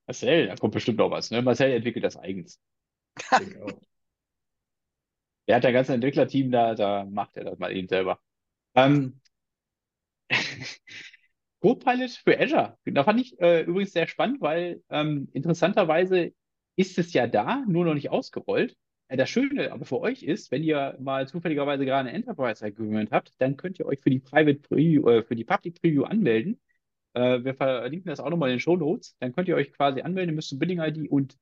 Marcel, 0.07 0.49
da 0.49 0.57
kommt 0.57 0.75
bestimmt 0.75 0.99
noch 0.99 1.11
was. 1.11 1.31
Ne? 1.31 1.41
Marcel 1.41 1.71
entwickelt 1.71 2.05
das 2.05 2.19
eigens. 2.19 2.61
Ich 3.41 3.63
auch. 3.63 3.81
Er 5.51 5.57
hat 5.57 5.67
ein 5.67 5.73
ganzes 5.73 5.95
Entwicklerteam 5.95 6.51
da, 6.51 6.75
da 6.75 7.05
macht 7.05 7.37
er 7.37 7.45
das 7.45 7.59
mal 7.59 7.75
eben 7.75 7.89
selber. 7.89 8.21
Ähm, 8.75 9.21
Copilot 11.61 12.11
für 12.11 12.39
Azure. 12.39 12.79
Da 12.85 13.05
fand 13.05 13.21
ich 13.21 13.39
äh, 13.41 13.63
übrigens 13.63 13.93
sehr 13.93 14.07
spannend, 14.07 14.41
weil 14.41 14.83
ähm, 14.91 15.29
interessanterweise 15.33 16.33
ist 16.77 16.99
es 16.99 17.13
ja 17.13 17.27
da, 17.27 17.65
nur 17.67 17.85
noch 17.85 17.95
nicht 17.95 18.11
ausgerollt. 18.11 18.77
Äh, 19.09 19.17
das 19.17 19.29
Schöne 19.29 19.73
aber 19.73 19.85
für 19.85 20.01
euch 20.01 20.23
ist, 20.23 20.51
wenn 20.53 20.63
ihr 20.63 20.97
mal 21.01 21.29
zufälligerweise 21.29 21.85
gerade 21.85 22.09
ein 22.09 22.15
Enterprise 22.15 22.65
Agreement 22.65 23.11
habt, 23.11 23.33
dann 23.39 23.57
könnt 23.57 23.79
ihr 23.79 23.87
euch 23.87 24.01
für 24.01 24.11
die 24.11 24.21
Private 24.21 24.61
Preview, 24.61 25.09
äh, 25.09 25.23
für 25.25 25.37
die 25.37 25.45
Public 25.45 25.81
Preview 25.81 26.05
anmelden. 26.05 26.61
Äh, 27.15 27.45
wir 27.45 27.55
verlinken 27.55 28.09
das 28.09 28.21
auch 28.21 28.31
nochmal 28.31 28.51
in 28.51 28.55
den 28.57 28.61
Show 28.61 28.77
Notes. 28.77 29.17
Dann 29.19 29.33
könnt 29.35 29.49
ihr 29.49 29.57
euch 29.57 29.73
quasi 29.73 30.01
anmelden, 30.03 30.35
müsst 30.35 30.53
ein 30.53 30.61
Billing 30.61 30.81
ID 30.81 31.11
und 31.11 31.37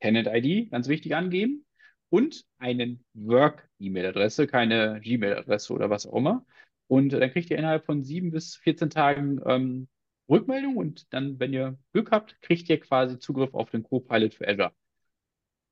Tenant 0.00 0.28
ID, 0.30 0.70
ganz 0.70 0.88
wichtig, 0.88 1.16
angeben 1.16 1.65
und 2.10 2.44
einen 2.58 3.04
Work-E-Mail-Adresse, 3.14 4.46
keine 4.46 5.00
Gmail-Adresse 5.00 5.72
oder 5.72 5.90
was 5.90 6.06
auch 6.06 6.14
immer. 6.14 6.44
Und 6.88 7.10
dann 7.10 7.30
kriegt 7.30 7.50
ihr 7.50 7.58
innerhalb 7.58 7.84
von 7.84 8.04
sieben 8.04 8.30
bis 8.30 8.56
14 8.56 8.90
Tagen 8.90 9.40
ähm, 9.44 9.88
Rückmeldung 10.28 10.76
und 10.76 11.12
dann, 11.12 11.38
wenn 11.38 11.52
ihr 11.52 11.78
Glück 11.92 12.10
habt, 12.10 12.40
kriegt 12.42 12.68
ihr 12.68 12.80
quasi 12.80 13.18
Zugriff 13.18 13.54
auf 13.54 13.70
den 13.70 13.82
Copilot 13.82 14.34
für 14.34 14.48
Azure. 14.48 14.72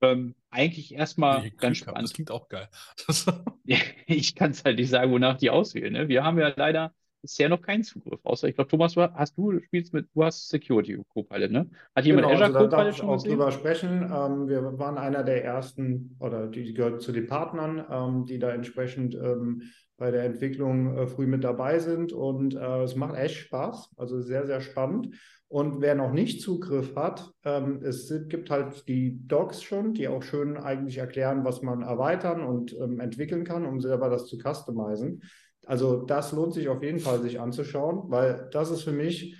Ähm, 0.00 0.34
eigentlich 0.50 0.94
erstmal 0.94 1.50
ganz 1.52 1.78
spannend. 1.78 2.04
Das 2.04 2.12
klingt 2.12 2.30
auch 2.30 2.48
geil. 2.48 2.68
ich 4.06 4.34
kann 4.34 4.50
es 4.50 4.64
halt 4.64 4.78
nicht 4.78 4.90
sagen, 4.90 5.12
wonach 5.12 5.38
die 5.38 5.50
auswählen. 5.50 5.92
Ne? 5.92 6.08
Wir 6.08 6.24
haben 6.24 6.38
ja 6.38 6.52
leider 6.56 6.94
bisher 7.24 7.48
noch 7.48 7.62
keinen 7.62 7.82
Zugriff. 7.82 8.20
Außer, 8.22 8.48
ich 8.48 8.54
glaube, 8.54 8.68
Thomas, 8.68 8.92
du 8.92 9.00
hast 9.00 9.36
du 9.38 9.58
spielst 9.60 9.94
mit, 9.94 10.06
du 10.14 10.24
hast 10.24 10.50
Security 10.50 11.02
Copilot, 11.08 11.50
ne? 11.50 11.70
Hat 11.96 12.04
jemand 12.04 12.26
genau, 12.26 12.34
Azure 12.34 12.58
also 12.58 12.68
da 12.68 12.76
Copilot 12.76 12.94
schon 12.96 13.08
auch 13.08 13.14
gesehen? 13.14 13.30
drüber 13.30 13.50
sprechen. 13.50 14.02
Ähm, 14.02 14.48
wir 14.48 14.78
waren 14.78 14.98
einer 14.98 15.24
der 15.24 15.42
ersten 15.42 16.16
oder 16.20 16.48
die 16.48 16.74
gehört 16.74 17.00
zu 17.00 17.12
den 17.12 17.26
Partnern, 17.26 17.82
ähm, 17.90 18.26
die 18.26 18.38
da 18.38 18.50
entsprechend 18.50 19.14
ähm, 19.14 19.62
bei 19.96 20.10
der 20.10 20.24
Entwicklung 20.24 20.98
äh, 20.98 21.06
früh 21.06 21.26
mit 21.26 21.44
dabei 21.44 21.78
sind 21.78 22.12
und 22.12 22.54
äh, 22.54 22.82
es 22.82 22.94
macht 22.94 23.16
echt 23.16 23.36
Spaß, 23.36 23.94
also 23.96 24.20
sehr, 24.20 24.46
sehr 24.46 24.60
spannend. 24.60 25.14
Und 25.48 25.80
wer 25.80 25.94
noch 25.94 26.12
nicht 26.12 26.42
Zugriff 26.42 26.94
hat, 26.96 27.30
ähm, 27.44 27.80
es 27.82 28.12
gibt 28.28 28.50
halt 28.50 28.86
die 28.86 29.26
Docs 29.26 29.62
schon, 29.62 29.94
die 29.94 30.08
auch 30.08 30.22
schön 30.22 30.58
eigentlich 30.58 30.98
erklären, 30.98 31.44
was 31.44 31.62
man 31.62 31.82
erweitern 31.82 32.42
und 32.42 32.76
ähm, 32.78 33.00
entwickeln 33.00 33.44
kann, 33.44 33.64
um 33.64 33.80
selber 33.80 34.10
das 34.10 34.26
zu 34.26 34.36
customizen. 34.36 35.22
Also 35.66 36.02
das 36.02 36.32
lohnt 36.32 36.54
sich 36.54 36.68
auf 36.68 36.82
jeden 36.82 36.98
Fall, 36.98 37.20
sich 37.20 37.40
anzuschauen, 37.40 38.10
weil 38.10 38.48
das 38.52 38.70
ist 38.70 38.82
für 38.82 38.92
mich 38.92 39.36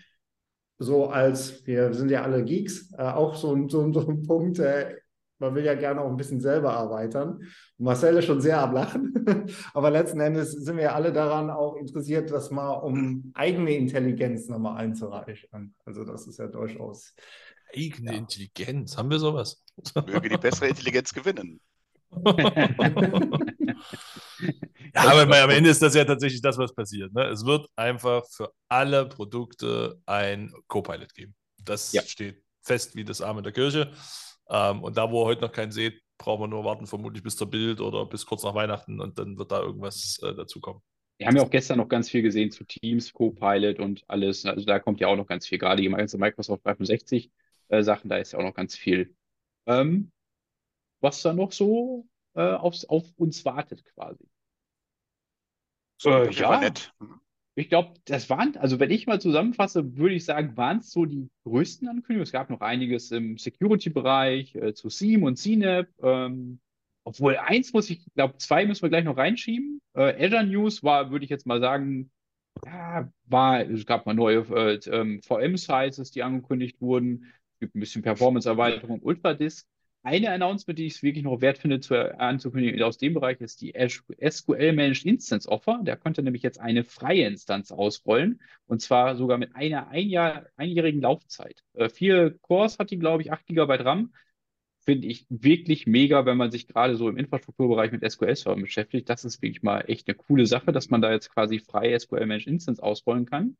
so 0.78 1.08
als, 1.08 1.66
wir 1.66 1.94
sind 1.94 2.10
ja 2.10 2.22
alle 2.22 2.44
Geeks, 2.44 2.92
äh, 2.98 3.02
auch 3.02 3.34
so, 3.34 3.68
so, 3.68 3.92
so 3.92 4.08
ein 4.08 4.22
Punkt, 4.22 4.58
äh, 4.58 4.96
man 5.38 5.54
will 5.54 5.64
ja 5.64 5.74
gerne 5.74 6.00
auch 6.00 6.08
ein 6.08 6.16
bisschen 6.16 6.40
selber 6.40 6.72
erweitern. 6.72 7.40
Und 7.78 7.84
Marcel 7.84 8.16
ist 8.16 8.24
schon 8.24 8.40
sehr 8.40 8.60
am 8.60 8.72
Lachen, 8.72 9.12
aber 9.74 9.90
letzten 9.90 10.20
Endes 10.20 10.52
sind 10.52 10.76
wir 10.76 10.94
alle 10.94 11.12
daran 11.12 11.50
auch 11.50 11.76
interessiert, 11.76 12.30
das 12.30 12.50
mal 12.50 12.72
um 12.72 13.32
eigene 13.34 13.76
Intelligenz 13.76 14.48
nochmal 14.48 14.78
einzureichen. 14.78 15.74
Also 15.84 16.04
das 16.04 16.26
ist 16.26 16.38
ja 16.38 16.46
durchaus... 16.46 17.14
Eigene 17.76 18.12
ja. 18.12 18.18
Intelligenz, 18.18 18.96
haben 18.96 19.10
wir 19.10 19.18
sowas? 19.18 19.64
Möge 20.06 20.28
die 20.28 20.36
bessere 20.36 20.68
Intelligenz 20.68 21.12
gewinnen. 21.12 21.60
Ja, 24.95 25.11
aber 25.11 25.42
am 25.42 25.51
Ende 25.51 25.70
ist 25.70 25.82
das 25.82 25.95
ja 25.95 26.05
tatsächlich 26.05 26.40
das, 26.40 26.57
was 26.57 26.74
passiert. 26.74 27.12
Ne? 27.12 27.24
Es 27.24 27.45
wird 27.45 27.66
einfach 27.74 28.24
für 28.30 28.53
alle 28.68 29.07
Produkte 29.07 30.01
ein 30.07 30.53
Copilot 30.68 31.12
geben. 31.14 31.34
Das 31.62 31.92
ja. 31.92 32.03
steht 32.03 32.42
fest 32.62 32.95
wie 32.95 33.05
das 33.05 33.20
Arm 33.20 33.38
in 33.38 33.45
der 33.45 33.53
Kirche. 33.53 33.92
Ähm, 34.49 34.82
und 34.82 34.97
da, 34.97 35.11
wo 35.11 35.22
ihr 35.22 35.26
heute 35.26 35.40
noch 35.42 35.53
keinen 35.53 35.72
seht, 35.72 36.01
brauchen 36.18 36.42
wir 36.42 36.49
nur 36.49 36.64
warten, 36.64 36.86
vermutlich 36.86 37.22
bis 37.22 37.36
zur 37.36 37.51
Bild 37.51 37.80
oder 37.80 38.07
bis 38.07 38.24
kurz 38.24 38.45
nach 38.45 38.55
Weihnachten 38.55 39.01
und 39.01 39.18
dann 39.18 39.36
wird 39.36 39.51
da 39.51 39.61
irgendwas 39.61 40.18
äh, 40.22 40.34
dazukommen. 40.34 40.82
Wir 41.18 41.26
haben 41.26 41.36
ja 41.36 41.42
auch 41.42 41.51
gestern 41.51 41.78
noch 41.78 41.88
ganz 41.88 42.11
viel 42.11 42.22
gesehen 42.22 42.51
zu 42.51 42.64
Teams, 42.64 43.12
Copilot 43.12 43.78
und 43.78 44.05
alles. 44.09 44.45
Also 44.45 44.64
da 44.64 44.78
kommt 44.78 45.01
ja 45.01 45.09
auch 45.09 45.16
noch 45.16 45.26
ganz 45.26 45.47
viel, 45.47 45.59
gerade 45.59 45.82
die 45.82 45.88
ganze 45.88 46.18
Microsoft 46.18 46.64
365 46.64 47.30
äh, 47.68 47.82
Sachen, 47.82 48.11
da 48.11 48.16
ist 48.18 48.32
ja 48.32 48.38
auch 48.38 48.45
noch 48.45 48.55
ganz 48.55 48.76
viel. 48.76 49.14
Ähm, 49.66 50.12
was 51.01 51.22
da 51.22 51.32
noch 51.32 51.53
so 51.53 52.07
äh, 52.34 52.42
aufs, 52.42 52.84
auf 52.84 53.05
uns 53.16 53.45
wartet 53.45 53.84
quasi. 53.84 54.24
Äh, 56.05 56.30
ja, 56.32 56.61
nett. 56.61 56.92
Mhm. 57.00 57.20
ich 57.55 57.68
glaube, 57.68 57.94
das 58.05 58.28
waren, 58.30 58.57
also 58.57 58.80
wenn 58.80 58.90
ich 58.90 59.07
mal 59.07 59.20
zusammenfasse, 59.20 59.96
würde 59.96 60.14
ich 60.14 60.24
sagen, 60.24 60.57
waren 60.57 60.78
es 60.78 60.90
so 60.90 61.05
die 61.05 61.28
größten 61.44 61.88
Ankündigungen. 61.88 62.22
Es 62.22 62.32
gab 62.32 62.50
noch 62.50 62.61
einiges 62.61 63.11
im 63.11 63.38
Security-Bereich 63.38 64.55
äh, 64.55 64.74
zu 64.74 64.88
SIEM 64.88 65.22
und 65.22 65.36
CNAP. 65.36 65.88
Ähm, 66.02 66.61
obwohl 67.05 67.36
eins 67.36 67.72
muss 67.72 67.90
ich, 67.90 68.05
glaube, 68.14 68.38
zwei 68.38 68.64
müssen 68.64 68.82
wir 68.82 68.88
gleich 68.88 69.05
noch 69.05 69.18
reinschieben. 69.18 69.80
Äh, 69.94 70.24
Azure 70.24 70.44
News 70.44 70.82
war, 70.82 71.11
würde 71.11 71.24
ich 71.24 71.30
jetzt 71.30 71.46
mal 71.46 71.61
sagen, 71.61 72.11
ja, 72.64 73.11
war, 73.26 73.61
es 73.61 73.84
gab 73.84 74.07
mal 74.07 74.14
neue 74.14 74.38
äh, 74.50 74.80
ähm, 74.90 75.20
VM-Sizes, 75.22 76.11
die 76.12 76.22
angekündigt 76.22 76.80
wurden. 76.80 77.32
Es 77.52 77.61
gibt 77.61 77.74
ein 77.74 77.80
bisschen 77.80 78.02
Performance-Erweiterung, 78.02 79.00
Ultradisk. 79.02 79.66
Eine 80.05 80.32
Announcement, 80.32 80.78
die 80.78 80.84
ich 80.84 80.96
es 80.96 81.02
wirklich 81.02 81.24
noch 81.24 81.40
wert 81.40 81.57
finde 81.57 81.80
zu, 81.80 81.96
anzukündigen 82.20 82.82
aus 82.82 82.98
dem 82.98 83.14
Bereich, 83.14 83.40
ist 83.40 83.62
die 83.62 83.72
SQL 83.72 84.74
Managed 84.74 85.07
Instance 85.07 85.48
Offer. 85.48 85.80
Der 85.82 85.96
könnte 85.96 86.22
nämlich 86.22 86.42
jetzt 86.42 86.61
eine 86.61 86.84
freie 86.84 87.26
Instanz 87.26 87.72
ausrollen 87.72 88.42
und 88.66 88.82
zwar 88.82 89.16
sogar 89.16 89.38
mit 89.38 89.57
einer 89.57 89.88
ein 89.88 90.11
Jahr, 90.11 90.44
einjährigen 90.57 91.00
Laufzeit. 91.00 91.64
Äh, 91.72 91.88
vier 91.88 92.36
Cores 92.42 92.78
hat 92.78 92.90
die, 92.90 92.98
glaube 92.98 93.22
ich, 93.22 93.32
8 93.32 93.46
GB 93.46 93.76
RAM. 93.76 94.12
Finde 94.84 95.07
ich 95.09 95.24
wirklich 95.30 95.86
mega, 95.86 96.26
wenn 96.26 96.36
man 96.36 96.50
sich 96.50 96.66
gerade 96.68 96.96
so 96.96 97.09
im 97.09 97.16
Infrastrukturbereich 97.16 97.90
mit 97.90 98.02
SQL-Servern 98.09 98.61
beschäftigt. 98.61 99.09
Das 99.09 99.24
ist 99.24 99.40
wirklich 99.40 99.62
mal 99.62 99.80
echt 99.88 100.07
eine 100.07 100.16
coole 100.16 100.44
Sache, 100.44 100.72
dass 100.72 100.90
man 100.90 101.00
da 101.00 101.12
jetzt 101.12 101.30
quasi 101.30 101.61
freie 101.61 101.98
SQL 101.98 102.26
Managed 102.26 102.48
Instance 102.48 102.82
ausrollen 102.82 103.24
kann. 103.24 103.57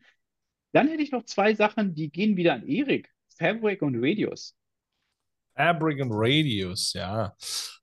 Dann 0.73 0.89
hätte 0.89 1.03
ich 1.03 1.11
noch 1.13 1.25
zwei 1.25 1.55
Sachen, 1.55 1.95
die 1.95 2.11
gehen 2.11 2.37
wieder 2.37 2.53
an 2.53 2.67
Erik. 2.69 3.15
Fabric 3.39 3.81
und 3.81 3.97
Radius. 3.97 4.55
Fabric 5.57 6.01
und 6.01 6.11
Radius, 6.13 6.93
ja. 6.95 7.35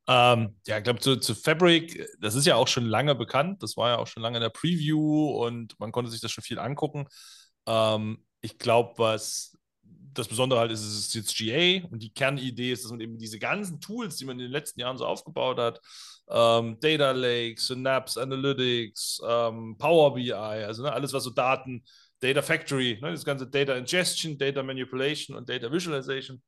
Ähm, 0.07 0.55
ja, 0.67 0.77
ich 0.77 0.83
glaube, 0.83 0.99
zu, 0.99 1.17
zu, 1.17 1.35
Fabric, 1.35 2.05
das 2.19 2.35
ist 2.35 2.45
ja 2.45 2.55
auch 2.55 2.67
schon 2.67 2.85
lange 2.85 3.15
bekannt. 3.15 3.63
Das 3.63 3.77
war 3.77 3.89
ja 3.91 3.97
auch 3.97 4.07
schon 4.07 4.23
lange 4.23 4.37
in 4.37 4.41
der 4.41 4.49
Preview 4.49 5.29
und 5.29 5.79
man 5.79 5.91
konnte 5.91 6.11
sich 6.11 6.21
das 6.21 6.31
schon 6.31 6.43
viel 6.43 6.59
angucken. 6.59 7.07
Ähm, 7.67 8.25
ich 8.41 8.57
glaube, 8.57 8.93
was 8.97 9.57
das 10.13 10.27
Besondere 10.27 10.59
halt 10.59 10.71
ist, 10.71 10.81
es 10.81 10.97
ist 10.99 11.15
jetzt 11.15 11.37
GA 11.37 11.87
und 11.89 12.03
die 12.03 12.13
Kernidee 12.13 12.73
ist, 12.73 12.83
dass 12.83 12.91
man 12.91 12.99
eben 12.99 13.17
diese 13.17 13.39
ganzen 13.39 13.79
Tools, 13.79 14.17
die 14.17 14.25
man 14.25 14.37
in 14.37 14.45
den 14.45 14.51
letzten 14.51 14.79
Jahren 14.81 14.97
so 14.97 15.05
aufgebaut 15.05 15.57
hat, 15.57 15.79
ähm, 16.29 16.77
Data 16.79 17.11
Lake, 17.11 17.59
Synapse 17.59 18.21
Analytics, 18.21 19.21
ähm, 19.25 19.77
Power 19.77 20.13
BI, 20.13 20.33
also 20.33 20.83
ne, 20.83 20.91
alles, 20.91 21.13
was 21.13 21.23
so 21.23 21.29
Daten, 21.29 21.83
Data 22.19 22.41
Factory, 22.41 22.99
ne, 23.01 23.11
das 23.11 23.25
ganze 23.25 23.47
Data 23.47 23.75
Ingestion, 23.75 24.37
Data 24.37 24.61
Manipulation 24.63 25.37
und 25.37 25.47
Data 25.47 25.71
Visualization, 25.71 26.41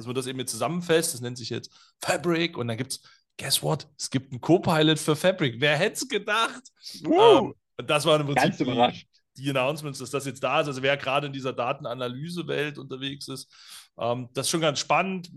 dass 0.00 0.06
man 0.06 0.14
das 0.14 0.26
eben 0.26 0.38
jetzt 0.38 0.52
zusammenfasst. 0.52 1.12
Das 1.12 1.20
nennt 1.20 1.36
sich 1.36 1.50
jetzt 1.50 1.70
Fabric 2.00 2.56
und 2.56 2.68
dann 2.68 2.78
gibt 2.78 2.92
es, 2.92 3.02
guess 3.36 3.62
what? 3.62 3.86
Es 3.98 4.08
gibt 4.08 4.32
einen 4.32 4.40
Copilot 4.40 4.98
für 4.98 5.14
Fabric. 5.14 5.60
Wer 5.60 5.76
hätte 5.76 5.96
es 5.96 6.08
gedacht? 6.08 6.62
Ähm, 7.04 7.54
und 7.76 7.90
das 7.90 8.06
war 8.06 8.18
im 8.18 8.26
Prinzip 8.26 8.42
Ganz 8.42 8.60
überrascht. 8.60 9.06
Die, 9.36 9.42
die 9.42 9.50
Announcements, 9.50 9.98
dass 9.98 10.10
das 10.10 10.24
jetzt 10.24 10.42
da 10.42 10.62
ist. 10.62 10.68
Also 10.68 10.82
wer 10.82 10.96
gerade 10.96 11.26
in 11.26 11.34
dieser 11.34 11.52
Datenanalyse-Welt 11.52 12.78
unterwegs 12.78 13.28
ist, 13.28 13.52
ähm, 13.98 14.30
das 14.32 14.46
ist 14.46 14.50
schon 14.50 14.62
ganz 14.62 14.78
spannend. 14.78 15.30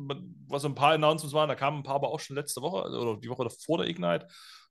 Was 0.47 0.61
so 0.61 0.69
ein 0.69 0.75
paar 0.75 0.93
Announcements 0.93 1.33
waren, 1.33 1.49
da 1.49 1.55
kamen 1.55 1.79
ein 1.79 1.83
paar 1.83 1.95
aber 1.95 2.07
auch 2.07 2.21
schon 2.21 2.37
letzte 2.37 2.61
Woche 2.61 2.89
oder 2.89 3.19
die 3.19 3.29
Woche 3.29 3.49
vor 3.49 3.79
der 3.79 3.87
Ignite. 3.87 4.27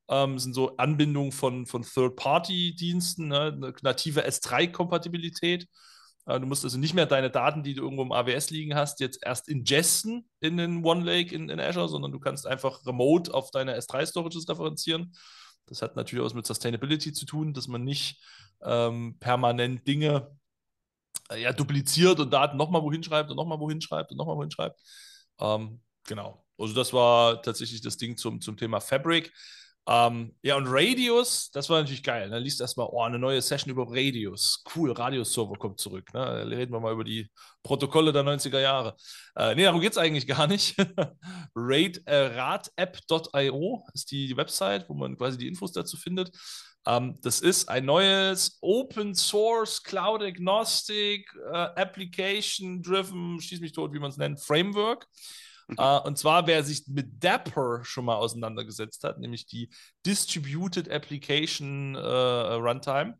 Ähm, 0.09 0.38
sind 0.38 0.55
so 0.55 0.74
Anbindungen 0.78 1.32
von, 1.32 1.66
von 1.66 1.82
Third-Party-Diensten, 1.82 3.28
ne? 3.28 3.53
eine 3.55 3.74
native 3.82 4.26
S3-Kompatibilität. 4.26 5.68
Äh, 6.26 6.40
du 6.40 6.46
musst 6.46 6.64
also 6.64 6.78
nicht 6.78 6.94
mehr 6.94 7.06
deine 7.06 7.30
Daten, 7.30 7.62
die 7.62 7.74
du 7.74 7.82
irgendwo 7.82 8.02
im 8.02 8.12
AWS 8.12 8.50
liegen 8.50 8.74
hast, 8.74 9.00
jetzt 9.00 9.20
erst 9.22 9.48
ingesten 9.48 10.28
in 10.40 10.56
den 10.56 10.84
OneLake 10.84 11.34
in, 11.34 11.48
in 11.48 11.60
Azure, 11.60 11.88
sondern 11.88 12.12
du 12.12 12.20
kannst 12.20 12.46
einfach 12.46 12.84
remote 12.86 13.32
auf 13.32 13.50
deine 13.50 13.76
S3-Storages 13.78 14.48
referenzieren. 14.48 15.14
Das 15.66 15.82
hat 15.82 15.96
natürlich 15.96 16.24
auch 16.24 16.34
mit 16.34 16.46
Sustainability 16.46 17.12
zu 17.12 17.26
tun, 17.26 17.54
dass 17.54 17.68
man 17.68 17.84
nicht 17.84 18.20
ähm, 18.62 19.16
permanent 19.20 19.86
Dinge 19.86 20.36
äh, 21.30 21.42
ja, 21.42 21.52
dupliziert 21.52 22.20
und 22.20 22.32
Daten 22.32 22.56
nochmal 22.56 22.82
wohin 22.82 23.02
schreibt 23.02 23.30
und 23.30 23.36
nochmal 23.36 23.60
wohin 23.60 23.80
schreibt 23.80 24.10
und 24.10 24.16
nochmal 24.16 24.36
wohin 24.36 24.50
schreibt. 24.50 24.80
Ähm, 25.40 25.80
genau. 26.04 26.44
Also 26.58 26.74
das 26.74 26.92
war 26.92 27.42
tatsächlich 27.42 27.80
das 27.80 27.96
Ding 27.96 28.16
zum, 28.16 28.40
zum 28.40 28.56
Thema 28.56 28.80
Fabric. 28.80 29.32
Ähm, 29.88 30.36
ja, 30.42 30.56
und 30.56 30.68
Radius, 30.68 31.50
das 31.50 31.68
war 31.68 31.80
natürlich 31.80 32.04
geil. 32.04 32.30
Da 32.30 32.36
ne? 32.36 32.40
liest 32.40 32.60
erstmal, 32.60 32.86
oh, 32.90 33.02
eine 33.02 33.18
neue 33.18 33.42
Session 33.42 33.70
über 33.70 33.86
Radius. 33.88 34.62
Cool, 34.74 34.92
Radius-Server 34.92 35.56
kommt 35.56 35.80
zurück. 35.80 36.14
Ne? 36.14 36.46
Reden 36.48 36.72
wir 36.72 36.78
mal 36.78 36.92
über 36.92 37.02
die 37.02 37.28
Protokolle 37.64 38.12
der 38.12 38.22
90er 38.22 38.60
Jahre. 38.60 38.96
Äh, 39.34 39.56
nee, 39.56 39.64
darum 39.64 39.80
geht 39.80 39.92
es 39.92 39.98
eigentlich 39.98 40.28
gar 40.28 40.46
nicht. 40.46 40.76
Rate, 41.56 42.00
äh, 42.06 42.26
ratapp.io 42.38 43.84
ist 43.92 44.10
die, 44.12 44.28
die 44.28 44.36
Website, 44.36 44.88
wo 44.88 44.94
man 44.94 45.16
quasi 45.16 45.36
die 45.36 45.48
Infos 45.48 45.72
dazu 45.72 45.96
findet. 45.96 46.30
Ähm, 46.86 47.18
das 47.20 47.40
ist 47.40 47.68
ein 47.68 47.84
neues 47.84 48.58
Open 48.60 49.16
Source, 49.16 49.82
Cloud 49.82 50.22
Agnostic, 50.22 51.26
äh, 51.52 51.56
Application 51.56 52.82
Driven, 52.82 53.40
schieß 53.40 53.60
mich 53.60 53.72
tot, 53.72 53.92
wie 53.92 53.98
man 53.98 54.10
es 54.10 54.16
nennt, 54.16 54.40
Framework. 54.40 55.08
Uh, 55.78 56.00
und 56.04 56.18
zwar, 56.18 56.46
wer 56.46 56.64
sich 56.64 56.86
mit 56.88 57.22
Dapper 57.22 57.84
schon 57.84 58.04
mal 58.04 58.16
auseinandergesetzt 58.16 59.04
hat, 59.04 59.18
nämlich 59.18 59.46
die 59.46 59.70
Distributed 60.04 60.90
Application 60.90 61.96
uh, 61.96 62.54
Runtime. 62.56 63.18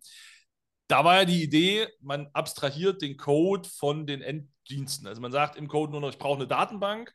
Da 0.88 1.05
war 1.05 1.20
ja 1.20 1.24
die 1.24 1.43
Idee, 1.43 1.88
man 2.01 2.28
abstrahiert 2.34 3.01
den 3.01 3.16
Code 3.16 3.68
von 3.68 4.07
den 4.07 4.20
Enddiensten. 4.20 5.07
Also 5.07 5.22
man 5.22 5.32
sagt 5.32 5.57
im 5.57 5.68
Code 5.68 5.93
nur 5.93 6.01
noch, 6.01 6.11
ich 6.11 6.18
brauche 6.18 6.36
eine 6.36 6.47
Datenbank. 6.47 7.14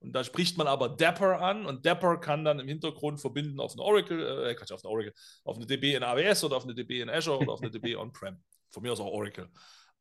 Und 0.00 0.12
da 0.12 0.22
spricht 0.22 0.56
man 0.56 0.68
aber 0.68 0.90
Dapper 0.90 1.40
an 1.40 1.66
und 1.66 1.84
Dapper 1.84 2.18
kann 2.18 2.44
dann 2.44 2.60
im 2.60 2.68
Hintergrund 2.68 3.20
verbinden 3.20 3.58
auf 3.58 3.72
eine 3.72 3.82
Oracle, 3.82 4.46
äh, 4.46 4.54
Quatsch, 4.54 4.70
auf 4.70 4.84
eine 4.84 4.92
Oracle, 4.92 5.12
auf 5.44 5.56
eine 5.56 5.66
DB 5.66 5.96
in 5.96 6.04
AWS 6.04 6.44
oder 6.44 6.56
auf 6.56 6.64
eine 6.64 6.74
DB 6.74 7.00
in 7.00 7.10
Azure 7.10 7.38
oder 7.38 7.52
auf 7.52 7.60
eine 7.60 7.70
DB 7.70 7.96
on-prem. 7.96 8.40
Von 8.70 8.82
mir 8.82 8.92
aus 8.92 9.00
auch 9.00 9.06
Oracle. 9.06 9.50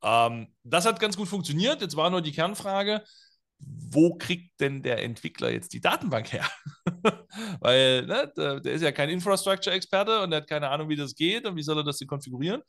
Ähm, 0.04 0.54
das 0.64 0.86
hat 0.86 1.00
ganz 1.00 1.18
gut 1.18 1.28
funktioniert. 1.28 1.82
Jetzt 1.82 1.96
war 1.96 2.10
nur 2.10 2.22
die 2.22 2.32
Kernfrage, 2.32 3.04
wo 3.60 4.16
kriegt 4.16 4.60
denn 4.60 4.84
der 4.84 5.04
Entwickler 5.04 5.50
jetzt 5.50 5.74
die 5.74 5.82
Datenbank 5.82 6.32
her? 6.32 6.48
Weil 7.60 8.06
ne, 8.06 8.32
der, 8.36 8.60
der, 8.60 8.74
ist 8.74 8.82
ja 8.82 8.92
kein 8.92 9.10
Infrastructure-Experte 9.10 10.22
und 10.22 10.32
der 10.32 10.42
hat 10.42 10.48
keine 10.48 10.70
Ahnung, 10.70 10.90
wie 10.90 10.96
das 10.96 11.16
geht 11.16 11.46
und 11.46 11.56
wie 11.56 11.64
soll 11.64 11.78
er 11.78 11.84
das 11.84 11.98
denn 11.98 12.08
konfigurieren. 12.08 12.62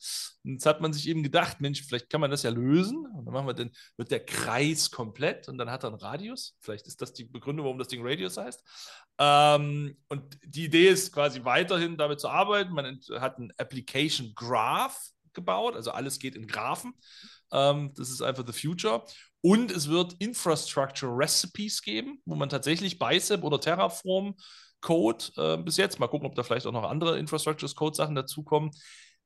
Und 0.45 0.53
jetzt 0.53 0.67
hat 0.67 0.81
man 0.81 0.93
sich 0.93 1.09
eben 1.09 1.23
gedacht, 1.23 1.61
Mensch, 1.61 1.83
vielleicht 1.83 2.09
kann 2.09 2.21
man 2.21 2.31
das 2.31 2.43
ja 2.43 2.51
lösen. 2.51 3.07
Und 3.15 3.27
dann 3.27 3.35
machen 3.35 3.47
wir 3.47 3.55
den, 3.55 3.71
wird 3.97 4.11
der 4.11 4.25
Kreis 4.25 4.91
komplett 4.91 5.49
und 5.49 5.59
dann 5.59 5.71
hat 5.71 5.85
er 5.85 5.91
einen 5.91 5.99
Radius. 5.99 6.57
Vielleicht 6.61 6.87
ist 6.87 7.03
das 7.03 7.13
die 7.13 7.25
Begründung, 7.25 7.65
warum 7.65 7.79
das 7.79 7.89
Ding 7.89 8.07
Radius 8.07 8.37
heißt. 8.37 8.63
Ähm, 9.19 9.97
und 10.09 10.39
die 10.45 10.65
Idee 10.65 10.89
ist 10.89 11.13
quasi 11.13 11.45
weiterhin 11.45 11.97
damit 11.97 12.21
zu 12.21 12.29
arbeiten. 12.29 12.73
Man 12.73 13.01
hat 13.19 13.39
einen 13.39 13.53
Application 13.59 14.33
Graph 14.35 15.11
gebaut, 15.35 15.77
also 15.77 15.91
alles 15.91 16.19
geht 16.19 16.35
in 16.35 16.47
Graphen. 16.47 16.95
Ähm, 17.53 17.93
das 17.97 18.11
ist 18.11 18.23
einfach 18.23 18.45
the 18.47 18.53
future. 18.53 19.05
Und 19.41 19.71
es 19.71 19.89
wird 19.89 20.15
Infrastructure 20.19 21.13
Recipes 21.13 21.83
geben, 21.83 22.21
wo 22.25 22.35
man 22.35 22.49
tatsächlich 22.49 22.99
Bicep 22.99 23.45
oder 23.45 23.61
Terraform 23.61 24.35
Code 24.81 25.25
äh, 25.37 25.57
bis 25.59 25.77
jetzt, 25.77 25.99
mal 25.99 26.09
gucken, 26.09 26.27
ob 26.27 26.35
da 26.35 26.43
vielleicht 26.43 26.67
auch 26.67 26.73
noch 26.73 26.85
andere 26.85 27.19
Infrastructure 27.19 27.73
Code 27.75 27.97
Sachen 27.97 28.15
dazukommen, 28.15 28.71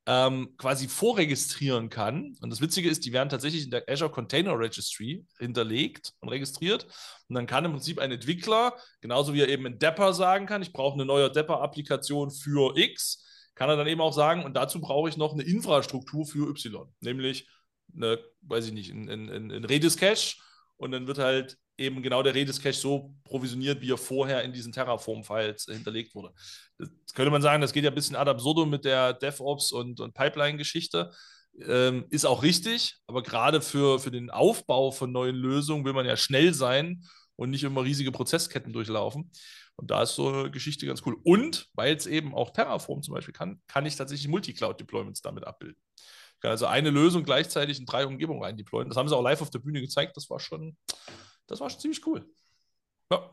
ähm, 0.06 0.54
quasi 0.56 0.88
vorregistrieren 0.88 1.88
kann. 1.88 2.36
Und 2.40 2.50
das 2.50 2.60
Witzige 2.60 2.88
ist, 2.88 3.04
die 3.04 3.12
werden 3.12 3.28
tatsächlich 3.28 3.64
in 3.64 3.70
der 3.70 3.84
Azure 3.88 4.10
Container 4.10 4.58
Registry 4.58 5.24
hinterlegt 5.38 6.12
und 6.20 6.28
registriert. 6.28 6.86
Und 7.28 7.36
dann 7.36 7.46
kann 7.46 7.64
im 7.64 7.72
Prinzip 7.72 8.00
ein 8.00 8.10
Entwickler, 8.10 8.76
genauso 9.00 9.32
wie 9.32 9.40
er 9.40 9.48
eben 9.48 9.66
in 9.66 9.78
Dapper 9.78 10.12
sagen 10.12 10.46
kann, 10.46 10.62
ich 10.62 10.72
brauche 10.72 10.94
eine 10.94 11.04
neue 11.04 11.30
Dapper-Applikation 11.30 12.30
für 12.30 12.76
X, 12.76 13.24
kann 13.54 13.68
er 13.68 13.76
dann 13.76 13.86
eben 13.86 14.00
auch 14.00 14.12
sagen, 14.12 14.44
und 14.44 14.54
dazu 14.54 14.80
brauche 14.80 15.08
ich 15.08 15.16
noch 15.16 15.34
eine 15.34 15.42
Infrastruktur 15.42 16.26
für 16.26 16.48
Y, 16.48 16.88
nämlich 17.00 17.48
eine, 17.94 18.18
weiß 18.42 18.66
ich 18.66 18.72
nicht, 18.72 18.90
ein, 18.90 19.08
ein, 19.08 19.50
ein 19.50 19.64
Redis-Cache 19.64 20.36
und 20.76 20.92
dann 20.92 21.06
wird 21.06 21.18
halt 21.18 21.56
eben 21.78 22.02
genau 22.02 22.22
der 22.22 22.34
Redis-Cache 22.34 22.74
so 22.74 23.14
provisioniert, 23.24 23.80
wie 23.80 23.92
er 23.92 23.98
vorher 23.98 24.42
in 24.42 24.52
diesen 24.52 24.72
Terraform-Files 24.72 25.66
hinterlegt 25.70 26.14
wurde. 26.14 26.32
Das 26.78 26.90
könnte 27.14 27.30
man 27.30 27.42
sagen, 27.42 27.60
das 27.60 27.72
geht 27.72 27.84
ja 27.84 27.90
ein 27.90 27.94
bisschen 27.94 28.16
ad 28.16 28.30
absurdum 28.30 28.70
mit 28.70 28.84
der 28.84 29.14
DevOps 29.14 29.72
und, 29.72 30.00
und 30.00 30.14
Pipeline-Geschichte. 30.14 31.10
Ähm, 31.66 32.06
ist 32.10 32.24
auch 32.24 32.42
richtig, 32.42 32.96
aber 33.06 33.22
gerade 33.22 33.60
für, 33.60 33.98
für 33.98 34.10
den 34.10 34.30
Aufbau 34.30 34.90
von 34.90 35.12
neuen 35.12 35.36
Lösungen 35.36 35.84
will 35.84 35.92
man 35.92 36.06
ja 36.06 36.16
schnell 36.16 36.54
sein 36.54 37.04
und 37.36 37.50
nicht 37.50 37.64
immer 37.64 37.84
riesige 37.84 38.12
Prozessketten 38.12 38.72
durchlaufen. 38.72 39.30
Und 39.76 39.90
da 39.90 40.02
ist 40.02 40.14
so 40.14 40.28
eine 40.28 40.50
Geschichte 40.50 40.86
ganz 40.86 41.02
cool. 41.04 41.16
Und 41.24 41.68
weil 41.74 41.94
es 41.94 42.06
eben 42.06 42.34
auch 42.34 42.50
Terraform 42.50 43.02
zum 43.02 43.14
Beispiel 43.14 43.34
kann, 43.34 43.60
kann 43.66 43.86
ich 43.86 43.96
tatsächlich 43.96 44.28
Multicloud-Deployments 44.28 45.22
damit 45.22 45.44
abbilden 45.44 45.80
also 46.50 46.66
eine 46.66 46.90
Lösung 46.90 47.24
gleichzeitig 47.24 47.78
in 47.78 47.86
drei 47.86 48.06
Umgebungen 48.06 48.42
rein 48.42 48.56
deployen. 48.56 48.88
Das 48.88 48.96
haben 48.96 49.08
sie 49.08 49.16
auch 49.16 49.22
live 49.22 49.42
auf 49.42 49.50
der 49.50 49.60
Bühne 49.60 49.80
gezeigt. 49.80 50.16
Das 50.16 50.28
war 50.30 50.40
schon, 50.40 50.76
das 51.46 51.60
war 51.60 51.70
schon 51.70 51.80
ziemlich 51.80 52.06
cool. 52.06 52.24
Ja. 53.10 53.30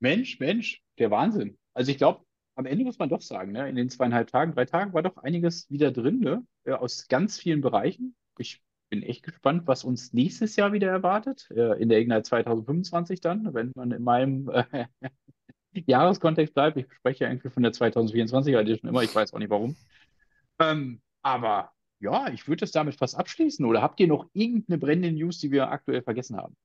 Mensch, 0.00 0.38
Mensch, 0.40 0.82
der 0.98 1.10
Wahnsinn. 1.10 1.58
Also 1.74 1.90
ich 1.90 1.98
glaube, 1.98 2.24
am 2.54 2.66
Ende 2.66 2.84
muss 2.84 2.98
man 2.98 3.08
doch 3.08 3.22
sagen, 3.22 3.52
ne, 3.52 3.68
in 3.68 3.76
den 3.76 3.88
zweieinhalb 3.88 4.30
Tagen, 4.30 4.52
drei 4.52 4.66
Tagen 4.66 4.92
war 4.92 5.02
doch 5.02 5.16
einiges 5.16 5.70
wieder 5.70 5.90
drin, 5.90 6.20
ne, 6.20 6.78
aus 6.78 7.08
ganz 7.08 7.38
vielen 7.38 7.60
Bereichen. 7.60 8.14
Ich 8.38 8.60
bin 8.90 9.02
echt 9.02 9.22
gespannt, 9.22 9.62
was 9.66 9.84
uns 9.84 10.12
nächstes 10.12 10.56
Jahr 10.56 10.72
wieder 10.72 10.90
erwartet, 10.90 11.48
in 11.50 11.88
der 11.88 11.98
Ignite 11.98 12.24
2025 12.24 13.22
dann, 13.22 13.54
wenn 13.54 13.72
man 13.74 13.90
in 13.90 14.02
meinem 14.02 14.50
äh, 14.50 14.86
Jahreskontext 15.86 16.52
bleibt. 16.52 16.76
Ich 16.76 16.92
spreche 16.92 17.24
ja 17.24 17.30
irgendwie 17.30 17.48
von 17.48 17.62
der 17.62 17.72
2024 17.72 18.54
Edition 18.54 18.90
immer, 18.90 19.02
ich 19.02 19.14
weiß 19.14 19.32
auch 19.32 19.38
nicht 19.38 19.48
warum. 19.48 19.76
Ähm, 20.58 21.00
aber 21.22 21.72
ja, 22.02 22.28
ich 22.28 22.46
würde 22.48 22.60
das 22.60 22.72
damit 22.72 22.96
fast 22.96 23.16
abschließen. 23.16 23.64
Oder 23.64 23.80
habt 23.80 24.00
ihr 24.00 24.08
noch 24.08 24.26
irgendeine 24.32 24.78
brennende 24.78 25.12
News, 25.12 25.38
die 25.38 25.52
wir 25.52 25.70
aktuell 25.70 26.02
vergessen 26.02 26.36
haben? 26.36 26.56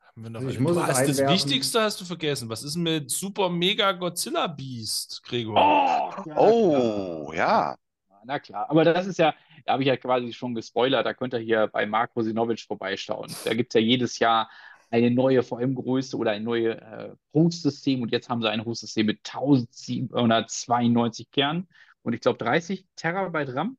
Haben 0.00 0.24
wir 0.24 0.30
noch 0.30 0.42
ich 0.42 0.60
muss 0.60 0.76
hast 0.76 1.08
das 1.08 1.18
Wichtigste 1.18 1.80
hast 1.80 1.98
du 2.00 2.04
vergessen. 2.04 2.48
Was 2.50 2.62
ist 2.62 2.76
mit 2.76 3.10
Super 3.10 3.48
Mega 3.48 3.90
Godzilla 3.92 4.46
Beast, 4.46 5.22
Gregor? 5.24 5.56
Oh, 5.56 6.12
ja, 6.28 6.36
oh, 6.36 7.32
ja. 7.34 7.76
Na 8.24 8.38
klar, 8.38 8.70
aber 8.70 8.84
das 8.84 9.06
ist 9.06 9.18
ja, 9.18 9.34
da 9.64 9.72
habe 9.72 9.82
ich 9.82 9.88
ja 9.88 9.96
quasi 9.96 10.32
schon 10.32 10.54
gespoilert, 10.54 11.04
da 11.04 11.14
könnt 11.14 11.34
ihr 11.34 11.40
hier 11.40 11.66
bei 11.66 11.86
Mark 11.86 12.12
Rosinovic 12.14 12.60
vorbeischauen. 12.60 13.34
Da 13.44 13.54
gibt 13.54 13.74
es 13.74 13.80
ja 13.80 13.84
jedes 13.84 14.20
Jahr 14.20 14.48
eine 14.90 15.10
neue 15.10 15.42
VM-Größe 15.42 16.16
oder 16.16 16.30
ein 16.32 16.44
neues 16.44 16.76
äh, 16.76 17.10
Host-System 17.34 18.02
und 18.02 18.12
jetzt 18.12 18.28
haben 18.28 18.42
sie 18.42 18.50
ein 18.50 18.64
Host-System 18.64 19.06
mit 19.06 19.26
1792 19.26 21.32
Kernen 21.32 21.66
und 22.02 22.12
ich 22.12 22.20
glaube 22.20 22.38
30 22.38 22.86
Terabyte 22.96 23.54
RAM, 23.54 23.76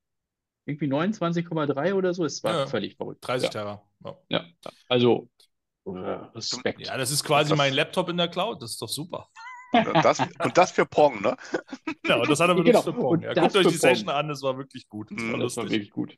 irgendwie 0.66 0.88
29,3 0.88 1.94
oder 1.94 2.14
so. 2.14 2.26
Es 2.26 2.44
war 2.44 2.60
ja, 2.60 2.68
völlig 2.68 2.96
verrückt. 2.96 3.28
30 3.28 3.46
ja. 3.46 3.50
Terra. 3.50 3.84
Ja. 4.04 4.18
ja. 4.30 4.46
also 4.88 5.30
äh, 5.86 5.90
Respekt. 5.90 6.88
Ja, 6.88 6.98
das 6.98 7.12
ist 7.12 7.24
quasi 7.24 7.50
das 7.50 7.58
mein 7.58 7.74
Laptop 7.74 8.10
in 8.10 8.18
der 8.18 8.28
Cloud. 8.28 8.62
Das 8.62 8.72
ist 8.72 8.82
doch 8.82 8.90
super. 8.90 9.30
Das, 10.04 10.20
und 10.20 10.56
das 10.56 10.72
für 10.72 10.86
Pong, 10.86 11.22
ne? 11.22 11.36
Ja, 12.06 12.18
und 12.18 12.30
das 12.30 12.40
hat 12.40 12.48
er 12.48 12.54
benutzt 12.54 12.72
genau. 12.72 12.82
für 12.84 12.94
Pong. 12.94 13.22
Ja, 13.22 13.34
guckt 13.34 13.56
euch 13.56 13.68
die 13.68 13.74
Session 13.74 14.10
an, 14.10 14.28
das 14.28 14.44
war 14.44 14.56
wirklich 14.58 14.88
gut. 14.88 15.10
Das, 15.10 15.32
war, 15.32 15.40
das 15.40 15.58
war, 15.58 15.64
wirklich 15.64 15.90
gut. 15.90 16.16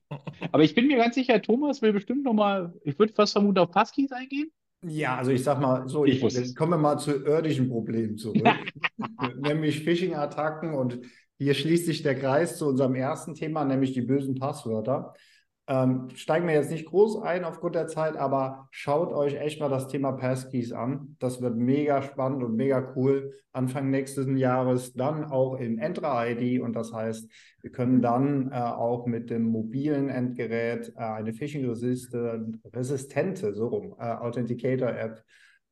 Aber 0.52 0.64
ich 0.64 0.76
bin 0.76 0.88
mir 0.88 0.98
ganz 0.98 1.16
sicher, 1.16 1.42
Thomas 1.42 1.82
will 1.82 1.94
bestimmt 1.94 2.24
nochmal, 2.24 2.74
ich 2.84 3.00
würde 3.00 3.14
fast 3.14 3.32
vermuten, 3.32 3.60
auf 3.60 3.72
Passkeys 3.72 4.12
eingehen. 4.12 4.52
Ja, 4.86 5.16
also 5.16 5.32
ich 5.32 5.44
sag 5.44 5.62
mal 5.62 5.88
so, 5.88 6.06
ich, 6.06 6.22
ich 6.22 6.56
kommen 6.56 6.74
wir 6.74 6.78
mal 6.78 6.98
zu 6.98 7.12
irdischen 7.12 7.70
Problemen 7.70 8.18
zurück, 8.18 8.46
nämlich 9.38 9.84
Phishing-Attacken 9.84 10.74
und 10.74 11.00
hier 11.38 11.54
schließt 11.54 11.86
sich 11.86 12.04
der 12.04 12.16
Kreis 12.16 12.58
zu 12.58 12.68
unserem 12.68 12.96
ersten 12.96 13.34
Thema, 13.34 13.66
nämlich 13.66 13.94
die 13.94 14.02
bösen 14.02 14.36
Passwörter. 14.36 15.14
Ähm, 15.68 16.10
steigen 16.14 16.48
wir 16.48 16.54
jetzt 16.54 16.70
nicht 16.70 16.86
groß 16.86 17.24
ein 17.24 17.44
aufgrund 17.44 17.74
der 17.74 17.88
Zeit, 17.88 18.18
aber 18.18 18.68
schaut 18.70 19.12
euch 19.12 19.34
echt 19.34 19.60
mal 19.60 19.70
das 19.70 19.88
Thema 19.88 20.12
Passkeys 20.12 20.72
an. 20.72 21.16
Das 21.20 21.42
wird 21.42 21.58
mega 21.58 22.04
spannend 22.04 22.44
und 22.44 22.56
mega 22.56 22.94
cool. 22.96 23.34
Anfang 23.52 23.90
nächsten 23.90 24.38
Jahres 24.38 24.94
dann 24.94 25.26
auch 25.26 25.56
in 25.56 25.80
Entra-ID 25.80 26.62
und 26.62 26.76
das 26.76 26.94
heißt, 26.94 27.32
wir 27.62 27.72
können 27.72 28.04
dann 28.04 28.52
äh, 28.52 28.56
auch 28.56 29.08
mit 29.08 29.32
dem 29.32 29.46
mobilen 29.46 30.10
Endgerät 30.10 30.94
äh, 30.96 31.00
eine 31.00 31.34
phishing-resistente, 31.34 33.56
so 33.56 33.68
rum, 33.68 33.96
äh, 33.98 34.04
Authenticator-App 34.04 35.24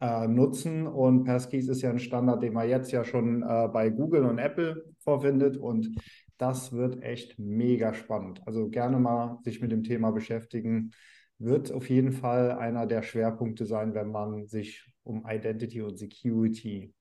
äh, 0.02 0.28
nutzen 0.28 0.88
und 0.88 1.24
Passkeys 1.24 1.68
ist 1.68 1.84
ja 1.84 1.92
ein 1.92 2.00
Standard, 2.00 2.42
den 2.42 2.54
man 2.54 2.68
jetzt 2.68 2.92
ja 2.92 3.04
schon 3.04 3.44
äh, 3.44 3.68
bei 3.72 3.92
Google 3.92 4.26
und 4.26 4.40
Apple 4.40 4.84
vorfindet 5.04 5.58
und 5.58 5.90
das 6.38 6.72
wird 6.72 7.02
echt 7.04 7.38
mega 7.40 7.94
spannend. 7.94 8.42
Also 8.46 8.70
gerne 8.70 9.00
mal 9.00 9.40
sich 9.44 9.62
mit 9.62 9.72
dem 9.72 9.84
Thema 9.84 10.12
beschäftigen. 10.12 10.92
Wird 11.38 11.72
auf 11.72 11.90
jeden 11.90 12.12
Fall 12.12 12.52
einer 12.52 12.86
der 12.86 13.04
Schwerpunkte 13.04 13.66
sein, 13.66 13.94
wenn 13.94 14.12
man 14.12 14.48
sich 14.48 14.86
um 15.04 15.26
Identity 15.28 15.82
und 15.82 15.98
Security 15.98 16.94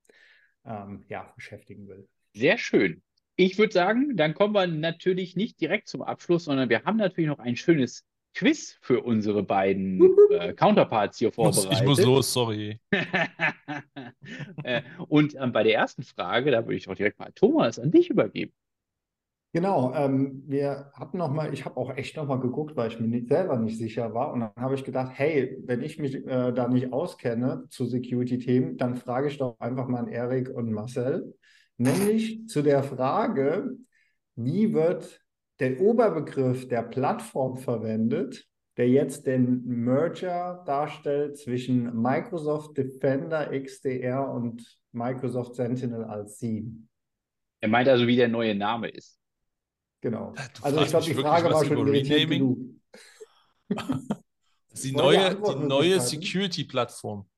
ähm, 0.64 1.05
ja, 1.09 1.32
beschäftigen 1.34 1.88
will. 1.88 2.09
Sehr 2.34 2.59
schön. 2.59 3.03
Ich 3.36 3.59
würde 3.59 3.72
sagen, 3.72 4.16
dann 4.16 4.34
kommen 4.34 4.55
wir 4.55 4.66
natürlich 4.66 5.36
nicht 5.36 5.61
direkt 5.61 5.88
zum 5.88 6.03
Abschluss, 6.03 6.44
sondern 6.44 6.68
wir 6.68 6.84
haben 6.84 6.98
natürlich 6.98 7.28
noch 7.28 7.38
ein 7.38 7.57
schönes 7.57 8.05
Quiz 8.35 8.78
für 8.80 9.03
unsere 9.03 9.43
beiden 9.43 10.01
äh, 10.30 10.53
Counterparts 10.55 11.18
hier 11.18 11.33
vorbereitet. 11.33 11.72
Ich 11.72 11.85
muss 11.85 12.03
los, 12.03 12.33
sorry. 12.33 12.80
Äh, 14.62 14.83
und 15.09 15.35
ähm, 15.35 15.53
bei 15.53 15.64
der 15.64 15.74
ersten 15.74 16.05
Frage, 16.05 16.53
da 16.53 16.64
würde 16.64 16.76
ich 16.76 16.85
doch 16.85 16.95
direkt 16.95 17.18
mal 17.18 17.33
Thomas 17.35 17.80
an 17.80 17.91
dich 17.91 18.11
übergeben. 18.11 18.53
Genau, 19.55 19.93
ähm, 19.95 20.45
wir 20.47 20.91
hatten 20.95 21.18
noch 21.18 21.30
mal, 21.30 21.53
ich 21.53 21.64
habe 21.66 21.76
auch 21.76 21.95
echt 21.97 22.16
noch 22.16 22.26
mal 22.26 22.41
geguckt, 22.41 22.74
weil 22.74 22.89
ich 22.89 22.99
mir 22.99 23.09
nicht, 23.09 23.28
selber 23.28 23.59
nicht 23.59 23.76
sicher 23.76 24.14
war. 24.14 24.33
Und 24.33 24.41
dann 24.41 24.53
habe 24.57 24.74
ich 24.74 24.85
gedacht, 24.85 25.12
hey, 25.14 25.59
wenn 25.66 25.83
ich 25.83 25.99
mich 25.99 26.14
äh, 26.14 26.53
da 26.53 26.68
nicht 26.68 26.93
auskenne 26.93 27.64
zu 27.68 27.85
Security-Themen, 27.85 28.78
dann 28.78 28.95
frage 28.95 29.28
ich 29.28 29.37
doch 29.37 29.59
einfach 29.61 29.89
mal 29.89 29.99
an 29.99 30.09
Erik 30.09 30.49
und 30.49 30.72
Marcel. 30.72 31.35
Nämlich 31.76 32.47
zu 32.49 32.62
der 32.62 32.83
Frage, 32.83 33.72
wie 34.37 34.72
wird 34.72 35.22
der 35.62 35.80
Oberbegriff 35.80 36.66
der 36.66 36.82
Plattform 36.82 37.56
verwendet, 37.56 38.44
der 38.76 38.88
jetzt 38.88 39.28
den 39.28 39.64
Merger 39.64 40.64
darstellt 40.66 41.38
zwischen 41.38 41.94
Microsoft 41.94 42.76
Defender 42.76 43.48
XDR 43.56 44.28
und 44.28 44.78
Microsoft 44.90 45.54
Sentinel 45.54 46.02
als 46.02 46.40
SIEM. 46.40 46.88
Er 47.60 47.68
meint 47.68 47.88
also, 47.88 48.08
wie 48.08 48.16
der 48.16 48.26
neue 48.26 48.56
Name 48.56 48.88
ist. 48.88 49.20
Genau. 50.00 50.32
Du 50.32 50.64
Also 50.64 50.82
ich 50.82 50.88
glaube, 50.88 51.04
die 51.04 51.14
Frage 51.14 51.48
war 51.48 51.64
schon 51.64 51.88
Renaming? 51.88 52.28
genug. 52.28 52.58
Die 54.74 54.92
Neue 54.92 55.34
die 55.34 55.66
neue 55.66 56.00
Security-Plattform. 56.00 57.28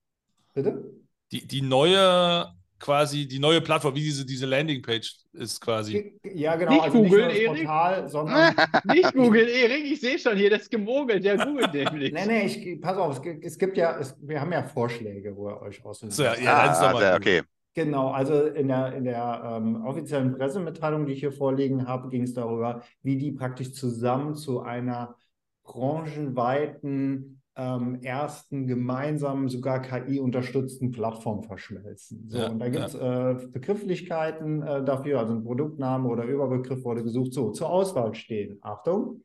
Bitte? 0.52 0.94
Die, 1.32 1.44
die 1.44 1.62
neue, 1.62 2.54
quasi, 2.78 3.26
die 3.26 3.38
neue 3.38 3.60
Plattform, 3.60 3.94
wie 3.94 4.00
diese, 4.00 4.26
diese 4.26 4.46
Landingpage 4.46 5.16
ist 5.32 5.60
quasi. 5.60 6.18
Ja, 6.22 6.56
genau. 6.56 6.72
Nicht 6.72 6.84
also 6.84 7.02
googeln, 7.02 7.30
Erik. 7.30 7.64
Portal, 7.64 8.08
sondern. 8.08 8.54
Nicht 8.84 9.12
googeln, 9.14 9.48
Erik, 9.48 9.84
ich 9.84 10.00
sehe 10.00 10.18
schon 10.18 10.36
hier 10.36 10.50
das 10.50 10.68
Gemogel, 10.68 11.20
der 11.20 11.36
googelt 11.38 11.72
nämlich. 11.74 12.12
nee, 12.12 12.26
nee, 12.26 12.46
ich, 12.46 12.80
pass 12.80 12.96
auf, 12.96 13.16
es, 13.16 13.22
gibt- 13.22 13.44
es 13.44 13.58
gibt 13.58 13.76
ja, 13.76 13.98
es, 13.98 14.16
wir 14.20 14.40
haben 14.40 14.52
ja 14.52 14.62
Vorschläge, 14.62 15.36
wo 15.36 15.48
ihr 15.48 15.62
euch 15.62 15.84
aussuchen 15.84 16.10
So, 16.10 16.24
ja, 16.24 16.34
könnt. 16.34 16.44
ja, 16.44 16.72
ist 16.72 16.78
ah, 16.80 16.92
gut. 16.92 17.20
okay. 17.20 17.42
Genau, 17.74 18.10
also 18.10 18.46
in 18.46 18.68
der, 18.68 18.94
in 18.94 19.04
der 19.04 19.42
ähm, 19.56 19.84
offiziellen 19.84 20.36
Pressemitteilung, 20.36 21.06
die 21.06 21.12
ich 21.14 21.20
hier 21.20 21.32
vorliegen 21.32 21.88
habe, 21.88 22.08
ging 22.08 22.22
es 22.22 22.32
darüber, 22.32 22.82
wie 23.02 23.16
die 23.16 23.32
praktisch 23.32 23.72
zusammen 23.72 24.34
zu 24.36 24.60
einer 24.60 25.16
branchenweiten 25.64 27.40
ähm, 27.56 28.00
ersten 28.02 28.66
gemeinsamen, 28.66 29.48
sogar 29.48 29.80
KI-unterstützten 29.80 30.90
Plattform 30.90 31.44
verschmelzen. 31.44 32.28
So, 32.28 32.38
Ja, 32.38 32.48
und 32.48 32.58
da 32.58 32.68
gibt 32.68 32.86
es 32.86 32.94
äh, 32.94 33.46
Begrifflichkeiten 33.52 34.62
äh, 34.62 34.84
dafür, 34.84 35.20
also 35.20 35.34
ein 35.34 35.44
Produktname 35.44 36.08
oder 36.08 36.24
Überbegriff 36.24 36.84
wurde 36.84 37.04
gesucht. 37.04 37.32
So, 37.32 37.50
zur 37.50 37.70
Auswahl 37.70 38.14
stehen, 38.14 38.58
Achtung, 38.62 39.22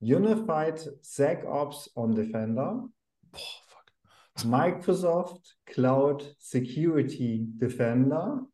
Unified 0.00 0.78
SecOps 1.02 1.90
on 1.96 2.14
Defender, 2.14 2.88
Boah, 3.32 3.40
fuck. 3.66 4.46
Microsoft 4.46 5.56
Cloud 5.64 6.36
Security 6.38 7.46
Defender, 7.58 8.46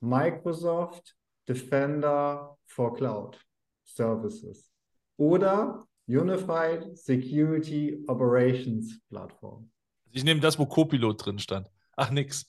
Microsoft 0.00 1.16
Defender 1.46 2.56
for 2.66 2.94
Cloud 2.94 3.38
Services 3.84 4.72
oder 5.16 5.86
Unified 6.06 6.96
Security 6.98 8.04
Operations 8.08 9.00
Plattform. 9.08 9.70
Ich 10.12 10.24
nehme 10.24 10.40
das, 10.40 10.58
wo 10.58 10.66
Copilot 10.66 11.24
drin 11.24 11.38
stand. 11.38 11.70
Ach, 11.96 12.10
nix. 12.10 12.46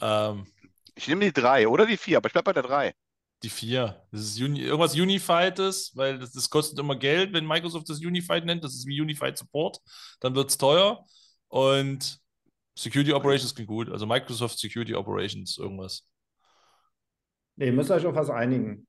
Ähm, 0.00 0.46
Ich 0.94 1.08
nehme 1.08 1.24
die 1.24 1.32
drei 1.32 1.66
oder 1.68 1.86
die 1.86 1.96
vier, 1.96 2.18
aber 2.18 2.26
ich 2.26 2.32
bleibe 2.32 2.44
bei 2.46 2.52
der 2.52 2.62
drei. 2.62 2.94
die 3.42 3.50
vier. 3.50 4.02
Das 4.10 4.20
ist 4.22 4.40
Uni 4.40 4.60
irgendwas 4.62 4.94
Unified 4.94 5.58
weil 5.58 6.18
das, 6.18 6.32
das 6.32 6.50
kostet 6.50 6.78
immer 6.78 6.96
Geld, 6.96 7.32
wenn 7.32 7.46
Microsoft 7.46 7.88
das 7.88 8.00
Unified 8.00 8.44
nennt. 8.44 8.64
Das 8.64 8.74
ist 8.74 8.86
wie 8.86 9.00
Unified 9.00 9.38
Support. 9.38 9.78
Dann 10.20 10.34
wird 10.34 10.50
es 10.50 10.58
teuer. 10.58 11.04
Und 11.48 12.18
Security 12.76 13.12
Operations 13.12 13.54
klingt 13.54 13.68
gut. 13.68 13.90
Also 13.90 14.06
Microsoft 14.06 14.58
Security 14.58 14.94
Operations, 14.94 15.58
irgendwas. 15.58 16.04
Nee, 17.56 17.66
ihr 17.66 17.72
müsst 17.72 17.90
euch 17.90 18.06
auf 18.06 18.14
was 18.14 18.30
einigen. 18.30 18.86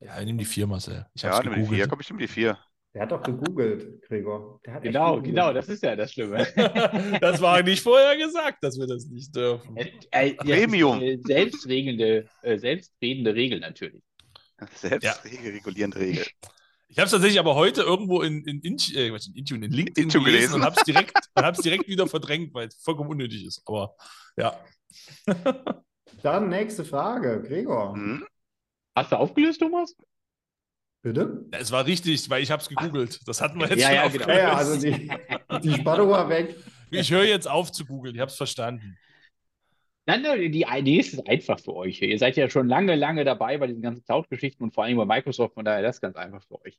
Ja, 0.00 0.18
ich 0.18 0.26
nehme 0.26 0.38
die 0.38 0.44
vier, 0.44 0.66
Marcel. 0.66 1.06
Ich 1.14 1.22
Ja, 1.22 1.40
nehme 1.42 1.56
die 1.56 1.66
vier. 1.66 1.86
Komm, 1.88 2.00
ich 2.00 2.10
nehme 2.10 2.20
die 2.20 2.28
vier. 2.28 2.58
Der 2.94 3.02
hat 3.02 3.12
doch 3.12 3.22
gegoogelt, 3.22 4.02
Gregor. 4.02 4.60
Der 4.66 4.74
hat 4.74 4.84
echt 4.84 4.92
Genau, 4.92 5.12
gegoogelt. 5.14 5.34
genau, 5.34 5.52
das 5.54 5.68
ist 5.68 5.82
ja 5.82 5.96
das 5.96 6.12
Schlimme. 6.12 6.46
das 7.20 7.40
war 7.40 7.62
nicht 7.62 7.82
vorher 7.82 8.16
gesagt, 8.18 8.62
dass 8.62 8.78
wir 8.78 8.86
das 8.86 9.06
nicht 9.06 9.34
dürfen. 9.34 9.76
Äh, 9.76 9.90
äh, 10.10 10.34
Premium. 10.34 10.98
eine 10.98 11.18
selbstregelnde, 11.18 12.26
äh, 12.42 12.58
selbstredende 12.58 13.34
Regel 13.34 13.60
natürlich. 13.60 14.02
Selbst 14.74 15.04
Ja. 15.04 15.12
regulierende 15.24 15.98
Regel. 15.98 16.26
Ich 16.88 16.98
habe 16.98 17.06
es 17.06 17.12
tatsächlich 17.12 17.40
aber 17.40 17.54
heute 17.54 17.80
irgendwo 17.80 18.20
in, 18.20 18.44
in, 18.44 18.60
Inch- 18.60 18.94
äh, 18.94 19.06
in 19.08 19.34
Intune, 19.36 19.64
in 19.66 19.72
LinkedIn 19.72 20.04
Intune 20.04 20.24
gelesen, 20.26 20.38
gelesen. 20.40 20.54
und 20.56 20.64
habe 20.64 20.76
es 20.76 20.84
direkt, 20.84 21.12
und 21.34 21.64
direkt 21.64 21.88
wieder 21.88 22.06
verdrängt, 22.06 22.52
weil 22.52 22.68
es 22.68 22.76
vollkommen 22.82 23.08
unnötig 23.08 23.46
ist. 23.46 23.62
Aber 23.64 23.96
ja. 24.36 24.60
Dann 26.22 26.50
nächste 26.50 26.84
Frage, 26.84 27.42
Gregor. 27.42 27.94
Hm? 27.94 28.26
Hast 28.94 29.12
du 29.12 29.16
aufgelöst, 29.16 29.60
Thomas? 29.60 29.96
Bitte? 31.02 31.44
Es 31.50 31.72
war 31.72 31.84
richtig, 31.84 32.30
weil 32.30 32.42
ich 32.42 32.50
habe 32.50 32.62
es 32.62 32.68
gegoogelt. 32.68 33.20
Das 33.26 33.40
hatten 33.40 33.58
wir 33.58 33.68
jetzt 33.68 33.80
Ja, 33.80 33.88
schon 33.88 33.96
ja, 33.96 34.08
genau. 34.08 34.28
Ja, 34.28 34.52
also 34.54 34.80
die, 34.80 35.10
die 35.62 35.74
Spannung 35.74 36.08
war 36.10 36.28
weg. 36.28 36.56
Ich 36.90 37.10
höre 37.10 37.24
jetzt 37.24 37.48
auf 37.48 37.72
zu 37.72 37.84
googeln, 37.84 38.14
ich 38.14 38.20
habe 38.20 38.30
es 38.30 38.36
verstanden. 38.36 38.96
Nein, 40.06 40.22
nein, 40.22 40.52
die 40.52 40.66
Idee 40.68 40.98
ist 40.98 41.28
einfach 41.28 41.60
für 41.60 41.74
euch. 41.74 42.02
Ihr 42.02 42.18
seid 42.18 42.36
ja 42.36 42.50
schon 42.50 42.68
lange, 42.68 42.96
lange 42.96 43.24
dabei 43.24 43.58
bei 43.58 43.66
diesen 43.66 43.82
ganzen 43.82 44.04
Cloud-Geschichten 44.04 44.62
und 44.62 44.74
vor 44.74 44.84
allem 44.84 44.96
bei 44.96 45.04
Microsoft, 45.04 45.54
von 45.54 45.64
daher 45.64 45.82
das 45.82 45.96
ist 45.96 46.00
ganz 46.00 46.16
einfach 46.16 46.42
für 46.44 46.60
euch. 46.64 46.78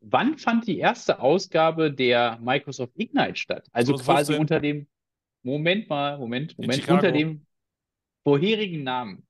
Wann 0.00 0.36
fand 0.38 0.66
die 0.66 0.78
erste 0.78 1.20
Ausgabe 1.20 1.92
der 1.92 2.38
Microsoft 2.42 2.92
Ignite 2.96 3.36
statt? 3.36 3.68
Also 3.72 3.94
2015. 3.94 4.04
quasi 4.14 4.40
unter 4.40 4.60
dem, 4.60 4.86
Moment 5.42 5.88
mal, 5.88 6.18
Moment, 6.18 6.58
Moment, 6.58 6.88
unter 6.88 7.12
dem 7.12 7.46
vorherigen 8.24 8.82
Namen. 8.82 9.26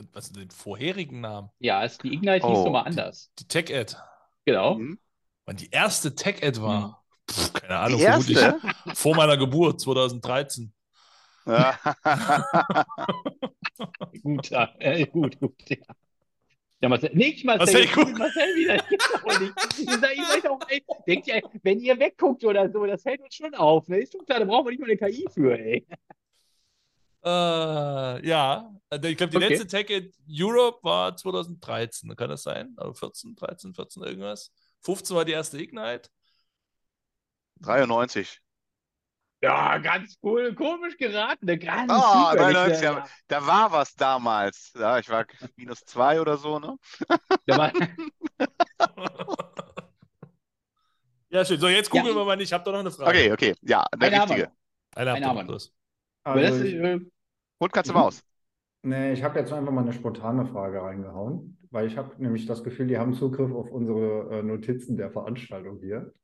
Und 0.00 0.14
was 0.14 0.26
sind 0.26 0.36
den 0.38 0.50
vorherigen 0.50 1.20
Namen? 1.20 1.50
Ja, 1.58 1.84
ist 1.84 2.02
die 2.02 2.14
Ignite 2.14 2.46
hieß 2.46 2.58
Oh, 2.58 2.64
nochmal 2.64 2.86
anders. 2.86 3.30
Die 3.38 3.46
Tech-Ad. 3.46 3.96
Genau. 4.46 4.76
Hm? 4.76 4.98
Wann 5.44 5.56
die 5.56 5.68
erste 5.70 6.14
Tech-Ad 6.14 6.62
war? 6.62 7.04
Hm. 7.28 7.34
Pff, 7.34 7.52
keine 7.52 7.76
Ahnung, 7.76 7.98
Die 7.98 8.04
vermutlich 8.06 8.38
erste? 8.38 8.68
vor 8.94 9.14
meiner 9.14 9.36
Geburt, 9.36 9.78
2013. 9.80 10.72
Ja. 11.44 11.78
Gut, 14.22 14.50
ja, 14.50 14.70
äh, 14.78 15.06
gut, 15.06 15.38
gut, 15.40 15.54
ja. 15.68 15.76
Ja, 16.82 16.88
Marcel, 16.88 17.10
nicht 17.14 17.44
Marcel, 17.44 17.86
Marcel, 17.86 18.12
Marcel 18.14 18.56
wieder. 18.56 18.76
Das 18.78 18.88
gibt's 18.88 19.10
doch 19.12 19.40
nicht. 19.40 19.78
Ihr 19.78 19.98
seid, 19.98 20.16
ihr 20.16 20.24
seid 20.26 20.48
auch, 20.48 20.60
ey, 20.68 20.82
denkt 21.06 21.26
ihr, 21.28 21.42
wenn 21.62 21.78
ihr 21.80 21.98
wegguckt 21.98 22.44
oder 22.44 22.70
so, 22.70 22.84
das 22.86 23.02
fällt 23.02 23.20
uns 23.22 23.34
schon 23.34 23.54
auf. 23.54 23.88
Ne? 23.88 23.98
Ist 24.00 24.12
schon 24.12 24.24
klar, 24.24 24.38
da 24.40 24.44
brauchen 24.46 24.66
wir 24.66 24.70
nicht 24.72 24.80
mal 24.80 24.86
eine 24.90 24.96
KI 24.96 25.26
für, 25.32 25.58
ey. 25.58 25.86
Äh, 27.22 28.26
ja, 28.26 28.70
Also 28.88 29.08
ich 29.08 29.16
glaube, 29.16 29.30
die 29.30 29.36
Okay. 29.36 29.48
letzte 29.48 29.66
Tech-Ad 29.66 30.10
Europe 30.28 30.78
war 30.82 31.16
2013. 31.16 32.14
Kann 32.16 32.30
das 32.30 32.42
sein? 32.42 32.74
Also 32.76 32.94
14, 32.94 33.36
13, 33.36 33.74
14 33.74 34.02
irgendwas? 34.02 34.52
15 34.82 35.14
war 35.16 35.24
die 35.24 35.32
erste 35.32 35.58
Ignite. 35.60 36.08
93. 37.60 38.40
Ja, 39.42 39.78
ganz 39.78 40.16
cool, 40.22 40.54
komisch 40.54 40.96
geraten. 40.98 41.46
ne? 41.46 41.58
Ganz 41.58 41.92
zufällig, 41.92 42.36
93, 42.36 42.82
ja. 42.82 42.92
ja. 42.98 43.06
Da 43.28 43.46
war 43.46 43.72
was 43.72 43.94
damals. 43.94 44.72
Ja, 44.78 44.98
ich 44.98 45.08
war 45.08 45.24
minus 45.56 45.80
zwei 45.84 46.20
oder 46.20 46.36
so, 46.36 46.58
ne? 46.58 46.76
Da 47.46 47.56
war, 47.56 47.72
Ja, 51.30 51.44
schön. 51.44 51.60
So, 51.60 51.68
jetzt 51.68 51.92
Ja. 51.94 52.00
googeln 52.00 52.16
wir 52.16 52.24
mal 52.24 52.36
nicht. 52.36 52.48
Ich 52.48 52.52
habe 52.52 52.64
doch 52.64 52.72
noch 52.72 52.80
eine 52.80 52.90
Frage. 52.90 53.10
Okay, 53.10 53.32
okay. 53.32 53.54
Ja, 53.62 53.84
der 53.94 54.08
Eine 54.08 54.16
wir 54.16 54.22
richtige. 54.22 54.52
Einer 54.94 55.12
Eine 55.14 55.24
ihr 55.24 55.28
haben 55.28 55.48
wir. 55.48 55.60
Aber 56.24 56.40
das, 56.40 56.52
Also, 56.52 56.64
äh, 56.64 57.00
Und 57.58 57.72
Katze 57.72 57.92
Mhm. 57.92 57.98
Maus. 57.98 58.22
Nee, 58.82 59.12
ich 59.12 59.22
habe 59.22 59.38
jetzt 59.38 59.52
einfach 59.52 59.72
mal 59.72 59.82
eine 59.82 59.92
spontane 59.92 60.46
Frage 60.46 60.80
reingehauen, 60.80 61.58
weil 61.70 61.86
ich 61.86 61.98
habe 61.98 62.14
nämlich 62.18 62.46
das 62.46 62.64
Gefühl, 62.64 62.86
die 62.86 62.96
haben 62.98 63.12
Zugriff 63.12 63.52
auf 63.52 63.70
unsere 63.70 64.38
äh, 64.38 64.42
Notizen 64.42 64.96
der 64.96 65.10
Veranstaltung 65.10 65.80
hier. 65.80 66.14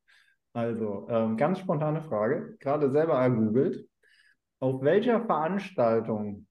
Also, 0.53 1.07
ähm, 1.09 1.37
ganz 1.37 1.59
spontane 1.59 2.01
Frage, 2.01 2.57
gerade 2.59 2.89
selber 2.89 3.13
ergoogelt. 3.13 3.87
Auf 4.59 4.81
welcher 4.81 5.23
Veranstaltung 5.23 6.47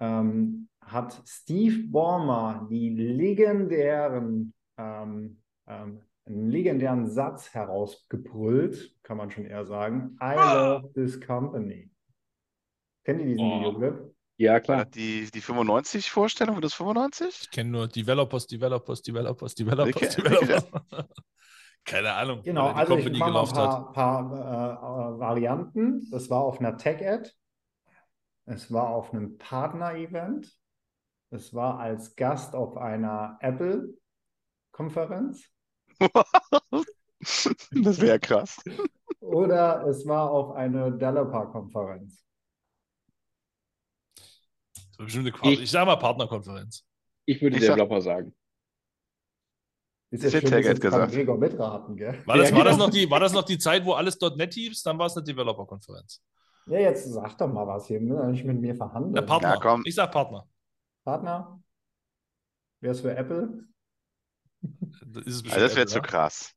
ähm, 0.00 0.68
hat 0.80 1.22
Steve 1.24 1.86
Ballmer 1.88 2.66
die 2.68 2.90
legendären, 2.90 4.52
ähm, 4.76 5.40
ähm, 5.68 6.00
einen 6.24 6.50
legendären 6.50 7.06
Satz 7.06 7.54
herausgebrüllt, 7.54 8.96
kann 9.04 9.16
man 9.18 9.30
schon 9.30 9.46
eher 9.46 9.64
sagen, 9.64 10.16
I 10.20 10.34
love 10.34 10.92
this 10.94 11.20
company. 11.20 11.91
Kennt 13.04 13.20
ihr 13.20 13.26
diesen 13.26 13.44
Oh. 13.44 13.58
Videoclip? 13.60 14.14
Ja, 14.38 14.60
klar. 14.60 14.84
das 14.84 14.90
die, 14.90 15.28
die 15.30 15.42
95-Vorstellung, 15.42 16.56
Windows 16.56 16.74
95? 16.74 17.38
Ich 17.42 17.50
kenne 17.50 17.70
nur 17.70 17.88
Developers, 17.88 18.46
Developers, 18.46 19.02
Developers, 19.02 19.54
Developers, 19.54 19.96
Okay. 19.96 20.08
Developers. 20.22 20.66
Keine 21.84 22.12
Ahnung. 22.12 22.42
Genau, 22.42 22.68
also 22.68 22.96
ich 22.96 23.04
Company 23.04 23.18
mache 23.18 23.32
mal 23.32 23.42
ein 23.44 23.50
paar, 23.52 23.92
paar 23.92 25.14
äh, 25.16 25.18
Varianten. 25.18 26.08
Das 26.10 26.30
war 26.30 26.42
auf 26.42 26.60
einer 26.60 26.76
Tech-Ad. 26.78 27.30
Es 28.46 28.72
war 28.72 28.88
auf 28.90 29.12
einem 29.12 29.36
Partner-Event. 29.38 30.56
Es 31.30 31.52
war 31.54 31.78
als 31.80 32.14
Gast 32.16 32.54
auf 32.54 32.76
einer 32.76 33.36
Apple-Konferenz. 33.40 35.44
Das 37.70 38.00
wäre 38.00 38.18
krass. 38.18 38.60
Oder 39.20 39.86
es 39.86 40.04
war 40.08 40.28
auf 40.32 40.56
einer 40.56 40.90
Developer-Konferenz. 40.90 42.24
Das 44.92 44.98
war 44.98 45.04
bestimmt 45.06 45.26
eine 45.26 45.36
Part- 45.36 45.52
Ich- 45.52 45.62
ich 45.62 45.70
sag 45.70 45.86
mal 45.86 45.96
Partnerkonferenz. 45.96 46.84
Ich 47.26 47.40
würde 47.42 47.56
Ich 47.56 47.64
sag- 47.64 47.74
Developer 47.76 48.00
sagen. 48.00 48.34
Ist 50.10 50.24
jetzt 50.24 50.34
hätte 50.34 50.48
schön, 50.48 50.62
dass 50.62 50.80
gesagt. 50.80 51.12
Gregor 51.12 51.38
mitraten, 51.38 51.96
gell? 51.96 52.22
War 52.26 52.36
das, 52.36 52.50
Ja, 52.50 52.56
war, 52.56 52.64
das 52.64 52.74
genau. 52.74 52.84
noch 52.86 52.92
die, 52.92 53.10
war 53.10 53.20
das 53.20 53.32
noch 53.32 53.44
die 53.44 53.58
Zeit, 53.58 53.84
wo 53.84 53.92
alles 53.94 54.18
.NET 54.20 54.52
hieß? 54.52 54.82
Dann 54.82 54.98
war 54.98 55.06
es 55.06 55.16
eine 55.16 55.24
Developer-Konferenz. 55.24 56.22
Ja, 56.66 56.78
jetzt 56.80 57.10
sag 57.12 57.36
doch 57.38 57.48
mal 57.48 57.66
was 57.66 57.86
hier. 57.86 58.00
Ja 58.02 58.26
nicht 58.26 58.44
mit 58.44 58.60
mir 58.60 58.74
verhandeln. 58.74 59.14
Der 59.14 59.22
Partner. 59.22 59.54
Ja, 59.54 59.56
komm. 59.60 59.82
Ich 59.86 59.94
sag 59.94 60.12
Partner. 60.12 60.46
Partner? 61.04 61.62
Wer 62.80 62.92
ist 62.92 63.00
für 63.00 63.16
Apple? 63.16 63.64
Das 64.60 65.26
Also 65.26 65.42
das 65.44 65.76
wäre 65.76 65.86
zu 65.86 65.96
ja? 65.96 66.02
krass. 66.02 66.52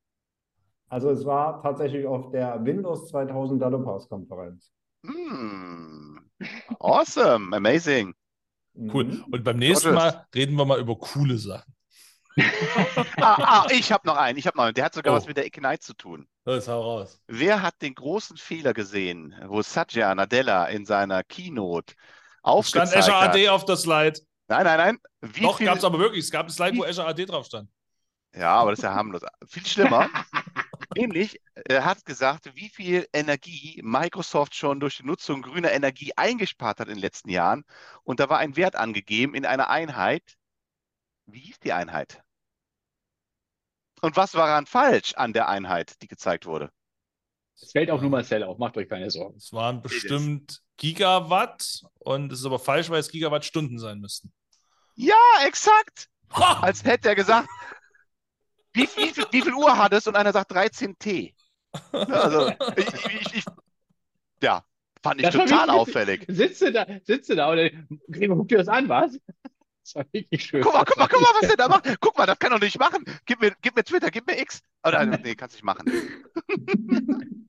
Also 0.90 1.10
es 1.10 1.26
war 1.26 1.62
tatsächlich 1.64 2.06
auf 2.06 2.32
der 2.32 2.64
Windows 2.64 3.08
2000 3.10 3.62
Developers-Konferenz. 3.62 4.72
Mm. 5.02 6.18
Awesome, 6.80 7.56
amazing. 7.56 8.14
Cool. 8.78 9.06
Mhm. 9.06 9.24
Und 9.32 9.44
beim 9.44 9.58
nächsten. 9.58 9.94
Mal 9.94 10.26
reden 10.34 10.56
wir 10.58 10.66
mal 10.66 10.80
über 10.80 10.96
coole 10.98 11.38
Sachen. 11.38 11.74
Ah, 13.18 13.64
ah, 13.64 13.68
ich 13.72 13.92
habe 13.94 14.06
noch 14.06 14.18
einen, 14.18 14.38
ich 14.38 14.46
habe 14.46 14.58
noch 14.58 14.66
einen. 14.66 14.74
Der 14.74 14.84
hat 14.86 14.94
sogar 14.94 15.14
Oh. 15.14 15.18
was 15.18 15.26
mit 15.26 15.38
der 15.38 15.46
Ignite 15.46 15.80
zu 15.80 15.94
tun. 15.94 16.28
Los, 16.44 16.68
hau 16.68 16.82
raus. 16.82 17.22
Wer 17.28 17.62
hat 17.62 17.82
den 17.82 17.96
großen 17.96 18.36
Fehler 18.38 18.74
gesehen, 18.74 19.34
wo 19.48 19.62
Satya 19.62 20.14
Nadella 20.14 20.66
in 20.66 20.86
seiner 20.86 21.24
Keynote 21.24 21.94
Stand 21.94 22.04
aufgezeigt 22.44 22.98
Azure 22.98 23.22
hat? 23.22 23.30
AD 23.30 23.50
auf 23.50 23.64
der 23.66 23.78
Slide. 23.78 24.20
Nein, 24.48 24.64
nein, 24.66 24.78
nein. 24.78 24.98
Wie 25.22 25.42
Doch, 25.44 25.58
viel, 25.58 25.66
gab 25.66 25.78
es 25.78 25.84
aber 25.86 25.98
wirklich. 25.98 26.26
Es 26.26 26.32
gab 26.32 26.46
ein 26.46 26.50
Slide, 26.52 26.78
wo 26.78 26.84
Azure 26.84 27.08
AD 27.08 27.26
drauf 27.26 27.46
stand. 27.46 27.70
Ja, 28.36 28.56
aber 28.58 28.72
das 28.72 28.80
ist 28.80 28.84
ja 28.84 28.94
harmlos. 28.94 29.22
Viel 29.48 29.66
schlimmer. 29.66 30.10
Nämlich, 30.96 31.42
er 31.54 31.86
hat 31.86 32.06
gesagt, 32.06 32.56
wie 32.56 32.70
viel 32.70 33.08
Energie 33.14 33.82
Microsoft 33.84 34.56
schon 34.56 34.80
durch 34.80 34.98
die 34.98 35.06
Nutzung 35.06 35.42
grüner 35.42 35.72
Energie 35.72 36.14
eingespart 36.16 36.80
hat 36.80 36.88
in 36.88 36.96
den 36.96 37.02
letzten 37.02 37.30
Jahren. 37.30 37.66
Und 38.04 38.20
da 38.20 38.30
war 38.30 38.38
ein 38.40 38.56
Wert 38.56 38.76
angegeben 38.76 39.36
in 39.36 39.46
einer 39.46 39.70
Einheit. 39.70 40.38
Wie 41.26 41.40
hieß 41.40 41.60
die 41.60 41.74
Einheit? 41.74 42.22
Und 44.02 44.16
was 44.16 44.36
war 44.36 44.48
daran 44.48 44.66
falsch 44.66 45.14
an 45.16 45.34
der 45.34 45.50
Einheit, 45.50 46.02
die 46.02 46.08
gezeigt 46.08 46.46
wurde? 46.46 46.72
Es 47.60 47.72
fällt 47.72 47.90
auch 47.90 48.02
nur 48.02 48.10
Marcel 48.10 48.44
auf, 48.44 48.58
macht 48.58 48.78
euch 48.78 48.90
keine 48.90 49.10
Sorgen. 49.10 49.38
Es 49.38 49.54
waren 49.54 49.82
bestimmt 49.82 50.62
Gigawatt 50.78 51.84
und 52.00 52.32
es 52.32 52.40
ist 52.40 52.46
aber 52.46 52.60
falsch, 52.60 52.90
weil 52.90 53.00
es 53.00 53.10
Gigawattstunden 53.10 53.80
sein 53.80 54.00
müssten. 54.00 54.34
Ja, 54.96 55.16
exakt. 55.46 56.10
Als 56.30 56.84
hätte 56.84 57.10
er 57.10 57.16
gesagt, 57.16 57.48
wie, 58.76 58.84
wie, 58.98 59.10
viel- 59.14 59.26
wie 59.32 59.42
viel 59.42 59.54
Uhr 59.54 59.78
hat 59.78 59.94
es? 59.94 60.08
Und 60.08 60.16
einer 60.16 60.32
sagt 60.32 60.52
13 60.52 60.98
T. 61.00 61.34
Also, 61.92 62.50
ich, 62.78 62.88
ich, 62.88 63.36
ich, 63.38 63.46
ja, 64.42 64.64
fand 65.04 65.20
ich 65.22 65.26
Das 65.28 65.36
total 65.36 65.70
auffällig. 65.70 66.26
Sitze 66.30 66.72
da, 66.72 66.86
sitze 67.04 67.36
da 67.36 67.52
und 67.52 67.88
Gregor, 68.10 68.38
guck 68.38 68.48
dir 68.48 68.60
das 68.60 68.68
an, 68.68 68.88
was? 68.88 69.20
Das 69.84 69.96
war 69.96 70.06
wirklich 70.12 70.44
schön. 70.44 70.62
Guck 70.62 70.74
mal, 70.74 70.84
guck 70.86 70.98
mal, 70.98 71.08
guck 71.08 71.22
mal, 71.22 71.30
was 71.40 71.48
der 71.48 71.58
da 71.58 71.68
macht. 71.68 71.86
Guck 72.00 72.18
mal, 72.18 72.26
das 72.26 72.40
kann 72.40 72.52
doch 72.52 72.60
nicht 72.60 72.80
machen. 72.80 73.04
Gib 73.26 73.42
mir, 73.42 73.54
gib 73.62 73.76
mir 73.76 73.84
Twitter, 73.84 74.10
gib 74.10 74.26
mir 74.26 74.40
X. 74.40 74.62
Oder, 74.86 75.06
nee, 75.06 75.36
kannst 75.36 75.56
nicht 75.56 75.64
machen. 75.66 75.86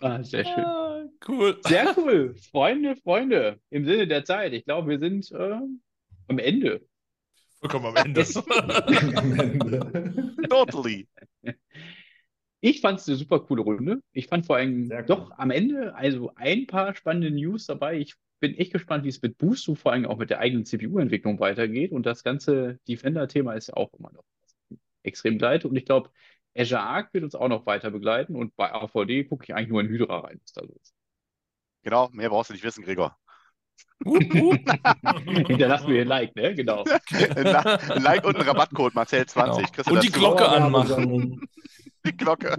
Ah, 0.00 0.22
sehr 0.22 0.44
schön. 0.44 0.64
Ah, 0.64 1.04
cool. 1.26 1.58
Sehr 1.66 1.94
cool. 1.96 2.34
Freunde, 2.50 2.96
Freunde, 2.96 3.58
im 3.70 3.84
Sinne 3.84 4.06
der 4.06 4.24
Zeit. 4.24 4.52
Ich 4.52 4.64
glaube, 4.64 4.88
wir 4.90 4.98
sind 4.98 5.30
äh, 5.32 5.58
am 6.28 6.38
Ende. 6.38 6.86
Vollkommen 7.62 7.86
am 7.86 7.96
Ende. 7.96 8.22
Am 9.16 9.38
Ende. 9.38 10.34
Totally. 10.50 11.06
Ich 12.60 12.80
fand 12.80 12.98
es 12.98 13.08
eine 13.08 13.16
super 13.16 13.38
coole 13.38 13.62
Runde. 13.62 14.02
Ich 14.10 14.26
fand 14.26 14.46
vor 14.46 14.56
allem 14.56 14.90
cool. 14.90 15.04
doch 15.06 15.30
am 15.38 15.52
Ende 15.52 15.94
also 15.94 16.32
ein 16.34 16.66
paar 16.66 16.96
spannende 16.96 17.30
News 17.30 17.66
dabei. 17.66 17.98
Ich 17.98 18.16
bin 18.40 18.56
echt 18.56 18.72
gespannt, 18.72 19.04
wie 19.04 19.10
es 19.10 19.22
mit 19.22 19.38
Boost, 19.38 19.70
vor 19.76 19.92
allem 19.92 20.06
auch 20.06 20.18
mit 20.18 20.30
der 20.30 20.40
eigenen 20.40 20.64
CPU-Entwicklung 20.64 21.38
weitergeht. 21.38 21.92
Und 21.92 22.04
das 22.04 22.24
ganze 22.24 22.80
Defender-Thema 22.88 23.52
ist 23.52 23.68
ja 23.68 23.74
auch 23.74 23.92
immer 23.92 24.10
noch 24.12 24.24
extrem 25.04 25.34
begleitet. 25.34 25.70
Und 25.70 25.76
ich 25.76 25.84
glaube, 25.84 26.10
Azure 26.56 26.80
Arc 26.80 27.14
wird 27.14 27.22
uns 27.22 27.36
auch 27.36 27.48
noch 27.48 27.64
weiter 27.66 27.92
begleiten. 27.92 28.34
Und 28.34 28.56
bei 28.56 28.72
AVD 28.72 29.22
gucke 29.22 29.44
ich 29.44 29.54
eigentlich 29.54 29.68
nur 29.68 29.82
in 29.82 29.88
Hydra 29.88 30.18
rein, 30.18 30.40
was 30.42 30.52
da 30.52 30.66
so 30.66 30.74
ist. 30.74 30.94
Genau, 31.84 32.08
mehr 32.10 32.28
brauchst 32.28 32.50
du 32.50 32.54
nicht 32.54 32.64
wissen, 32.64 32.82
Gregor. 32.82 33.16
Hinterlassen 34.04 35.88
wir 35.88 36.02
ein 36.02 36.08
Like, 36.08 36.34
ne? 36.34 36.54
Genau. 36.54 36.84
Ein 37.36 38.02
Like 38.02 38.24
und 38.24 38.36
ein 38.36 38.42
Rabattcode, 38.42 38.94
Marcel20. 38.94 39.34
Genau. 39.34 39.56
Kriegst 39.72 39.90
du 39.90 39.94
Und 39.94 40.02
die. 40.04 40.10
Glocke 40.10 40.42
Dauerwerbung 40.42 40.74
anmachen. 40.74 41.40
Die 42.04 42.16
Glocke. 42.16 42.56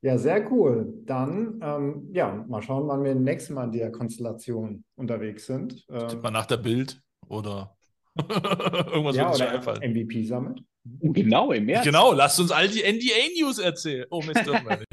Ja, 0.00 0.16
sehr 0.18 0.50
cool. 0.52 0.92
Dann, 1.06 1.60
ähm, 1.62 2.08
ja, 2.12 2.44
mal 2.48 2.62
schauen, 2.62 2.86
wann 2.88 3.02
wir 3.04 3.14
nächstes 3.14 3.54
Mal 3.54 3.64
in 3.64 3.72
der 3.72 3.92
Konstellation 3.92 4.84
unterwegs 4.96 5.46
sind. 5.46 5.84
Ähm, 5.90 6.20
mal 6.20 6.30
nach 6.30 6.46
der 6.46 6.58
Bild 6.58 7.00
oder 7.28 7.76
irgendwas 8.16 9.16
ja, 9.16 9.26
wird 9.26 9.36
oder 9.36 9.50
einfallen. 9.52 9.92
MVP 9.92 10.24
Summit. 10.24 10.62
Genau, 10.84 11.52
im 11.52 11.66
März. 11.66 11.84
Genau, 11.84 12.12
lasst 12.12 12.40
uns 12.40 12.50
all 12.50 12.68
die 12.68 12.82
NDA-News 12.82 13.58
erzählen. 13.58 14.06
Oh, 14.10 14.22
Mist, 14.22 14.46
dürfen 14.46 14.66
wir 14.66 14.78
nicht. 14.78 14.92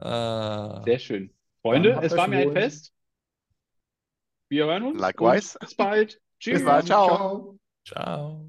äh, 0.00 0.84
Sehr 0.84 0.98
schön. 0.98 1.30
Freunde, 1.66 1.98
es 2.00 2.16
war 2.16 2.28
mir 2.28 2.38
ein. 2.38 2.52
Fest. 2.52 2.92
Wir 4.48 4.66
hören 4.66 4.84
uns. 4.84 5.00
Likewise. 5.00 5.58
Bis 5.60 5.74
bald. 5.74 6.20
Tschüss. 6.38 6.54
Bis 6.58 6.64
bald. 6.64 6.86
Ciao. 6.86 7.08
Ciao. 7.08 7.58
ciao. 7.84 8.40